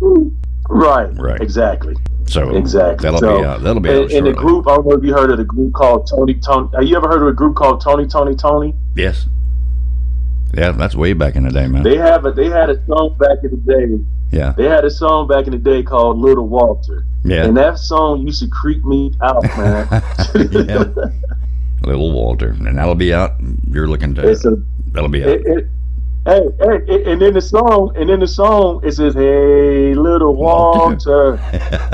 Right. 0.68 1.08
Right. 1.16 1.40
Exactly. 1.40 1.94
So 2.26 2.56
Exactly. 2.56 3.02
that'll 3.04 3.20
so, 3.20 3.38
be 3.38 3.44
out. 3.44 3.62
That'll 3.62 3.80
be 3.80 3.88
out 3.90 4.10
in, 4.10 4.18
in 4.18 4.24
the 4.24 4.32
group. 4.32 4.66
I 4.68 4.74
don't 4.76 4.86
know 4.86 4.96
if 4.96 5.04
you 5.04 5.14
heard 5.14 5.30
of 5.30 5.38
the 5.38 5.44
group 5.44 5.72
called 5.74 6.08
Tony 6.10 6.34
Tony. 6.34 6.68
Have 6.74 6.84
you 6.84 6.96
ever 6.96 7.08
heard 7.08 7.22
of 7.22 7.28
a 7.28 7.32
group 7.32 7.54
called 7.56 7.80
Tony 7.80 8.06
Toni 8.06 8.34
Toné? 8.34 8.74
Yes. 8.96 9.26
Yeah, 10.54 10.72
that's 10.72 10.94
way 10.94 11.12
back 11.12 11.36
in 11.36 11.44
the 11.44 11.50
day, 11.50 11.66
man. 11.68 11.82
They 11.82 11.96
have 11.96 12.24
a 12.26 12.32
they 12.32 12.48
had 12.48 12.70
a 12.70 12.84
song 12.86 13.16
back 13.18 13.38
in 13.44 13.50
the 13.50 13.56
day. 13.56 14.04
yeah. 14.36 14.54
They 14.56 14.64
had 14.64 14.84
a 14.84 14.90
song 14.90 15.28
back 15.28 15.46
in 15.46 15.52
the 15.52 15.58
day 15.58 15.82
called 15.82 16.18
Little 16.18 16.48
Walter. 16.48 17.04
Yeah. 17.24 17.44
And 17.44 17.56
that 17.56 17.78
song 17.78 18.22
used 18.26 18.40
to 18.42 18.48
creep 18.48 18.84
me 18.84 19.12
out, 19.22 19.42
man. 19.58 19.86
yeah. 20.52 20.84
Little 21.82 22.12
Walter, 22.12 22.48
and 22.48 22.78
that'll 22.78 22.94
be 22.94 23.12
out. 23.12 23.32
You're 23.70 23.86
looking 23.88 24.14
to. 24.16 24.30
A- 24.30 24.36
that'll 24.92 25.08
be 25.08 25.22
out. 25.22 25.28
It- 25.30 25.46
it- 25.46 25.68
hey, 26.26 26.48
hey, 26.60 27.12
and 27.12 27.22
then 27.22 27.32
the 27.32 27.40
song, 27.40 27.92
and 27.96 28.08
then 28.10 28.20
the 28.20 28.26
song, 28.26 28.80
it 28.84 28.92
says, 28.92 29.14
"Hey, 29.14 29.94
little 29.94 30.34
Walter, 30.34 31.40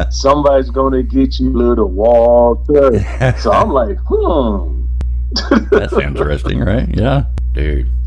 somebody's 0.11 0.71
gonna 0.71 1.03
get 1.03 1.39
you, 1.39 1.51
little 1.51 1.89
Walter." 1.89 2.99
So 3.39 3.53
I'm 3.53 3.71
like, 3.81 3.99
hmm. 4.07 4.87
That's 5.71 5.93
interesting, 5.95 6.61
right? 6.61 6.89
Yeah, 6.95 7.27
dude. 7.53 7.89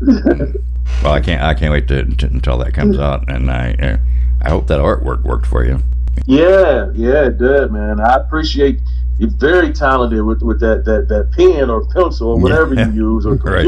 well, 1.02 1.12
I 1.12 1.20
can't. 1.20 1.42
I 1.42 1.54
can't 1.54 1.72
wait 1.72 1.88
to, 1.88 2.04
to 2.04 2.26
until 2.26 2.58
that 2.58 2.74
comes 2.74 2.98
out, 2.98 3.30
and 3.30 3.50
I. 3.50 3.72
Uh, 3.74 3.96
I 4.42 4.50
hope 4.50 4.66
that 4.68 4.80
artwork 4.80 5.22
worked 5.22 5.46
for 5.46 5.64
you. 5.64 5.82
Yeah, 6.26 6.90
yeah, 6.94 7.26
it 7.26 7.38
did, 7.38 7.72
man. 7.72 8.00
I 8.00 8.16
appreciate 8.16 8.80
you're 9.18 9.30
very 9.30 9.72
talented 9.72 10.22
with, 10.22 10.42
with 10.42 10.60
that, 10.60 10.84
that, 10.84 11.08
that 11.08 11.32
pen 11.32 11.70
or 11.70 11.86
pencil 11.88 12.28
or 12.28 12.38
whatever 12.38 12.74
you 12.74 12.90
use 12.92 13.26
or 13.26 13.36
Right. 13.36 13.64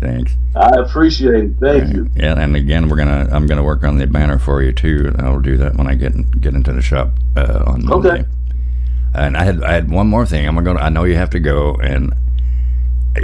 Thanks. 0.00 0.36
I 0.54 0.68
appreciate 0.76 1.44
it. 1.44 1.50
Thank 1.60 1.94
you. 1.94 2.10
Yeah, 2.14 2.38
and 2.38 2.54
again, 2.54 2.88
we're 2.88 2.96
gonna. 2.98 3.28
I'm 3.32 3.46
gonna 3.46 3.62
work 3.64 3.82
on 3.82 3.96
the 3.98 4.06
banner 4.06 4.38
for 4.38 4.62
you 4.62 4.72
too. 4.72 5.14
I'll 5.18 5.40
do 5.40 5.56
that 5.56 5.76
when 5.76 5.86
I 5.86 5.94
get 5.94 6.14
in, 6.14 6.24
get 6.32 6.54
into 6.54 6.72
the 6.72 6.82
shop 6.82 7.12
uh, 7.36 7.62
on 7.66 7.84
Monday. 7.86 8.08
Okay. 8.10 8.24
And 9.14 9.36
I 9.36 9.44
had 9.44 9.62
I 9.64 9.72
had 9.72 9.90
one 9.90 10.06
more 10.08 10.26
thing. 10.26 10.46
I'm 10.46 10.62
gonna. 10.62 10.80
I 10.80 10.90
know 10.90 11.04
you 11.04 11.16
have 11.16 11.30
to 11.30 11.40
go. 11.40 11.74
And 11.76 12.14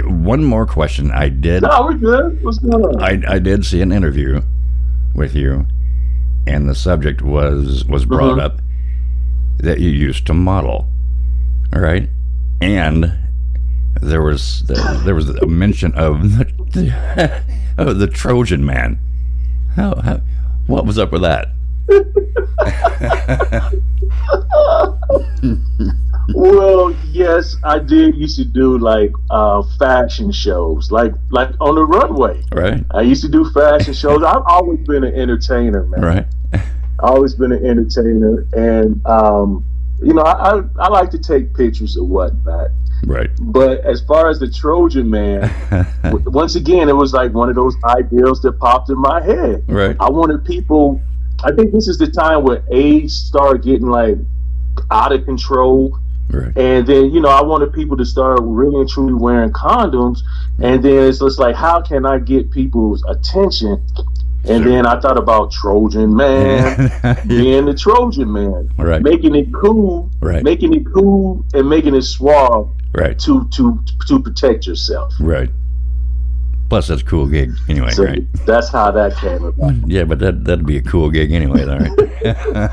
one 0.05 0.43
more 0.43 0.65
question. 0.65 1.11
I 1.11 1.29
did. 1.29 1.61
No, 1.61 1.83
we're 1.85 1.93
good. 1.93 2.43
What's 2.43 2.57
going 2.57 2.83
on? 2.83 3.01
I, 3.03 3.35
I 3.35 3.39
did 3.39 3.63
see 3.65 3.81
an 3.81 3.91
interview 3.91 4.41
with 5.13 5.35
you, 5.35 5.67
and 6.47 6.67
the 6.67 6.73
subject 6.75 7.21
was 7.21 7.85
was 7.85 8.05
brought 8.05 8.39
Mhm. 8.39 8.41
up 8.41 8.61
that 9.59 9.79
you 9.79 9.89
used 9.89 10.25
to 10.27 10.33
model, 10.33 10.87
all 11.75 11.81
right, 11.81 12.09
and 12.61 13.13
there 14.03 14.21
was 14.21 14.63
the, 14.67 15.01
there 15.05 15.15
was 15.15 15.29
a 15.29 15.45
mention 15.45 15.93
of 15.95 16.37
the, 16.37 17.43
of 17.77 17.99
the 17.99 18.07
Trojan 18.07 18.65
Man. 18.65 18.99
How, 19.75 19.95
how 20.01 20.21
what 20.67 20.85
was 20.85 20.97
up 20.97 21.11
with 21.11 21.21
that? 21.23 21.49
well, 26.33 26.95
yes, 27.11 27.55
I 27.63 27.79
did 27.79 28.15
used 28.15 28.37
to 28.37 28.45
do 28.45 28.77
like 28.77 29.11
uh, 29.29 29.63
fashion 29.77 30.31
shows, 30.31 30.91
like 30.91 31.13
like 31.31 31.49
on 31.59 31.75
the 31.75 31.83
runway. 31.83 32.41
Right, 32.51 32.85
I 32.91 33.01
used 33.01 33.21
to 33.23 33.29
do 33.29 33.49
fashion 33.51 33.93
shows. 33.93 34.23
I've 34.23 34.43
always 34.47 34.79
been 34.87 35.03
an 35.03 35.13
entertainer, 35.13 35.83
man. 35.85 36.01
right, 36.01 36.25
always 36.99 37.35
been 37.35 37.51
an 37.51 37.65
entertainer, 37.65 38.47
and 38.53 39.05
um, 39.05 39.65
you 40.01 40.13
know, 40.13 40.21
I, 40.21 40.57
I 40.57 40.61
I 40.79 40.87
like 40.89 41.09
to 41.11 41.19
take 41.19 41.53
pictures 41.53 41.97
of 41.97 42.07
whatnot. 42.07 42.69
Right. 43.05 43.29
But 43.39 43.81
as 43.81 44.01
far 44.01 44.29
as 44.29 44.39
the 44.39 44.49
Trojan 44.49 45.09
man, 45.09 45.41
w- 46.03 46.29
once 46.29 46.55
again, 46.55 46.89
it 46.89 46.95
was 46.95 47.13
like 47.13 47.33
one 47.33 47.49
of 47.49 47.55
those 47.55 47.75
ideals 47.83 48.41
that 48.41 48.53
popped 48.59 48.89
in 48.89 48.97
my 48.97 49.21
head. 49.23 49.63
Right. 49.67 49.95
I 49.99 50.09
wanted 50.09 50.45
people. 50.45 51.01
I 51.43 51.51
think 51.51 51.73
this 51.73 51.87
is 51.87 51.97
the 51.97 52.07
time 52.07 52.43
where 52.43 52.63
AIDS 52.71 53.13
started 53.13 53.63
getting 53.63 53.87
like 53.87 54.17
out 54.91 55.11
of 55.11 55.25
control. 55.25 55.97
Right. 56.29 56.57
And 56.57 56.87
then, 56.87 57.13
you 57.13 57.19
know, 57.19 57.29
I 57.29 57.43
wanted 57.43 57.73
people 57.73 57.97
to 57.97 58.05
start 58.05 58.39
really 58.41 58.81
and 58.81 58.89
truly 58.89 59.13
wearing 59.13 59.51
condoms. 59.51 60.19
And 60.61 60.83
then 60.83 61.03
it's 61.09 61.19
just 61.19 61.39
like, 61.39 61.55
how 61.55 61.81
can 61.81 62.05
I 62.05 62.19
get 62.19 62.49
people's 62.51 63.03
attention? 63.07 63.85
And 64.45 64.65
then 64.65 64.85
I 64.85 64.99
thought 64.99 65.17
about 65.17 65.51
Trojan 65.51 66.13
Man, 66.15 66.91
being 67.27 67.65
the 67.65 67.73
Trojan 67.73 68.31
Man, 68.31 68.69
Right. 68.77 69.01
making 69.01 69.35
it 69.35 69.53
cool, 69.53 70.09
Right. 70.19 70.43
making 70.43 70.73
it 70.73 70.83
cool, 70.93 71.45
and 71.53 71.69
making 71.69 71.95
it 71.95 72.01
suave 72.03 72.69
Right. 72.93 73.17
to 73.19 73.47
to 73.55 73.79
to 74.07 74.19
protect 74.19 74.67
yourself. 74.67 75.13
Right. 75.19 75.49
Plus, 76.73 76.87
that's 76.87 77.03
a 77.03 77.05
cool 77.05 77.27
gig 77.27 77.51
anyway, 77.69 77.91
So 77.91 78.03
right? 78.05 78.23
that's 78.47 78.69
how 78.69 78.89
that 78.89 79.15
came 79.17 79.43
about. 79.43 79.75
Yeah, 79.87 80.05
but 80.05 80.17
that 80.17 80.43
that'd 80.43 80.65
be 80.65 80.77
a 80.77 80.81
cool 80.81 81.11
gig 81.11 81.31
anyway, 81.31 81.65
though, 81.65 81.77
right? 81.77 82.71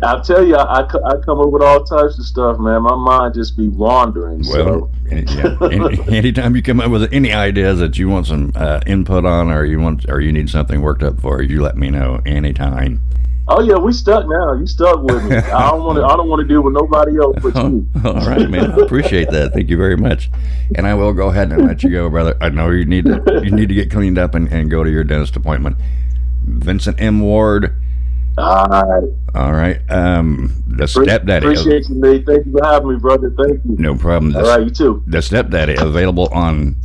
I'll 0.02 0.20
tell 0.24 0.44
you, 0.44 0.56
I, 0.56 0.80
I 0.80 0.82
I 0.82 1.16
come 1.24 1.38
up 1.38 1.50
with 1.50 1.62
all 1.62 1.84
types 1.84 2.18
of 2.18 2.24
stuff, 2.24 2.58
man. 2.58 2.82
My 2.82 2.96
mind 2.96 3.34
just 3.34 3.56
be 3.56 3.68
wandering. 3.68 4.42
Well, 4.48 4.90
so 4.90 4.90
any, 5.08 5.22
yeah, 5.36 5.56
any, 5.70 6.00
anytime 6.16 6.56
you 6.56 6.62
come 6.64 6.80
up 6.80 6.90
with 6.90 7.12
any 7.12 7.32
ideas 7.32 7.78
that 7.78 7.96
you 7.96 8.08
want 8.08 8.26
some 8.26 8.50
uh, 8.56 8.80
input 8.88 9.24
on, 9.24 9.52
or 9.52 9.64
you 9.66 9.78
want, 9.78 10.04
or 10.08 10.20
you 10.20 10.32
need 10.32 10.50
something 10.50 10.82
worked 10.82 11.04
up 11.04 11.20
for, 11.20 11.42
you 11.42 11.62
let 11.62 11.76
me 11.76 11.90
know 11.90 12.20
anytime. 12.26 13.00
Oh 13.48 13.60
yeah, 13.60 13.76
we 13.76 13.92
stuck 13.92 14.26
now. 14.28 14.52
You 14.54 14.66
stuck 14.66 15.02
with 15.02 15.24
me. 15.24 15.36
I 15.36 15.70
don't 15.70 15.82
want 15.82 15.98
to. 15.98 16.04
I 16.04 16.16
don't 16.16 16.28
want 16.28 16.40
to 16.42 16.46
deal 16.46 16.62
with 16.62 16.74
nobody 16.74 17.18
else 17.18 17.36
but 17.42 17.54
you. 17.56 17.88
All 18.04 18.14
right, 18.26 18.48
man. 18.48 18.70
I 18.70 18.76
appreciate 18.76 19.30
that. 19.30 19.52
Thank 19.52 19.68
you 19.68 19.76
very 19.76 19.96
much. 19.96 20.30
And 20.76 20.86
I 20.86 20.94
will 20.94 21.12
go 21.12 21.28
ahead 21.28 21.50
and 21.52 21.66
let 21.66 21.82
you 21.82 21.90
go, 21.90 22.08
brother. 22.08 22.36
I 22.40 22.50
know 22.50 22.70
you 22.70 22.84
need 22.84 23.04
to 23.06 23.40
you 23.44 23.50
need 23.50 23.68
to 23.68 23.74
get 23.74 23.90
cleaned 23.90 24.18
up 24.18 24.34
and, 24.34 24.50
and 24.52 24.70
go 24.70 24.84
to 24.84 24.90
your 24.90 25.04
dentist 25.04 25.34
appointment. 25.36 25.76
Vincent 26.44 27.00
M. 27.00 27.20
Ward. 27.20 27.74
All 28.38 28.66
right. 28.66 29.02
All 29.34 29.52
right. 29.52 29.80
Um, 29.90 30.62
the 30.66 30.86
stepdaddy. 30.86 31.46
Appreciate 31.46 31.88
you, 31.88 31.96
Nate. 31.96 32.24
Thank 32.24 32.46
you 32.46 32.52
for 32.52 32.64
having 32.64 32.88
me, 32.94 32.96
brother. 32.98 33.34
Thank 33.36 33.64
you. 33.64 33.76
No 33.78 33.96
problem. 33.96 34.32
The, 34.32 34.38
All 34.38 34.56
right, 34.56 34.64
you 34.64 34.70
too. 34.70 35.02
The 35.06 35.20
stepdaddy 35.20 35.74
available 35.78 36.28
on 36.32 36.76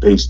Peace. 0.00 0.28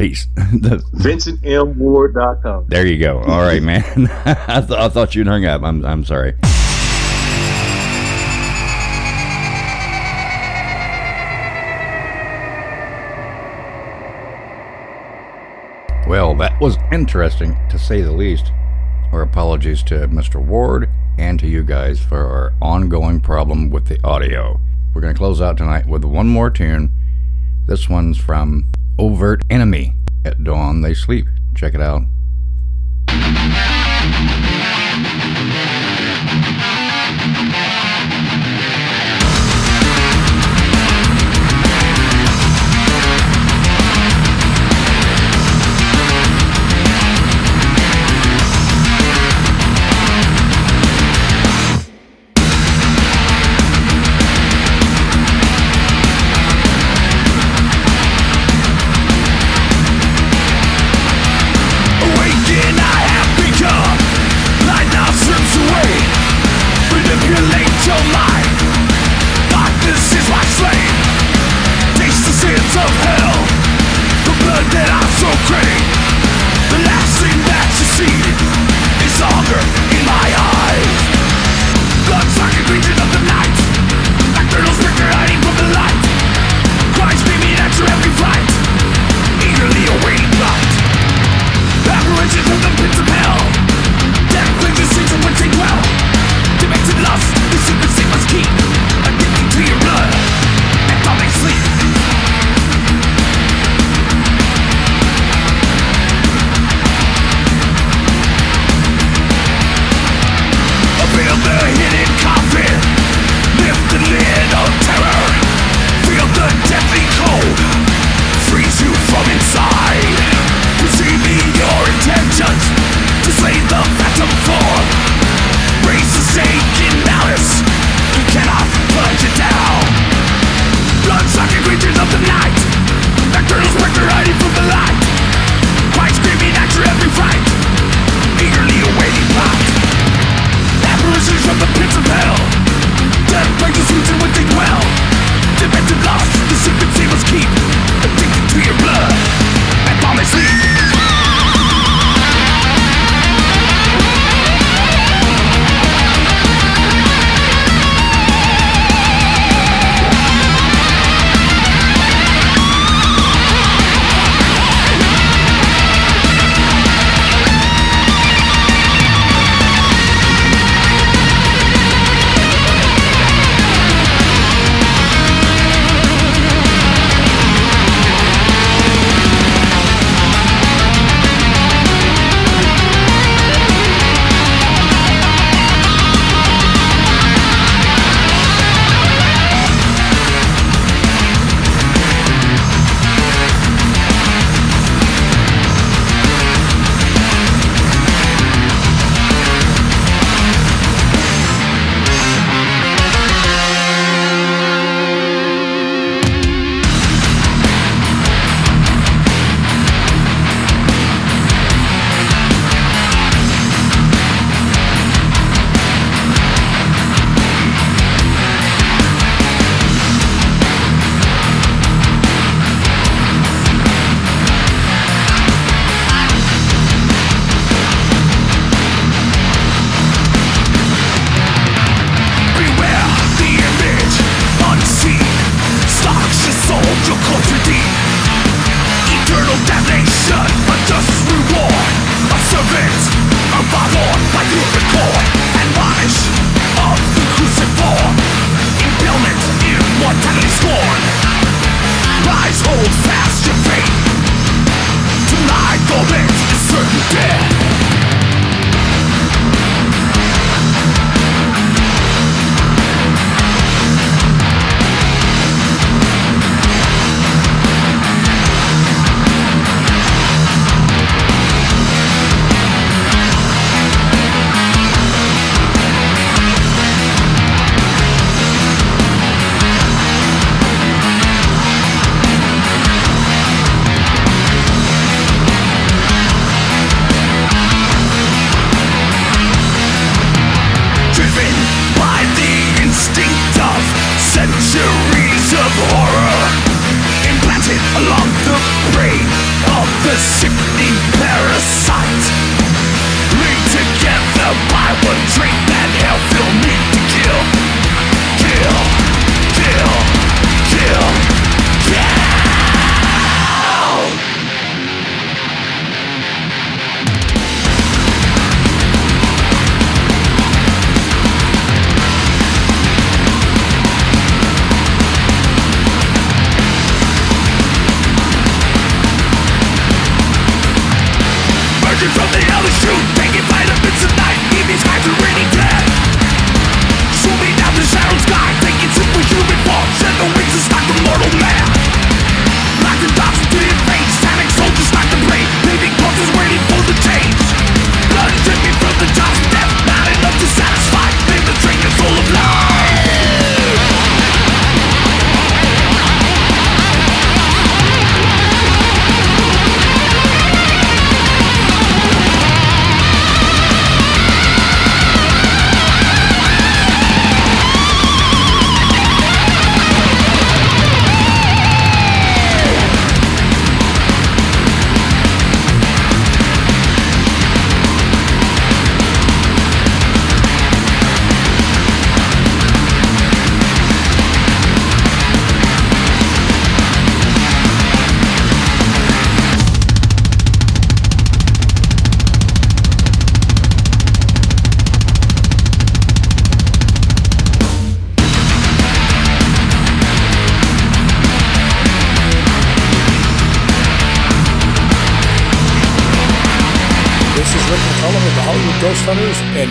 Peace. 0.00 0.26
the, 0.34 0.82
VincentMWard.com. 0.94 2.64
there 2.68 2.86
you 2.86 2.96
go. 2.96 3.18
All 3.20 3.42
right, 3.42 3.62
man. 3.62 3.84
I, 4.24 4.62
th- 4.66 4.70
I 4.70 4.88
thought 4.88 5.14
you'd 5.14 5.26
hung 5.26 5.44
up. 5.44 5.62
I'm 5.62 5.84
I'm 5.84 6.06
sorry. 6.06 6.36
Well, 16.08 16.34
that 16.36 16.56
was 16.62 16.78
interesting 16.90 17.58
to 17.68 17.78
say 17.78 18.00
the 18.00 18.10
least. 18.10 18.50
Our 19.12 19.20
apologies 19.20 19.82
to 19.82 20.08
Mr. 20.08 20.42
Ward 20.42 20.88
and 21.18 21.38
to 21.40 21.46
you 21.46 21.62
guys 21.62 22.00
for 22.00 22.24
our 22.24 22.54
ongoing 22.62 23.20
problem 23.20 23.68
with 23.68 23.88
the 23.88 24.02
audio. 24.02 24.60
We're 24.94 25.02
going 25.02 25.12
to 25.12 25.18
close 25.18 25.42
out 25.42 25.58
tonight 25.58 25.84
with 25.86 26.06
one 26.06 26.28
more 26.28 26.48
tune. 26.48 26.90
This 27.66 27.90
one's 27.90 28.16
from 28.16 28.64
Overt 29.00 29.40
Enemy. 29.48 29.94
At 30.26 30.44
dawn 30.44 30.82
they 30.82 30.92
sleep. 30.92 31.26
Check 31.54 31.72
it 31.72 31.80
out. 31.80 32.02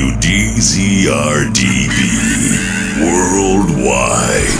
Worldwide. 3.01 4.53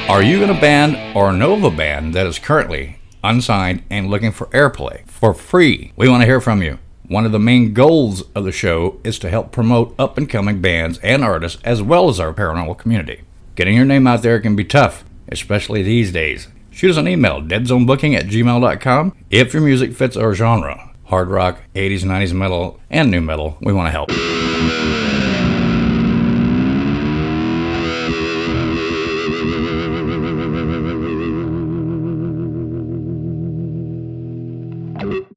Are 0.07 0.23
you 0.23 0.43
in 0.43 0.49
a 0.49 0.61
band 0.61 1.17
or 1.17 1.33
know 1.33 1.53
of 1.53 1.63
a 1.63 1.71
band 1.71 2.13
that 2.13 2.27
is 2.27 2.39
currently 2.39 2.99
unsigned 3.23 3.83
and 3.89 4.09
looking 4.09 4.31
for 4.31 4.45
airplay 4.47 5.07
for 5.09 5.33
free? 5.33 5.91
We 5.95 6.07
want 6.07 6.21
to 6.21 6.27
hear 6.27 6.39
from 6.39 6.61
you. 6.61 6.79
One 7.07 7.25
of 7.25 7.31
the 7.31 7.39
main 7.39 7.73
goals 7.73 8.23
of 8.33 8.45
the 8.45 8.51
show 8.51 8.99
is 9.03 9.19
to 9.19 9.29
help 9.29 9.51
promote 9.51 9.93
up 9.99 10.17
and 10.17 10.29
coming 10.29 10.61
bands 10.61 10.99
and 10.99 11.23
artists 11.23 11.61
as 11.63 11.81
well 11.81 12.09
as 12.09 12.19
our 12.19 12.33
paranormal 12.33 12.77
community. 12.77 13.21
Getting 13.55 13.75
your 13.75 13.85
name 13.85 14.07
out 14.07 14.21
there 14.21 14.39
can 14.39 14.55
be 14.55 14.63
tough, 14.63 15.03
especially 15.27 15.83
these 15.83 16.11
days. 16.11 16.47
Shoot 16.75 16.91
us 16.91 16.97
an 16.97 17.07
email, 17.07 17.41
deadzonebooking 17.41 18.17
at 18.17 18.25
gmail.com. 18.25 19.15
If 19.29 19.53
your 19.53 19.63
music 19.63 19.93
fits 19.93 20.17
our 20.17 20.33
genre, 20.33 20.93
hard 21.05 21.29
rock, 21.29 21.61
80s, 21.73 22.01
90s 22.01 22.33
metal, 22.33 22.81
and 22.89 23.09
new 23.09 23.21
metal, 23.21 23.57
we 23.61 23.71
want 23.71 23.87
to 23.87 23.91
help. 23.91 24.09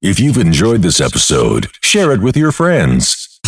If 0.03 0.19
you've 0.19 0.39
enjoyed 0.39 0.83
this 0.83 1.01
episode, 1.01 1.69
share 1.81 2.11
it 2.11 2.21
with 2.21 2.37
your 2.37 2.51
friends. 2.51 3.39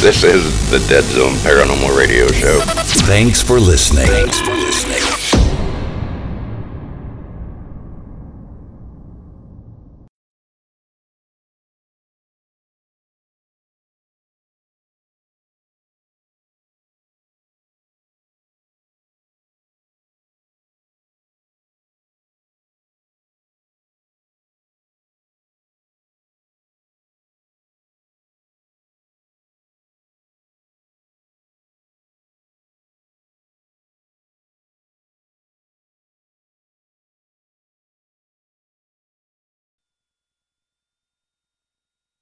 This 0.00 0.24
is 0.24 0.70
the 0.70 0.78
Dead 0.88 1.04
Zone 1.04 1.34
Paranormal 1.34 1.94
Radio 1.98 2.28
Show. 2.28 2.60
Thanks 3.04 3.42
for 3.42 3.60
listening. 3.60 4.06
Thanks 4.06 4.40
for 4.40 4.54
listening. 4.54 5.07